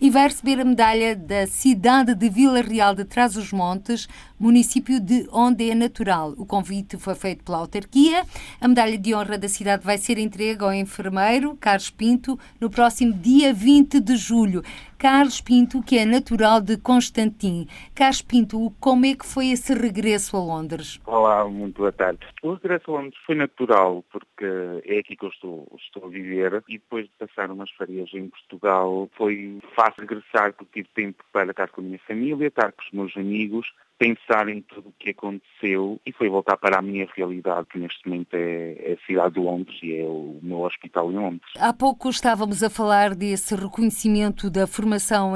e 0.00 0.10
vai 0.10 0.24
receber 0.24 0.60
a 0.60 0.64
medalha 0.64 1.14
da 1.14 1.46
cidade 1.46 2.14
de 2.14 2.28
Vila 2.28 2.60
Real 2.60 2.94
de 2.94 3.04
Trás-os-Montes, 3.04 4.08
município 4.38 4.98
de 4.98 5.28
onde 5.32 5.70
é 5.70 5.74
natural. 5.74 6.34
O 6.36 6.44
convite 6.44 6.96
foi 6.98 7.14
feito 7.14 7.44
pela 7.44 7.58
autarquia. 7.58 8.24
A 8.60 8.66
medalha 8.66 8.98
de 8.98 9.14
honra 9.14 9.38
da 9.38 9.48
cidade 9.48 9.84
vai 9.84 9.98
ser 9.98 10.18
entregue 10.18 10.64
ao 10.64 10.74
enfermeiro 10.74 11.56
Carlos 11.60 11.90
Pinto 11.90 12.38
no 12.60 12.68
próximo 12.68 13.12
dia 13.12 13.54
20 13.54 14.00
de 14.00 14.16
julho. 14.16 14.62
Carlos 14.98 15.42
Pinto, 15.42 15.82
que 15.82 15.98
é 15.98 16.06
natural 16.06 16.60
de 16.60 16.78
Constantin. 16.78 17.68
Carlos 17.94 18.22
Pinto, 18.22 18.72
como 18.80 19.04
é 19.04 19.14
que 19.14 19.26
foi 19.26 19.48
esse 19.48 19.74
regresso 19.74 20.36
a 20.36 20.40
Londres? 20.40 20.98
Olá, 21.04 21.46
muito 21.46 21.78
boa 21.78 21.92
tarde. 21.92 22.20
O 22.42 22.54
regresso 22.54 22.90
a 22.90 23.00
Londres 23.00 23.18
foi 23.26 23.34
natural, 23.34 24.02
porque 24.10 24.46
é 24.86 24.98
aqui 24.98 25.14
que 25.14 25.24
eu 25.24 25.28
estou, 25.28 25.68
estou 25.76 26.06
a 26.06 26.08
viver 26.08 26.64
e 26.66 26.78
depois 26.78 27.04
de 27.04 27.26
passar 27.26 27.50
umas 27.50 27.70
férias 27.72 28.08
em 28.14 28.28
Portugal 28.28 29.08
foi 29.16 29.58
fácil 29.74 30.00
regressar 30.00 30.54
porque 30.54 30.82
tive 30.82 30.88
tempo 30.94 31.22
para 31.30 31.50
estar 31.50 31.68
com 31.68 31.82
a 31.82 31.84
minha 31.84 32.00
família, 32.06 32.48
estar 32.48 32.72
com 32.72 32.82
os 32.82 32.90
meus 32.92 33.16
amigos, 33.18 33.66
pensar 33.98 34.48
em 34.48 34.62
tudo 34.62 34.88
o 34.88 34.94
que 34.98 35.10
aconteceu 35.10 36.00
e 36.04 36.12
foi 36.12 36.28
voltar 36.28 36.56
para 36.56 36.78
a 36.78 36.82
minha 36.82 37.06
realidade, 37.14 37.66
que 37.70 37.78
neste 37.78 38.06
momento 38.06 38.34
é, 38.34 38.72
é, 38.72 38.92
a 38.92 39.06
cidade 39.06 39.34
de 39.34 39.40
Londres 39.40 39.78
e 39.82 39.94
é 39.94 40.04
o 40.04 40.38
meu 40.42 40.60
hospital 40.60 41.10
em 41.10 41.16
Londres. 41.16 41.50
Há 41.58 41.72
pouco 41.72 42.08
estávamos 42.08 42.62
a 42.62 42.70
falar 42.70 43.14
desse 43.14 43.54
reconhecimento 43.54 44.50
da 44.50 44.66
formação 44.66 44.85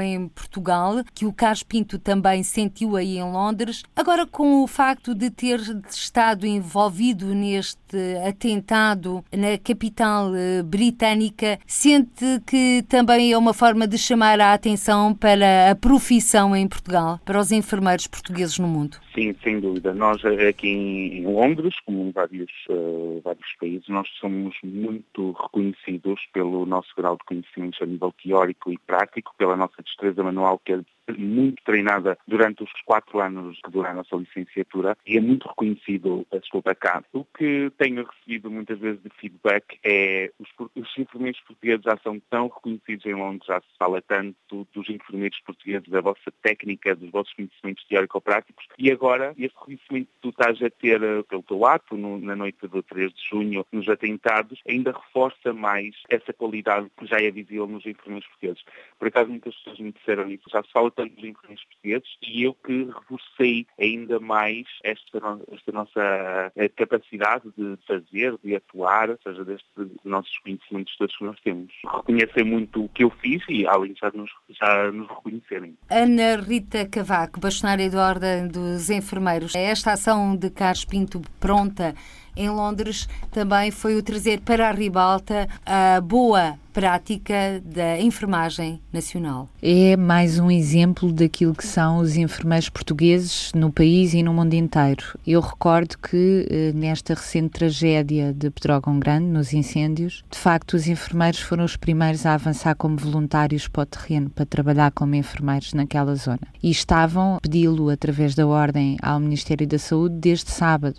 em 0.01 0.29
Portugal, 0.29 1.03
que 1.15 1.25
o 1.27 1.33
Carlos 1.33 1.63
Pinto 1.63 1.99
também 1.99 2.43
sentiu 2.43 2.97
aí 2.97 3.19
em 3.19 3.33
Londres. 3.33 3.83
Agora, 3.97 4.27
com 4.27 4.63
o 4.63 4.67
facto 4.67 5.15
de 5.15 5.31
ter 5.31 5.61
estado 5.89 6.47
envolvido 6.47 7.35
neste 7.35 7.80
atentado 8.26 9.24
na 9.33 9.59
capital 9.59 10.35
eh, 10.35 10.62
britânica, 10.62 11.59
sente 11.66 12.40
que 12.46 12.85
também 12.88 13.33
é 13.33 13.38
uma 13.38 13.55
forma 13.55 13.87
de 13.87 13.98
chamar 13.98 14.40
a 14.40 14.53
atenção 14.53 15.14
para 15.14 15.70
a 15.70 15.74
profissão 15.74 16.55
em 16.55 16.68
Portugal, 16.68 17.18
para 17.24 17.38
os 17.38 17.53
enfermeiros 17.53 18.07
portugueses 18.07 18.59
no 18.59 18.68
mundo. 18.68 18.98
Sim, 19.14 19.35
sem 19.42 19.61
dúvida. 19.61 19.92
Nós 19.92 20.24
eh, 20.24 20.48
aqui 20.48 20.68
em 20.68 21.26
Londres, 21.26 21.74
como 21.85 22.07
em 22.07 22.12
vários, 22.12 22.50
uh, 22.68 23.20
vários 23.24 23.53
países, 23.59 23.88
nós 23.88 24.09
somos 24.20 24.55
muito 24.62 25.33
reconhecidos 25.33 26.20
pelo 26.33 26.64
nosso 26.64 26.88
grau 26.96 27.16
de 27.16 27.24
conhecimentos 27.24 27.81
a 27.83 27.87
nível 27.87 28.14
teórico 28.22 28.72
e 28.72 28.79
prático, 28.79 29.35
pela 29.37 29.57
nossa 29.57 29.83
destreza 29.83 30.22
manual, 30.22 30.61
que 30.64 30.72
é 30.72 30.81
muito 31.17 31.63
treinada 31.65 32.19
durante 32.27 32.63
os 32.63 32.71
quatro 32.85 33.21
anos 33.21 33.59
que 33.65 33.71
dura 33.71 33.91
a 33.91 33.95
nossa 33.95 34.17
licenciatura 34.17 34.97
e 35.07 35.17
é 35.17 35.21
muito 35.21 35.49
reconhecido, 35.49 36.27
desculpa 36.33 36.75
cá. 36.75 37.03
O 37.13 37.25
que 37.25 37.71
tenho 37.79 38.05
recebido 38.05 38.51
muitas 38.51 38.79
vezes 38.79 39.03
de 39.03 39.11
feedback 39.11 39.79
é 39.85 40.31
os, 40.39 40.49
os 40.75 40.99
enfermeiros 40.99 41.41
portugueses 41.41 41.85
já 41.85 41.97
são 42.03 42.21
tão 42.31 42.49
reconhecidos 42.49 43.07
em 43.07 43.15
Londres, 43.15 43.47
já 43.47 43.61
se 43.61 43.79
fala 43.79 44.03
tanto 44.03 44.67
dos 44.73 44.89
enfermeiros 44.89 45.39
portugueses, 45.41 45.89
da 45.89 46.01
vossa 46.01 46.31
técnica, 46.43 46.95
dos 46.95 47.11
vossos 47.11 47.33
conhecimentos 47.35 47.85
teórico-práticos 47.87 48.66
e 48.79 48.91
agora 48.91 49.35
esse 49.39 49.55
reconhecimento 49.55 50.09
que 50.09 50.20
tu 50.20 50.29
estás 50.31 50.62
a 50.62 50.70
ter 50.70 51.03
eh, 51.03 51.22
pelo 51.22 51.43
teu 51.43 51.66
ato 51.66 51.97
no, 51.97 52.18
na 52.18 52.37
noite 52.37 52.66
do 52.66 52.83
3 52.83 53.12
de 53.12 53.29
junho 53.29 53.66
nos 53.72 53.89
atentados 53.89 54.61
ainda 54.68 54.93
reforça 54.93 55.53
mais 55.53 55.95
essa 56.09 56.33
qualidade 56.33 56.91
que 56.97 57.07
já 57.07 57.20
é 57.20 57.31
visível 57.31 57.66
nos 57.66 57.85
enfermeiros 57.87 58.29
portugueses. 58.29 58.62
Por 58.99 59.09
acaso 59.09 59.31
muitas 59.31 59.55
pessoas 59.57 59.79
me 59.79 59.93
disseram 59.93 60.31
isso, 60.31 60.45
já 60.51 60.62
se 60.62 60.70
fala 60.72 60.89
tanto 60.91 61.14
dos 61.14 61.24
enfermeiros 61.24 61.64
portugueses 61.64 62.09
e 62.22 62.43
eu 62.45 62.55
que 62.55 62.84
reforcei 62.84 63.66
ainda 63.78 64.20
mais 64.20 64.66
esta, 64.82 65.18
esta 65.53 65.72
nossa 65.72 66.53
eh, 66.57 66.68
capacidade 66.68 67.51
de 67.57 67.76
fazer, 67.86 68.36
de 68.43 68.57
atuar, 68.57 69.11
ou 69.11 69.18
seja, 69.22 69.45
destes 69.45 69.70
nossos 70.05 70.36
conhecimentos 70.38 70.97
todos 70.97 71.16
que 71.16 71.24
nós 71.24 71.41
temos. 71.41 71.72
Reconhecem 71.84 72.45
muito 72.45 72.84
o 72.84 72.88
que 72.88 73.05
eu 73.05 73.11
fiz 73.11 73.43
e 73.49 73.66
além 73.66 73.95
já 73.97 74.11
nos, 74.12 74.30
já 74.49 74.91
nos 74.93 75.09
reconhecerem. 75.09 75.76
Ana 75.91 76.36
Rita 76.36 76.86
Cavaco, 76.88 77.41
bastonária 77.41 77.91
da 77.91 78.09
Ordem 78.09 78.49
dos 78.49 78.91
Enfermeiros, 78.91 79.55
esta 79.55 79.93
ação 79.93 80.36
de 80.36 80.51
Carlos 80.51 80.84
Pinto 80.84 81.20
pronta 81.38 81.95
em 82.37 82.49
Londres 82.51 83.09
também 83.31 83.70
foi 83.70 83.97
o 83.97 84.03
trazer 84.03 84.41
para 84.41 84.68
a 84.68 84.72
ribalta 84.72 85.49
a 85.64 86.01
boa 86.01 86.59
prática 86.72 87.61
da 87.64 88.01
enfermagem 88.01 88.81
nacional. 88.93 89.49
É 89.62 89.97
mais 89.97 90.39
um 90.39 90.51
exemplo 90.51 91.12
daquilo 91.12 91.55
que 91.55 91.66
são 91.66 91.99
os 91.99 92.16
enfermeiros 92.16 92.68
portugueses 92.68 93.53
no 93.55 93.72
país 93.72 94.14
e 94.14 94.22
no 94.22 94.33
mundo 94.33 94.55
inteiro. 94.55 95.18
Eu 95.26 95.41
recordo 95.41 95.97
que 95.99 96.47
eh, 96.49 96.72
nesta 96.74 97.14
recente 97.14 97.51
tragédia 97.51 98.33
de 98.33 98.51
Pedrógão 98.51 98.99
Grande, 98.99 99.26
nos 99.26 99.53
incêndios, 99.53 100.24
de 100.31 100.39
facto 100.39 100.74
os 100.74 100.87
enfermeiros 100.87 101.41
foram 101.41 101.64
os 101.64 101.76
primeiros 101.76 102.24
a 102.24 102.35
avançar 102.35 102.74
como 102.76 102.97
voluntários 102.97 103.66
para 103.66 103.83
o 103.83 103.87
terreno, 103.87 104.31
para 104.31 104.47
trabalhar 104.47 104.93
como 104.93 105.14
enfermeiros 105.14 105.74
naquela 105.74 106.14
zona. 106.14 106.41
E 106.62 106.70
estavam 106.70 107.37
a 107.37 107.41
pedi-lo 107.41 107.91
através 107.91 108.35
da 108.35 108.47
ordem 108.47 108.97
ao 109.03 109.18
Ministério 109.18 109.66
da 109.66 109.78
Saúde 109.78 110.16
desde 110.16 110.51
sábado 110.51 110.97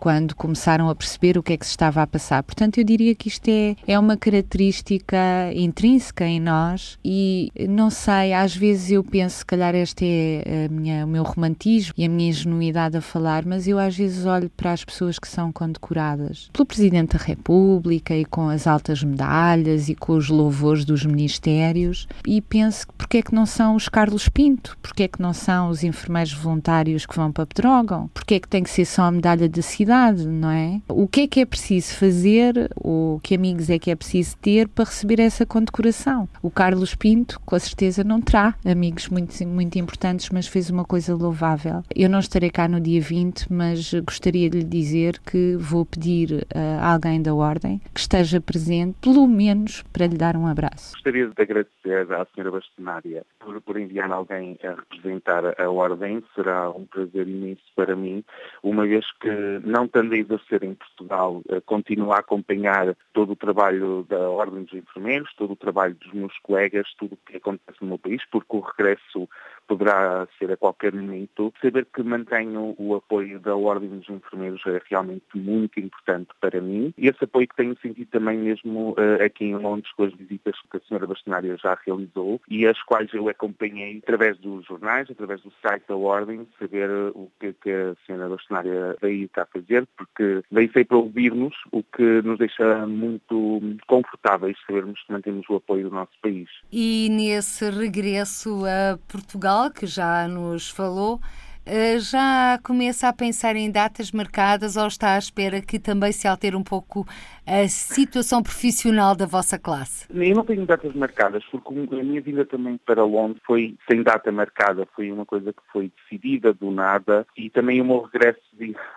quando 0.00 0.34
começaram 0.34 0.88
a 0.88 0.94
perceber 0.94 1.36
o 1.36 1.42
que 1.42 1.52
é 1.52 1.56
que 1.58 1.66
se 1.66 1.72
estava 1.72 2.00
a 2.00 2.06
passar. 2.06 2.42
Portanto, 2.42 2.78
eu 2.78 2.84
diria 2.84 3.14
que 3.14 3.28
isto 3.28 3.46
é, 3.48 3.76
é 3.86 3.98
uma 3.98 4.16
característica 4.16 5.18
intrínseca 5.54 6.24
em 6.26 6.40
nós 6.40 6.98
e 7.04 7.52
não 7.68 7.90
sei, 7.90 8.32
às 8.32 8.56
vezes 8.56 8.90
eu 8.90 9.04
penso, 9.04 9.38
se 9.38 9.46
calhar 9.46 9.74
este 9.74 10.42
é 10.46 10.68
minha, 10.68 11.04
o 11.04 11.08
meu 11.08 11.22
romantismo 11.22 11.92
e 11.98 12.04
a 12.06 12.08
minha 12.08 12.30
ingenuidade 12.30 12.96
a 12.96 13.02
falar, 13.02 13.44
mas 13.44 13.68
eu 13.68 13.78
às 13.78 13.94
vezes 13.94 14.24
olho 14.24 14.50
para 14.56 14.72
as 14.72 14.82
pessoas 14.82 15.18
que 15.18 15.28
são 15.28 15.52
condecoradas 15.52 16.48
pelo 16.50 16.64
Presidente 16.64 17.18
da 17.18 17.22
República 17.22 18.16
e 18.16 18.24
com 18.24 18.48
as 18.48 18.66
altas 18.66 19.04
medalhas 19.04 19.90
e 19.90 19.94
com 19.94 20.14
os 20.14 20.30
louvores 20.30 20.86
dos 20.86 21.04
ministérios 21.04 22.08
e 22.26 22.40
penso 22.40 22.86
porque 22.96 23.18
é 23.18 23.22
que 23.22 23.34
não 23.34 23.44
são 23.44 23.76
os 23.76 23.86
Carlos 23.88 24.30
Pinto, 24.30 24.78
porque 24.80 25.02
é 25.02 25.08
que 25.08 25.20
não 25.20 25.34
são 25.34 25.68
os 25.68 25.84
enfermeiros 25.84 26.32
voluntários 26.32 27.04
que 27.04 27.14
vão 27.14 27.30
para 27.30 27.44
Pedrógão, 27.44 28.08
porque 28.14 28.34
é 28.34 28.40
que 28.40 28.48
tem 28.48 28.62
que 28.62 28.70
ser 28.70 28.86
só 28.86 29.02
a 29.02 29.10
medalha 29.10 29.48
de 29.48 29.62
cidade 29.62 29.89
não 29.90 30.50
é? 30.50 30.80
O 30.88 31.06
que 31.06 31.22
é 31.22 31.26
que 31.26 31.40
é 31.40 31.44
preciso 31.44 31.94
fazer, 31.96 32.70
ou 32.76 33.20
que 33.20 33.34
amigos 33.34 33.68
é 33.70 33.78
que 33.78 33.90
é 33.90 33.96
preciso 33.96 34.36
ter 34.38 34.68
para 34.68 34.84
receber 34.84 35.20
essa 35.20 35.44
condecoração? 35.44 36.28
O 36.42 36.50
Carlos 36.50 36.94
Pinto, 36.94 37.40
com 37.44 37.58
certeza, 37.58 38.04
não 38.04 38.20
terá 38.20 38.54
amigos 38.64 39.08
muito, 39.08 39.46
muito 39.46 39.78
importantes, 39.78 40.30
mas 40.30 40.46
fez 40.46 40.70
uma 40.70 40.84
coisa 40.84 41.14
louvável. 41.14 41.82
Eu 41.94 42.08
não 42.08 42.18
estarei 42.18 42.50
cá 42.50 42.68
no 42.68 42.80
dia 42.80 43.00
20, 43.00 43.52
mas 43.52 43.92
gostaria 43.94 44.48
de 44.48 44.58
lhe 44.58 44.64
dizer 44.64 45.18
que 45.20 45.56
vou 45.56 45.84
pedir 45.84 46.46
a 46.54 46.92
alguém 46.92 47.20
da 47.20 47.34
Ordem 47.34 47.80
que 47.92 48.00
esteja 48.00 48.40
presente, 48.40 48.96
pelo 49.00 49.26
menos 49.26 49.82
para 49.92 50.06
lhe 50.06 50.16
dar 50.16 50.36
um 50.36 50.46
abraço. 50.46 50.92
Gostaria 50.92 51.26
de 51.28 51.42
agradecer 51.42 52.12
à 52.12 52.26
senhora 52.34 52.52
bastonária 52.52 53.24
por, 53.40 53.60
por 53.62 53.76
enviar 53.78 54.12
alguém 54.12 54.56
a 54.62 54.74
representar 54.74 55.60
a 55.60 55.70
Ordem. 55.70 56.22
Será 56.34 56.70
um 56.70 56.86
prazer 56.86 57.26
imenso 57.26 57.62
para 57.74 57.96
mim, 57.96 58.22
uma 58.62 58.86
vez 58.86 59.04
que 59.18 59.30
não 59.64 59.88
tendo 59.88 60.14
a 60.14 60.18
exercer 60.18 60.62
em 60.62 60.74
Portugal, 60.74 61.42
eh, 61.48 61.60
continuo 61.62 62.12
a 62.12 62.18
acompanhar 62.18 62.94
todo 63.12 63.32
o 63.32 63.36
trabalho 63.36 64.06
da 64.08 64.28
Ordem 64.28 64.64
dos 64.64 64.74
Enfermeiros, 64.74 65.34
todo 65.36 65.54
o 65.54 65.56
trabalho 65.56 65.94
dos 65.94 66.12
meus 66.12 66.38
colegas, 66.40 66.86
tudo 66.98 67.14
o 67.14 67.30
que 67.30 67.38
acontece 67.38 67.78
no 67.80 67.88
meu 67.88 67.98
país, 67.98 68.22
porque 68.30 68.56
o 68.56 68.60
regresso 68.60 69.28
poderá 69.70 70.26
ser 70.36 70.50
a 70.50 70.56
qualquer 70.56 70.92
momento. 70.92 71.54
Saber 71.62 71.86
que 71.94 72.02
mantenho 72.02 72.74
o 72.76 72.96
apoio 72.96 73.38
da 73.38 73.54
Ordem 73.54 73.88
dos 73.88 74.08
Enfermeiros 74.08 74.60
é 74.66 74.80
realmente 74.90 75.24
muito 75.36 75.78
importante 75.78 76.30
para 76.40 76.60
mim. 76.60 76.92
E 76.98 77.06
esse 77.06 77.22
apoio 77.22 77.46
que 77.46 77.54
tenho 77.54 77.78
sentido 77.80 78.08
também 78.10 78.36
mesmo 78.36 78.90
uh, 78.90 79.24
aqui 79.24 79.44
em 79.44 79.54
Londres 79.54 79.92
com 79.92 80.02
as 80.02 80.12
visitas 80.14 80.56
que 80.68 80.76
a 80.76 80.80
senhora 80.80 81.06
bastonária 81.06 81.56
já 81.56 81.78
realizou 81.86 82.40
e 82.48 82.66
as 82.66 82.82
quais 82.82 83.14
eu 83.14 83.28
acompanhei 83.28 83.98
através 84.02 84.36
dos 84.38 84.66
jornais, 84.66 85.08
através 85.08 85.40
do 85.42 85.52
site 85.62 85.84
da 85.88 85.94
Ordem, 85.94 86.48
saber 86.58 86.90
o 87.14 87.30
que, 87.38 87.52
que 87.52 87.70
a 87.70 87.94
senhora 88.06 88.28
bastonária 88.28 88.96
veio 89.00 89.28
cá 89.28 89.46
fazer, 89.52 89.86
porque 89.96 90.42
veio 90.50 90.66
sempre 90.68 90.86
para 90.86 90.96
ouvir-nos, 90.96 91.54
o 91.70 91.84
que 91.84 92.22
nos 92.22 92.38
deixa 92.38 92.86
muito 92.88 93.60
confortáveis 93.86 94.56
sabermos 94.66 95.00
que 95.04 95.12
mantemos 95.12 95.48
o 95.48 95.56
apoio 95.56 95.88
do 95.88 95.94
nosso 95.94 96.12
país. 96.20 96.48
E 96.72 97.08
nesse 97.10 97.70
regresso 97.70 98.64
a 98.66 98.98
Portugal, 99.06 99.59
que 99.68 99.84
já 99.84 100.28
nos 100.28 100.70
falou, 100.70 101.20
eh, 101.66 101.98
já 101.98 102.58
começa 102.62 103.08
a 103.08 103.12
pensar 103.12 103.54
em 103.54 103.70
datas 103.70 104.10
marcadas 104.10 104.76
ou 104.76 104.86
está 104.86 105.14
à 105.14 105.18
espera 105.18 105.60
que 105.60 105.78
também 105.78 106.10
se 106.10 106.26
altere 106.26 106.56
um 106.56 106.64
pouco 106.64 107.06
a 107.46 107.68
situação 107.68 108.42
profissional 108.42 109.14
da 109.14 109.26
vossa 109.26 109.58
classe? 109.58 110.06
Eu 110.10 110.34
não 110.34 110.44
tenho 110.44 110.64
datas 110.64 110.94
marcadas, 110.94 111.44
porque 111.50 111.94
a 111.94 112.02
minha 112.02 112.20
vinda 112.20 112.46
também 112.46 112.78
para 112.78 113.04
Londres 113.04 113.42
foi 113.46 113.76
sem 113.90 114.02
data 114.02 114.32
marcada, 114.32 114.88
foi 114.96 115.12
uma 115.12 115.26
coisa 115.26 115.52
que 115.52 115.62
foi 115.72 115.92
decidida 116.02 116.54
do 116.54 116.70
nada 116.70 117.26
e 117.36 117.50
também 117.50 117.80
o 117.80 117.84
meu 117.84 118.02
regresso 118.02 118.40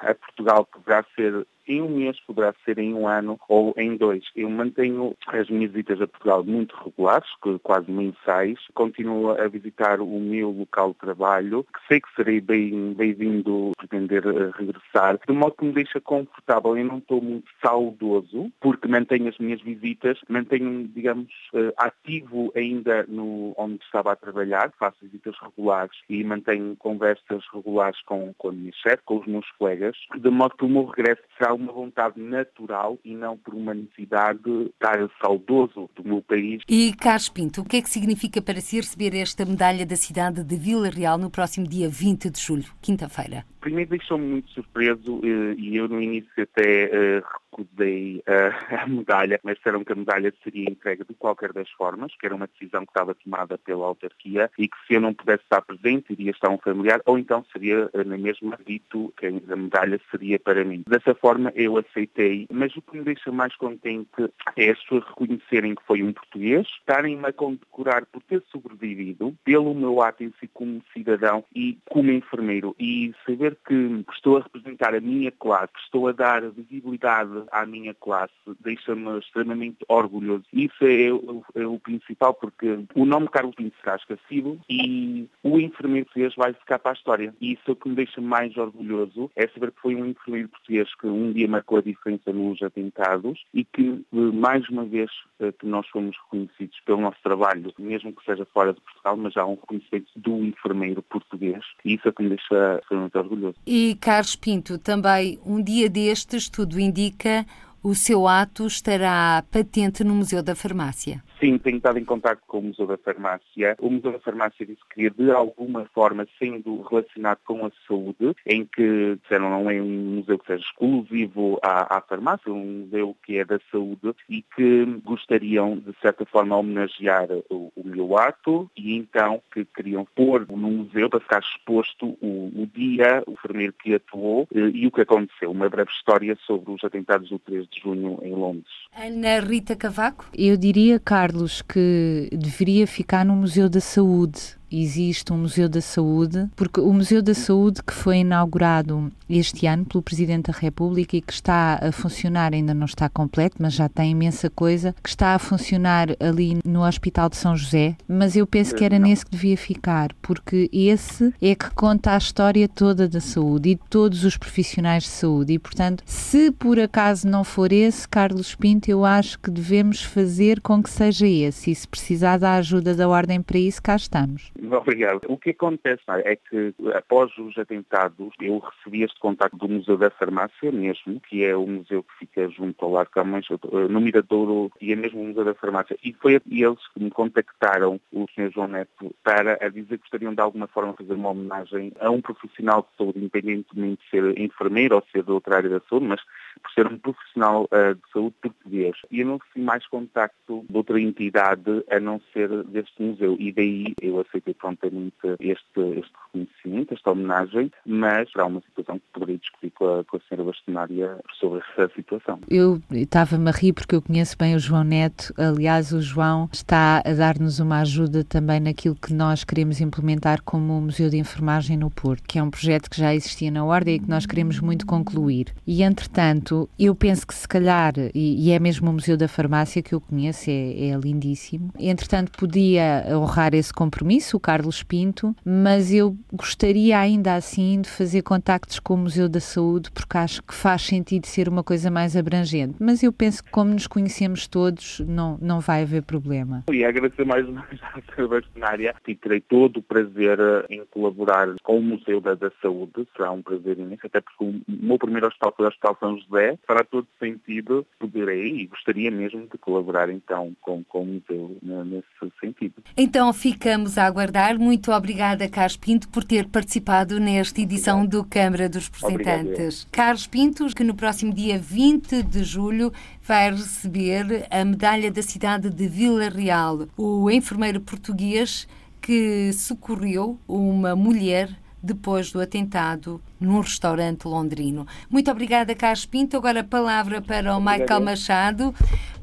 a 0.02 0.14
Portugal 0.16 0.66
poderá 0.66 1.06
ser 1.16 1.46
em 1.68 1.82
um 1.82 1.90
mês, 1.90 2.20
poderá 2.26 2.54
ser 2.66 2.78
em 2.78 2.94
um 2.94 3.08
ano 3.08 3.40
ou 3.48 3.74
em 3.78 3.96
dois. 3.96 4.24
Eu 4.36 4.50
mantenho 4.50 5.16
as 5.28 5.50
minhas 5.50 5.72
visitas 5.72 6.02
a 6.02 6.08
Portugal 6.08 6.44
muito 6.44 6.76
regulares, 6.76 7.30
quase 7.62 7.92
mensais. 7.92 8.60
Continuo 8.74 9.32
a 9.32 9.48
visitar 9.48 10.02
o 10.02 10.20
meu 10.20 10.52
local 10.52 10.90
de 10.90 11.00
trabalho, 11.00 11.64
que 11.64 11.88
sei 11.88 12.02
que 12.02 12.14
serei 12.16 12.42
bem, 12.42 12.94
bem-vindo 12.94 13.72
pretender 13.78 14.26
eh, 14.26 14.52
regressar, 14.56 15.20
de 15.28 15.34
modo 15.34 15.56
que 15.56 15.66
me 15.66 15.74
deixa 15.74 16.00
confortável. 16.02 16.78
Eu 16.78 16.86
não 16.86 16.98
estou 16.98 17.22
muito 17.22 17.50
saudoso, 17.64 18.52
porque 18.60 18.88
mantenho 18.88 19.30
as 19.30 19.38
minhas 19.38 19.62
visitas, 19.62 20.20
mantenho, 20.30 20.88
digamos, 20.88 21.32
eh, 21.54 21.74
ativo 21.78 22.52
ainda 22.56 23.06
no 23.08 23.54
onde 23.58 23.84
estava 23.84 24.12
a 24.12 24.16
trabalhar, 24.16 24.72
faço 24.80 24.98
visitas 25.02 25.36
regulares 25.42 25.96
e 26.10 26.24
mantenho 26.24 26.76
conversas 26.78 27.44
regulares 27.54 28.02
com, 28.04 28.34
com 28.38 28.50
a 28.50 28.52
minha 28.52 28.72
chefe, 28.74 29.04
com 29.06 29.20
os 29.20 29.28
meus 29.28 29.50
colegas, 29.58 29.96
de 30.16 30.30
modo 30.30 30.56
que 30.56 30.66
o 30.66 30.70
meu 30.70 30.86
regresso 30.86 31.22
será 31.38 31.53
há 31.54 31.56
uma 31.56 31.72
vontade 31.72 32.20
natural 32.20 33.00
e 33.06 33.16
não 33.16 33.38
por 33.38 33.54
uma 33.54 33.74
necessidade 33.74 34.40
de 34.44 34.66
estar 34.66 34.98
saudoso 35.22 35.90
do 35.96 36.04
meu 36.04 36.22
país. 36.22 36.62
E 36.68 36.94
Carlos 36.94 37.30
Pinto, 37.30 37.62
o 37.62 37.66
que 37.66 37.78
é 37.78 37.82
que 37.82 37.90
significa 37.90 38.42
para 38.42 38.60
si 38.60 38.78
receber 38.78 39.16
esta 39.16 39.46
medalha 39.46 39.86
da 39.86 39.96
cidade 39.96 40.44
de 40.44 40.56
Vila 40.56 40.90
Real 40.90 41.18
no 41.18 41.30
próximo 41.30 41.68
dia 41.68 41.88
20 41.88 42.30
de 42.30 42.40
julho, 42.40 42.66
quinta-feira? 42.82 43.46
Primeiro 43.62 43.92
deixou-me 43.92 44.26
muito 44.26 44.50
surpreso 44.52 45.22
eh, 45.24 45.56
e 45.58 45.78
eu 45.78 45.88
no 45.88 46.02
início 46.02 46.32
até 46.38 46.84
eh, 46.84 47.24
recusei 47.52 48.22
a 48.70 48.88
medalha, 48.88 49.40
mas 49.44 49.58
disseram 49.58 49.84
que 49.84 49.94
a 49.94 49.96
medalha 49.96 50.34
seria 50.44 50.70
entregue 50.70 51.04
de 51.08 51.14
qualquer 51.14 51.54
das 51.54 51.70
formas, 51.72 52.12
que 52.20 52.26
era 52.26 52.36
uma 52.36 52.48
decisão 52.48 52.86
que 52.86 52.92
estava 52.92 53.16
tomada 53.16 53.58
pela 53.58 53.86
autarquia 53.86 54.50
e 54.58 54.68
que 54.68 54.78
se 54.88 54.96
eu 54.96 55.02
não 55.02 55.14
pudesse 55.14 55.44
estar 55.44 55.62
presente 55.62 56.14
iria 56.14 56.32
estar 56.32 56.50
um 56.50 56.58
familiar 56.58 57.02
ou 57.06 57.18
então 57.18 57.46
seria 57.52 57.90
eh, 57.94 58.04
na 58.04 58.18
mesma 58.18 58.58
dito 58.66 59.14
que 59.18 59.28
a 59.28 59.56
medalha 59.56 60.00
seria 60.12 60.40
para 60.40 60.64
mim. 60.64 60.84
Dessa 60.88 61.16
forma 61.16 61.43
eu 61.56 61.78
aceitei, 61.78 62.48
mas 62.52 62.76
o 62.76 62.82
que 62.82 62.98
me 62.98 63.04
deixa 63.04 63.32
mais 63.32 63.56
contente 63.56 64.10
é 64.56 64.70
as 64.70 64.80
pessoas 64.82 65.04
reconhecerem 65.06 65.76
que 65.76 65.84
foi 65.84 66.04
um 66.04 66.14
português, 66.14 66.68
estarem-me 66.80 67.26
a 67.26 67.34
condecorar 67.34 68.06
por 68.06 68.22
ter 68.24 68.44
sobrevivido 68.52 69.36
pelo 69.44 69.74
meu 69.74 70.02
ato 70.02 70.24
em 70.24 70.34
si 70.40 70.48
como 70.54 70.82
cidadão 70.94 71.44
e 71.56 71.78
como 71.90 72.12
enfermeiro 72.12 72.76
e 72.80 73.14
saber 73.26 73.58
que 73.66 74.06
estou 74.14 74.38
a 74.38 74.42
representar 74.42 74.96
a 74.96 75.02
minha 75.02 75.32
classe, 75.32 75.74
que 75.74 75.80
estou 75.82 76.08
a 76.08 76.12
dar 76.12 76.42
visibilidade 76.52 77.44
à 77.52 77.66
minha 77.66 77.94
classe, 77.94 78.34
deixa-me 78.60 79.20
extremamente 79.20 79.78
orgulhoso. 79.88 80.44
Isso 80.52 80.84
é, 80.86 81.12
o, 81.12 81.44
é 81.56 81.66
o 81.66 81.80
principal, 81.80 82.34
porque 82.34 82.80
o 82.96 83.06
nome 83.06 83.28
Carlos 83.28 83.56
Pinto 83.56 83.76
será 83.82 83.96
esquecido 83.96 84.60
e 84.70 85.28
o 85.42 85.60
enfermeiro 85.60 86.06
português 86.06 86.36
vai 86.36 86.54
ficar 86.54 86.80
para 86.80 86.92
a 86.92 86.96
história. 86.96 87.34
E 87.42 87.54
isso 87.54 87.64
é 87.68 87.72
o 87.72 87.76
que 87.76 87.90
me 87.90 87.96
deixa 87.96 88.22
mais 88.22 88.56
orgulhoso, 88.58 89.32
é 89.36 89.48
saber 89.48 89.72
que 89.72 89.82
foi 89.82 89.96
um 89.96 90.06
enfermeiro 90.06 90.50
português 90.50 90.94
que 90.96 91.08
um 91.08 91.33
dia 91.34 91.48
marcou 91.48 91.78
a 91.78 91.82
diferença 91.82 92.32
nos 92.32 92.62
atentados 92.62 93.44
e 93.54 93.64
que, 93.64 94.06
mais 94.12 94.68
uma 94.70 94.86
vez, 94.86 95.10
eh, 95.40 95.52
que 95.52 95.66
nós 95.66 95.88
fomos 95.88 96.16
reconhecidos 96.26 96.80
pelo 96.86 97.02
nosso 97.02 97.18
trabalho, 97.24 97.74
mesmo 97.78 98.14
que 98.14 98.24
seja 98.24 98.46
fora 98.54 98.74
de 98.74 98.82
Portugal, 98.82 99.18
mas 99.18 99.36
há 99.36 99.46
um 99.46 99.56
reconhecimento 99.56 100.12
do 100.16 100.44
enfermeiro 100.44 101.02
português. 101.04 101.64
E 101.84 101.96
isso 101.96 102.08
é 102.08 102.12
que 102.12 102.24
me 102.24 102.30
deixa 102.30 102.80
extremamente 102.80 103.18
orgulhoso. 103.18 103.56
E 103.66 103.98
Carlos 104.00 104.36
Pinto, 104.36 104.78
também 104.78 105.40
um 105.46 105.62
dia 105.62 105.90
destes, 105.90 106.50
tudo 106.50 106.80
indica, 106.80 107.46
o 107.84 107.94
seu 107.94 108.28
ato 108.28 108.66
estará 108.66 109.44
patente 109.52 110.04
no 110.04 110.16
Museu 110.16 110.42
da 110.42 110.56
Farmácia. 110.56 111.22
Sim, 111.44 111.58
tenho 111.58 111.76
estado 111.76 112.00
em 112.00 112.06
contato 112.06 112.40
com 112.48 112.60
o 112.60 112.64
Museu 112.64 112.88
da 112.88 112.98
Farmácia. 112.98 113.76
O 113.80 113.90
Museu 113.90 114.14
da 114.14 114.20
Farmácia 114.20 114.66
disse 114.66 114.80
que, 114.94 115.10
de 115.10 115.30
alguma 115.30 115.84
forma, 115.94 116.26
sendo 116.40 116.82
relacionado 116.84 117.40
com 117.46 117.66
a 117.66 117.72
saúde, 117.86 118.34
em 118.46 118.66
que 118.66 119.18
disseram 119.22 119.50
não 119.50 119.70
é 119.70 119.82
um 119.82 120.16
museu 120.16 120.40
que 120.40 120.48
seja 120.48 120.64
exclusivo 120.64 121.60
à, 121.62 121.98
à 121.98 122.02
farmácia, 122.02 122.50
um 122.50 122.86
museu 122.86 123.14
que 123.26 123.38
é 123.38 123.44
da 123.44 123.60
saúde 123.70 124.16
e 124.30 124.42
que 124.56 124.86
gostariam, 125.04 125.76
de 125.76 125.94
certa 126.02 126.26
forma, 126.26 126.56
homenagear 126.56 127.28
o, 127.50 127.74
o 127.76 127.84
meu 127.86 128.18
ato 128.18 128.72
e 128.78 128.96
então 128.96 129.42
que 129.54 129.66
queriam 129.66 130.08
pôr 130.16 130.48
no 130.50 130.72
museu 130.72 131.10
para 131.10 131.20
ficar 131.20 131.40
exposto 131.40 132.18
o, 132.22 132.52
o 132.56 132.70
dia, 132.74 133.22
o 133.28 133.34
enfermeiro 133.34 133.74
que 133.74 133.96
atuou 133.96 134.48
eh, 134.56 134.72
e 134.74 134.88
o 134.88 134.92
que 134.92 135.02
aconteceu. 135.02 135.52
Uma 135.52 135.70
breve 135.70 135.92
história 135.92 136.38
sobre 136.46 136.72
os 136.72 136.82
atentados 136.86 137.30
do 137.30 137.40
3 137.40 137.68
de 137.68 137.73
junho 137.82 138.20
em 138.22 138.34
Londres. 138.34 138.66
Ana 138.96 139.40
Rita 139.40 139.76
Cavaco? 139.76 140.30
Eu 140.38 140.56
diria, 140.56 141.00
Carlos, 141.00 141.24
Carlos, 141.34 141.62
que 141.62 142.30
deveria 142.32 142.88
ficar 142.88 143.26
no 143.26 143.36
Museu 143.36 143.70
da 143.70 143.80
Saúde 143.80 144.58
existe 144.82 145.32
um 145.32 145.38
Museu 145.38 145.70
da 145.70 145.82
Saúde, 145.82 146.50
porque 146.56 146.80
o 146.80 146.92
Museu 146.92 147.22
da 147.22 147.34
Saúde 147.34 147.82
que 147.84 147.94
foi 147.94 148.18
inaugurado 148.18 149.12
este 149.30 149.66
ano 149.68 149.86
pelo 149.86 150.02
Presidente 150.02 150.52
da 150.52 150.58
República 150.58 151.18
e 151.18 151.22
que 151.22 151.34
está 151.34 151.80
a 151.82 151.92
funcionar, 151.92 152.54
ainda 152.54 152.74
não 152.74 152.86
está 152.86 153.10
completo, 153.10 153.58
mas 153.60 153.74
já 153.74 153.90
tem 153.90 154.12
imensa 154.12 154.50
coisa, 154.50 154.96
que 155.02 155.10
está 155.10 155.36
a 155.36 155.40
funcionar 155.40 156.10
ali 156.20 156.60
no 156.66 156.86
Hospital 156.86 157.30
de 157.30 157.38
São 157.38 157.56
José, 157.56 157.96
mas 158.08 158.36
eu 158.36 158.46
penso 158.46 158.76
que 158.76 158.84
era 158.84 159.00
nesse 159.00 159.26
que 159.26 159.32
devia 159.32 159.58
ficar, 159.58 160.14
porque 160.22 160.70
esse 160.72 161.34
é 161.42 161.56
que 161.56 161.70
conta 161.72 162.14
a 162.14 162.18
história 162.18 162.68
toda 162.68 163.08
da 163.08 163.20
saúde 163.20 163.70
e 163.70 163.76
de 163.76 163.82
todos 163.90 164.24
os 164.24 164.38
profissionais 164.38 165.04
de 165.04 165.10
saúde. 165.10 165.54
E, 165.54 165.60
portanto, 165.60 166.04
se 166.06 166.52
por 166.52 166.80
acaso 166.80 167.28
não 167.28 167.44
for 167.44 167.72
esse, 167.72 168.08
Carlos 168.08 168.56
Pinto, 168.56 168.90
eu 168.90 169.06
acho 169.06 169.40
que 169.40 169.50
devemos 169.50 170.02
fazer 170.02 170.62
com 170.62 170.82
que 170.82 170.90
seja 170.90 171.28
esse. 171.28 171.72
E 171.72 171.76
se 171.76 171.88
precisar 171.88 172.38
da 172.38 172.56
ajuda 172.56 172.96
da 172.96 173.08
Ordem 173.08 173.42
para 173.42 173.60
isso, 173.60 173.82
cá 173.82 173.96
estamos. 173.96 174.52
Obrigado. 174.72 175.22
O 175.28 175.38
que 175.38 175.50
acontece 175.50 176.02
é 176.08 176.36
que 176.38 176.74
após 176.94 177.38
os 177.38 177.58
atentados 177.58 178.34
eu 178.40 178.60
recebi 178.60 179.04
este 179.04 179.20
contacto 179.20 179.58
do 179.58 179.68
Museu 179.68 179.98
da 179.98 180.10
Farmácia 180.10 180.72
mesmo, 180.72 181.20
que 181.20 181.44
é 181.44 181.56
o 181.56 181.68
museu 181.68 182.02
que 182.04 182.20
fica 182.20 182.50
junto 182.50 182.86
ao 182.86 182.92
Lar 182.92 183.10
Camões, 183.10 183.46
no 183.90 184.00
Miradouro, 184.00 184.72
e 184.80 184.94
é 184.94 184.96
mesmo 184.96 185.22
o 185.22 185.26
Museu 185.26 185.44
da 185.44 185.54
Farmácia. 185.54 185.98
E 186.04 186.14
foi 186.14 186.42
eles 186.50 186.88
que 186.94 187.04
me 187.04 187.10
contactaram, 187.10 188.00
o 188.12 188.26
Sr. 188.34 188.52
João 188.54 188.68
Neto, 188.68 189.14
para 189.24 189.58
dizer 189.70 189.98
que 189.98 190.04
gostariam 190.04 190.34
de 190.34 190.42
alguma 190.42 190.68
forma 190.68 190.94
fazer 190.94 191.14
uma 191.14 191.30
homenagem 191.30 191.92
a 192.00 192.10
um 192.10 192.22
profissional 192.22 192.88
de 192.90 192.98
saúde, 192.98 193.20
independentemente 193.20 194.02
de 194.04 194.10
ser 194.10 194.40
enfermeiro 194.40 194.96
ou 194.96 195.04
ser 195.12 195.24
de 195.24 195.32
outra 195.32 195.58
área 195.58 195.70
da 195.70 195.82
saúde, 195.90 196.06
mas 196.06 196.22
por 196.62 196.72
ser 196.72 196.88
um 196.88 196.98
profissional 196.98 197.66
uh, 197.66 197.96
de 197.96 198.02
saúde 198.12 198.36
português. 198.42 198.96
E 199.12 199.22
eu 199.22 199.28
não 199.28 199.38
recebi 199.38 199.66
mais 199.66 199.86
contacto 199.88 200.66
de 200.70 200.78
outra 200.78 201.00
entidade 201.00 201.84
a 201.90 202.00
não 202.00 202.22
ser 202.32 202.64
deste 202.66 203.02
museu. 203.02 203.36
E 203.40 203.52
daí 203.52 203.94
eu 204.02 204.20
aceitei 204.20 204.54
prontamente 204.54 205.16
este, 205.40 205.80
este 205.98 206.14
reconhecimento, 206.26 206.94
esta 206.94 207.12
homenagem, 207.12 207.72
mas 207.86 208.32
será 208.32 208.46
uma 208.46 208.62
situação 208.62 209.00
que 209.00 209.06
poderia 209.14 209.38
discutir 209.38 209.72
com 209.72 210.00
a, 210.00 210.04
com 210.04 210.18
a 210.18 210.20
senhora 210.28 210.46
bastonária 210.46 211.20
sobre 211.40 211.60
essa 211.60 211.94
situação. 211.96 212.40
Eu 212.50 212.82
estava-me 212.92 213.50
a 213.50 213.52
rir 213.52 213.74
porque 213.74 213.96
eu 213.96 214.02
conheço 214.02 214.38
bem 214.38 214.56
o 214.56 214.60
João 214.60 214.84
Neto. 214.84 215.34
Aliás, 215.38 215.92
o 215.92 216.02
João 216.02 216.50
está 216.52 217.02
a 217.06 217.14
dar-nos 217.14 217.60
uma 217.60 217.82
ajuda 217.82 218.24
também 218.24 218.60
naquilo 218.60 218.96
que 218.96 219.14
nós 219.14 219.44
queremos 219.44 219.82
implementar 219.82 220.42
como 220.44 220.78
o 220.78 220.82
Museu 220.82 221.10
de 221.10 221.18
Enfermagem 221.18 221.78
no 221.78 221.90
Porto, 221.90 222.24
que 222.28 222.40
é 222.40 222.44
um 222.44 222.50
projeto 222.50 222.90
que 222.90 222.98
já 222.98 223.14
existia 223.14 223.52
na 223.52 223.64
Ordem 223.64 223.96
e 223.96 224.00
que 224.00 224.10
nós 224.10 224.26
queremos 224.26 224.60
muito 224.60 224.86
concluir. 224.86 225.54
E, 225.66 225.84
entretanto, 225.84 226.43
eu 226.80 226.96
penso 226.96 227.26
que 227.28 227.34
se 227.34 227.48
calhar, 227.48 227.94
e, 228.14 228.48
e 228.48 228.52
é 228.52 228.60
mesmo 228.60 228.90
o 228.90 228.94
Museu 228.94 229.18
da 229.18 229.28
Farmácia 229.28 229.82
que 229.82 229.94
eu 229.94 230.02
conheço, 230.02 230.50
é, 230.50 230.90
é 230.90 230.98
lindíssimo, 230.98 231.72
entretanto, 231.80 232.32
podia 232.38 233.06
honrar 233.12 233.54
esse 233.54 233.74
compromisso, 233.74 234.40
Carlos 234.40 234.84
Pinto, 234.84 235.36
mas 235.46 235.94
eu 235.94 236.18
gostaria 236.32 237.00
ainda 237.00 237.36
assim 237.36 237.82
de 237.82 237.90
fazer 237.90 238.22
contactos 238.22 238.80
com 238.80 238.96
o 238.96 238.98
Museu 238.98 239.30
da 239.30 239.40
Saúde 239.40 239.92
porque 239.92 240.18
acho 240.18 240.44
que 240.44 240.54
faz 240.54 240.82
sentido 240.82 241.26
ser 241.26 241.48
uma 241.48 241.64
coisa 241.64 241.90
mais 241.90 242.16
abrangente. 242.16 242.76
Mas 242.80 243.04
eu 243.04 243.14
penso 243.14 243.44
que 243.44 243.52
como 243.52 243.72
nos 243.72 243.88
conhecemos 243.88 244.48
todos, 244.48 245.00
não, 245.02 245.38
não 245.42 245.60
vai 245.60 245.84
haver 245.84 246.04
problema. 246.04 246.64
E 246.72 246.84
agradecer 246.84 247.26
mais 247.26 247.48
uma 247.48 247.62
vez 247.64 247.82
à 247.84 248.00
Sra. 248.00 248.28
Bastonária 248.28 248.96
e 249.08 249.16
terei 249.16 249.42
todo 249.42 249.78
o 249.78 249.84
prazer 249.84 250.40
em 250.70 250.84
colaborar 250.92 251.48
com 251.64 251.78
o 251.78 251.82
Museu 251.82 252.20
da, 252.20 252.34
da 252.34 252.52
Saúde. 252.62 253.08
Será 253.16 253.32
um 253.32 253.42
prazer 253.42 253.78
imenso, 253.78 254.06
até 254.06 254.22
porque 254.22 254.44
o 254.44 254.62
meu 254.68 254.98
primeiro 254.98 255.28
hospital 255.28 255.54
foi 255.56 255.66
o 255.66 255.68
Hospital 255.70 255.98
São 256.00 256.18
José. 256.18 256.33
Para 256.66 256.84
todo 256.84 257.08
sentido, 257.20 257.86
poderei 258.00 258.62
e 258.62 258.68
gostaria 258.68 259.12
mesmo 259.12 259.48
de 259.48 259.58
colaborar 259.58 260.10
então 260.10 260.56
com, 260.62 260.84
com 260.84 261.04
o 261.04 261.06
museu 261.06 261.58
nesse 261.86 262.34
sentido. 262.40 262.76
Então 262.98 263.32
ficamos 263.32 263.98
a 263.98 264.06
aguardar. 264.06 264.58
Muito 264.58 264.92
obrigada, 264.92 265.48
Carlos 265.48 265.78
Pinto, 265.78 266.10
por 266.10 266.24
ter 266.24 266.48
participado 266.48 267.20
nesta 267.20 267.62
edição 267.62 268.04
Obrigado. 268.04 268.24
do 268.24 268.30
Câmara 268.30 268.70
dos 268.70 268.88
Representantes. 268.88 269.88
Carlos 269.92 270.28
Pinto, 270.28 270.66
que 270.76 270.84
no 270.84 270.96
próximo 270.96 271.34
dia 271.34 271.58
20 271.60 272.24
de 272.24 272.44
julho 272.44 272.92
vai 273.22 273.52
receber 273.52 274.48
a 274.50 274.66
medalha 274.66 275.12
da 275.12 275.22
cidade 275.22 275.70
de 275.70 275.88
Vila 275.88 276.30
Real. 276.30 276.88
O 276.98 277.30
enfermeiro 277.30 277.80
português 277.80 278.68
que 279.02 279.52
socorreu 279.54 280.40
uma 280.48 280.96
mulher 280.96 281.50
depois 281.84 282.32
do 282.32 282.40
atentado 282.40 283.22
num 283.44 283.60
restaurante 283.60 284.26
londrino. 284.26 284.88
Muito 285.10 285.30
obrigada, 285.30 285.76
Carlos 285.76 286.06
Pinto. 286.06 286.38
Agora 286.38 286.62
a 286.62 286.64
palavra 286.64 287.22
para 287.22 287.56
o 287.56 287.60
Michael 287.60 288.02
Machado. 288.02 288.74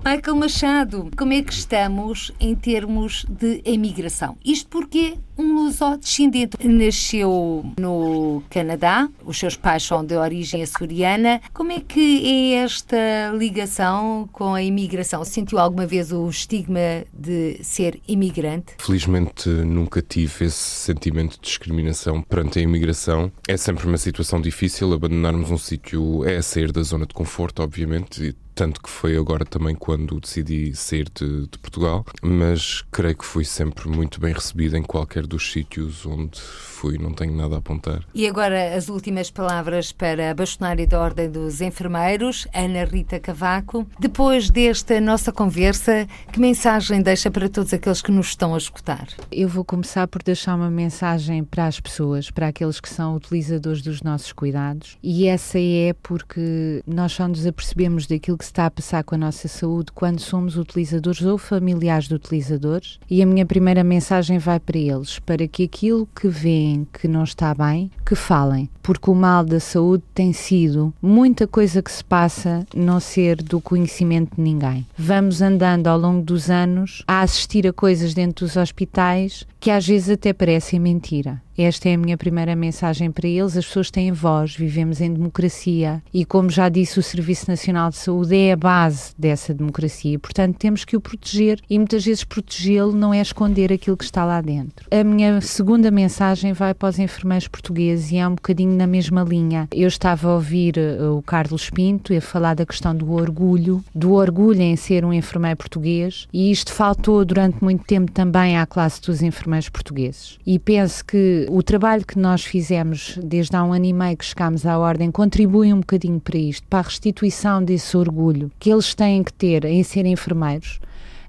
Michael 0.02 0.36
Machado, 0.36 1.10
como 1.14 1.34
é 1.34 1.42
que 1.42 1.52
estamos 1.52 2.32
em 2.40 2.54
termos 2.54 3.26
de 3.28 3.60
emigração? 3.66 4.34
Isto 4.42 4.66
porque 4.70 5.18
um 5.36 5.54
luso-descendente 5.54 6.56
nasceu 6.66 7.64
no 7.78 8.42
Canadá, 8.48 9.08
os 9.24 9.38
seus 9.38 9.56
pais 9.56 9.82
são 9.82 10.04
de 10.04 10.14
origem 10.14 10.62
açoriana. 10.62 11.40
Como 11.52 11.72
é 11.72 11.80
que 11.80 12.54
é 12.54 12.64
esta 12.64 12.96
ligação 13.36 14.28
com 14.32 14.54
a 14.54 14.62
imigração? 14.62 15.22
Sentiu 15.24 15.58
alguma 15.58 15.86
vez 15.86 16.12
o 16.12 16.28
estigma 16.28 17.04
de 17.12 17.58
ser 17.62 18.00
imigrante? 18.08 18.74
Felizmente 18.78 19.50
nunca 19.50 20.00
tive 20.00 20.46
esse 20.46 20.56
sentimento 20.56 21.36
de 21.36 21.42
discriminação 21.42 22.22
perante 22.22 22.58
a 22.58 22.62
imigração. 22.62 23.30
É 23.46 23.56
sempre 23.56 23.86
uma 23.86 23.98
situação 23.98 24.09
difícil, 24.40 24.92
abandonarmos 24.92 25.50
um 25.50 25.58
sítio 25.58 26.24
é 26.24 26.40
sair 26.42 26.72
da 26.72 26.82
zona 26.82 27.06
de 27.06 27.14
conforto, 27.14 27.62
obviamente, 27.62 28.36
tanto 28.60 28.82
que 28.82 28.90
foi 28.90 29.16
agora 29.16 29.42
também 29.42 29.74
quando 29.74 30.20
decidi 30.20 30.76
sair 30.76 31.08
de, 31.14 31.46
de 31.46 31.58
Portugal, 31.58 32.04
mas 32.20 32.82
creio 32.92 33.16
que 33.16 33.24
fui 33.24 33.42
sempre 33.42 33.88
muito 33.88 34.20
bem 34.20 34.34
recebido 34.34 34.76
em 34.76 34.82
qualquer 34.82 35.26
dos 35.26 35.50
sítios 35.50 36.04
onde 36.04 36.38
fui, 36.38 36.98
não 36.98 37.10
tenho 37.10 37.34
nada 37.34 37.54
a 37.54 37.58
apontar. 37.58 38.02
E 38.14 38.28
agora 38.28 38.74
as 38.76 38.90
últimas 38.90 39.30
palavras 39.30 39.92
para 39.92 40.30
a 40.30 40.34
bastonária 40.34 40.86
da 40.86 41.00
Ordem 41.00 41.30
dos 41.30 41.62
Enfermeiros, 41.62 42.46
Ana 42.52 42.84
Rita 42.84 43.18
Cavaco. 43.18 43.86
Depois 43.98 44.50
desta 44.50 45.00
nossa 45.00 45.32
conversa, 45.32 46.06
que 46.30 46.38
mensagem 46.38 47.00
deixa 47.00 47.30
para 47.30 47.48
todos 47.48 47.72
aqueles 47.72 48.02
que 48.02 48.12
nos 48.12 48.28
estão 48.28 48.54
a 48.54 48.58
escutar? 48.58 49.08
Eu 49.32 49.48
vou 49.48 49.64
começar 49.64 50.06
por 50.06 50.22
deixar 50.22 50.54
uma 50.54 50.70
mensagem 50.70 51.44
para 51.44 51.66
as 51.66 51.80
pessoas, 51.80 52.30
para 52.30 52.48
aqueles 52.48 52.78
que 52.78 52.90
são 52.90 53.16
utilizadores 53.16 53.80
dos 53.80 54.02
nossos 54.02 54.34
cuidados, 54.34 54.98
e 55.02 55.26
essa 55.28 55.58
é 55.58 55.94
porque 56.02 56.82
nós 56.86 57.12
só 57.12 57.26
nos 57.26 57.46
apercebemos 57.46 58.06
daquilo 58.06 58.36
que 58.36 58.44
se 58.44 58.49
está 58.50 58.66
a 58.66 58.70
passar 58.70 59.04
com 59.04 59.14
a 59.14 59.18
nossa 59.18 59.48
saúde 59.48 59.92
quando 59.94 60.20
somos 60.20 60.56
utilizadores 60.56 61.22
ou 61.22 61.38
familiares 61.38 62.08
de 62.08 62.14
utilizadores, 62.14 62.98
e 63.08 63.22
a 63.22 63.26
minha 63.26 63.46
primeira 63.46 63.82
mensagem 63.82 64.38
vai 64.38 64.60
para 64.60 64.78
eles, 64.78 65.18
para 65.18 65.46
que 65.46 65.64
aquilo 65.64 66.08
que 66.14 66.28
veem 66.28 66.86
que 66.92 67.08
não 67.08 67.24
está 67.24 67.54
bem, 67.54 67.90
que 68.04 68.14
falem, 68.14 68.68
porque 68.82 69.10
o 69.10 69.14
mal 69.14 69.44
da 69.44 69.60
saúde 69.60 70.02
tem 70.14 70.32
sido 70.32 70.92
muita 71.00 71.46
coisa 71.46 71.82
que 71.82 71.90
se 71.90 72.04
passa 72.04 72.66
não 72.74 73.00
ser 73.00 73.36
do 73.36 73.60
conhecimento 73.60 74.36
de 74.36 74.42
ninguém. 74.42 74.86
Vamos 74.96 75.40
andando 75.40 75.86
ao 75.86 75.98
longo 75.98 76.22
dos 76.22 76.50
anos 76.50 77.02
a 77.06 77.20
assistir 77.22 77.66
a 77.66 77.72
coisas 77.72 78.14
dentro 78.14 78.44
dos 78.44 78.56
hospitais 78.56 79.46
que 79.58 79.70
às 79.70 79.86
vezes 79.86 80.10
até 80.10 80.32
parecem 80.32 80.80
mentira. 80.80 81.40
Esta 81.62 81.90
é 81.90 81.94
a 81.94 81.98
minha 81.98 82.16
primeira 82.16 82.56
mensagem 82.56 83.10
para 83.10 83.28
eles. 83.28 83.54
As 83.54 83.66
pessoas 83.66 83.90
têm 83.90 84.10
voz, 84.12 84.56
vivemos 84.56 84.98
em 85.02 85.12
democracia 85.12 86.02
e, 86.12 86.24
como 86.24 86.48
já 86.48 86.70
disse, 86.70 86.98
o 86.98 87.02
Serviço 87.02 87.50
Nacional 87.50 87.90
de 87.90 87.96
Saúde 87.96 88.34
é 88.34 88.52
a 88.52 88.56
base 88.56 89.12
dessa 89.18 89.52
democracia. 89.52 90.18
Portanto, 90.18 90.56
temos 90.56 90.86
que 90.86 90.96
o 90.96 91.00
proteger 91.02 91.60
e 91.68 91.78
muitas 91.78 92.02
vezes 92.02 92.24
protegê-lo 92.24 92.92
não 92.92 93.12
é 93.12 93.20
esconder 93.20 93.70
aquilo 93.70 93.94
que 93.94 94.04
está 94.04 94.24
lá 94.24 94.40
dentro. 94.40 94.86
A 94.90 95.04
minha 95.04 95.38
segunda 95.42 95.90
mensagem 95.90 96.54
vai 96.54 96.72
para 96.72 96.88
os 96.88 96.98
enfermeiros 96.98 97.46
portugueses 97.46 98.10
e 98.10 98.16
é 98.16 98.26
um 98.26 98.36
bocadinho 98.36 98.74
na 98.74 98.86
mesma 98.86 99.22
linha. 99.22 99.68
Eu 99.70 99.88
estava 99.88 100.30
a 100.30 100.34
ouvir 100.36 100.76
uh, 100.78 101.14
o 101.18 101.20
Carlos 101.20 101.68
Pinto 101.68 102.16
a 102.16 102.22
falar 102.22 102.54
da 102.54 102.64
questão 102.64 102.96
do 102.96 103.12
orgulho, 103.12 103.84
do 103.94 104.12
orgulho 104.12 104.62
em 104.62 104.76
ser 104.76 105.04
um 105.04 105.12
enfermeiro 105.12 105.58
português 105.58 106.26
e 106.32 106.50
isto 106.50 106.72
faltou 106.72 107.22
durante 107.22 107.62
muito 107.62 107.84
tempo 107.84 108.10
também 108.10 108.56
à 108.56 108.64
classe 108.64 109.02
dos 109.02 109.20
enfermeiros 109.20 109.68
portugueses. 109.68 110.38
E 110.46 110.58
penso 110.58 111.04
que 111.04 111.49
o 111.52 111.62
trabalho 111.62 112.06
que 112.06 112.18
nós 112.18 112.44
fizemos 112.44 113.18
desde 113.22 113.56
há 113.56 113.64
um 113.64 113.72
ano 113.72 113.84
e 113.84 113.92
meio 113.92 114.16
que 114.16 114.24
chegámos 114.24 114.64
à 114.64 114.78
Ordem 114.78 115.10
contribui 115.10 115.72
um 115.72 115.80
bocadinho 115.80 116.20
para 116.20 116.38
isto, 116.38 116.66
para 116.68 116.78
a 116.78 116.82
restituição 116.82 117.62
desse 117.62 117.96
orgulho 117.96 118.52
que 118.58 118.70
eles 118.70 118.94
têm 118.94 119.24
que 119.24 119.32
ter 119.32 119.64
em 119.64 119.82
ser 119.82 120.06
enfermeiros. 120.06 120.78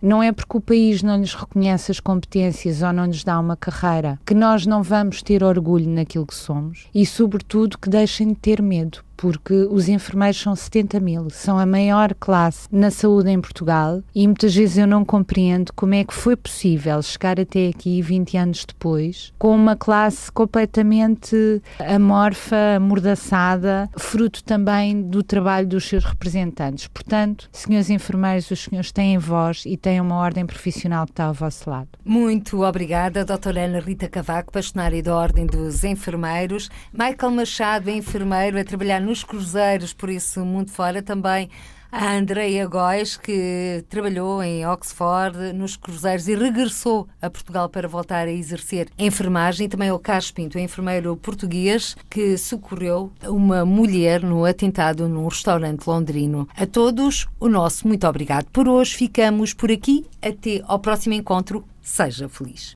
Não 0.01 0.21
é 0.21 0.31
porque 0.31 0.57
o 0.57 0.61
país 0.61 1.01
não 1.01 1.19
lhes 1.19 1.33
reconhece 1.33 1.91
as 1.91 1.99
competências 1.99 2.81
ou 2.81 2.93
não 2.93 3.05
lhes 3.05 3.23
dá 3.23 3.39
uma 3.39 3.55
carreira 3.55 4.19
que 4.25 4.33
nós 4.33 4.65
não 4.65 4.83
vamos 4.83 5.21
ter 5.21 5.43
orgulho 5.43 5.89
naquilo 5.89 6.25
que 6.25 6.35
somos 6.35 6.87
e, 6.93 7.05
sobretudo, 7.05 7.77
que 7.77 7.89
deixem 7.89 8.29
de 8.29 8.35
ter 8.35 8.61
medo 8.61 9.03
porque 9.21 9.53
os 9.69 9.87
enfermeiros 9.87 10.41
são 10.41 10.55
70 10.55 10.99
mil, 10.99 11.29
são 11.29 11.59
a 11.59 11.65
maior 11.65 12.15
classe 12.15 12.67
na 12.71 12.89
saúde 12.89 13.29
em 13.29 13.39
Portugal 13.39 14.01
e 14.15 14.25
muitas 14.25 14.55
vezes 14.55 14.79
eu 14.79 14.87
não 14.87 15.05
compreendo 15.05 15.71
como 15.73 15.93
é 15.93 16.03
que 16.03 16.11
foi 16.11 16.35
possível 16.35 16.99
chegar 17.03 17.39
até 17.39 17.67
aqui 17.67 18.01
20 18.01 18.37
anos 18.37 18.65
depois 18.65 19.31
com 19.37 19.55
uma 19.55 19.75
classe 19.75 20.31
completamente 20.31 21.61
amorfa, 21.79 22.77
amordaçada, 22.77 23.87
fruto 23.95 24.43
também 24.43 25.03
do 25.03 25.21
trabalho 25.21 25.67
dos 25.67 25.87
seus 25.87 26.03
representantes. 26.03 26.87
Portanto, 26.87 27.47
senhores 27.51 27.91
enfermeiros, 27.91 28.49
os 28.49 28.63
senhores 28.63 28.91
têm 28.91 29.19
voz 29.19 29.63
e 29.67 29.77
têm 29.77 30.01
uma 30.01 30.15
ordem 30.15 30.47
profissional 30.47 31.05
que 31.05 31.11
está 31.11 31.25
ao 31.25 31.33
vosso 31.35 31.69
lado. 31.69 31.89
Muito 32.03 32.63
obrigada, 32.63 33.23
doutora 33.23 33.65
Ana 33.65 33.81
Rita 33.81 34.09
Cavaco, 34.09 34.51
bastonária 34.51 35.03
da 35.03 35.15
Ordem 35.15 35.45
dos 35.45 35.83
Enfermeiros. 35.83 36.71
Michael 36.91 37.31
Machado, 37.31 37.91
enfermeiro, 37.91 38.59
a 38.59 38.63
trabalhar 38.63 38.99
no 38.99 39.10
nos 39.11 39.25
cruzeiros, 39.25 39.93
por 39.93 40.09
isso 40.09 40.45
mundo 40.45 40.71
fora 40.71 41.01
também 41.01 41.49
a 41.91 42.13
Andreia 42.13 42.65
Góes, 42.65 43.17
que 43.17 43.83
trabalhou 43.89 44.41
em 44.41 44.65
Oxford 44.65 45.51
nos 45.51 45.75
cruzeiros 45.75 46.29
e 46.29 46.35
regressou 46.35 47.09
a 47.21 47.29
Portugal 47.29 47.67
para 47.67 47.89
voltar 47.89 48.29
a 48.29 48.31
exercer 48.31 48.87
enfermagem. 48.97 49.67
Também 49.67 49.91
o 49.91 49.99
Carlos 49.99 50.31
Pinto, 50.31 50.57
enfermeiro 50.57 51.17
português, 51.17 51.97
que 52.09 52.37
socorreu 52.37 53.11
uma 53.27 53.65
mulher 53.65 54.23
no 54.23 54.45
atentado 54.45 55.09
num 55.09 55.27
restaurante 55.27 55.85
londrino. 55.85 56.47
A 56.55 56.65
todos, 56.65 57.27
o 57.37 57.49
nosso 57.49 57.85
muito 57.85 58.07
obrigado. 58.07 58.45
Por 58.53 58.69
hoje 58.69 58.95
ficamos 58.95 59.53
por 59.53 59.69
aqui. 59.69 60.05
Até 60.21 60.61
ao 60.65 60.79
próximo 60.79 61.13
encontro. 61.13 61.65
Seja 61.81 62.29
feliz. 62.29 62.73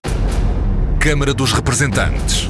Câmara 1.00 1.34
dos 1.34 1.54
Representantes. 1.54 2.50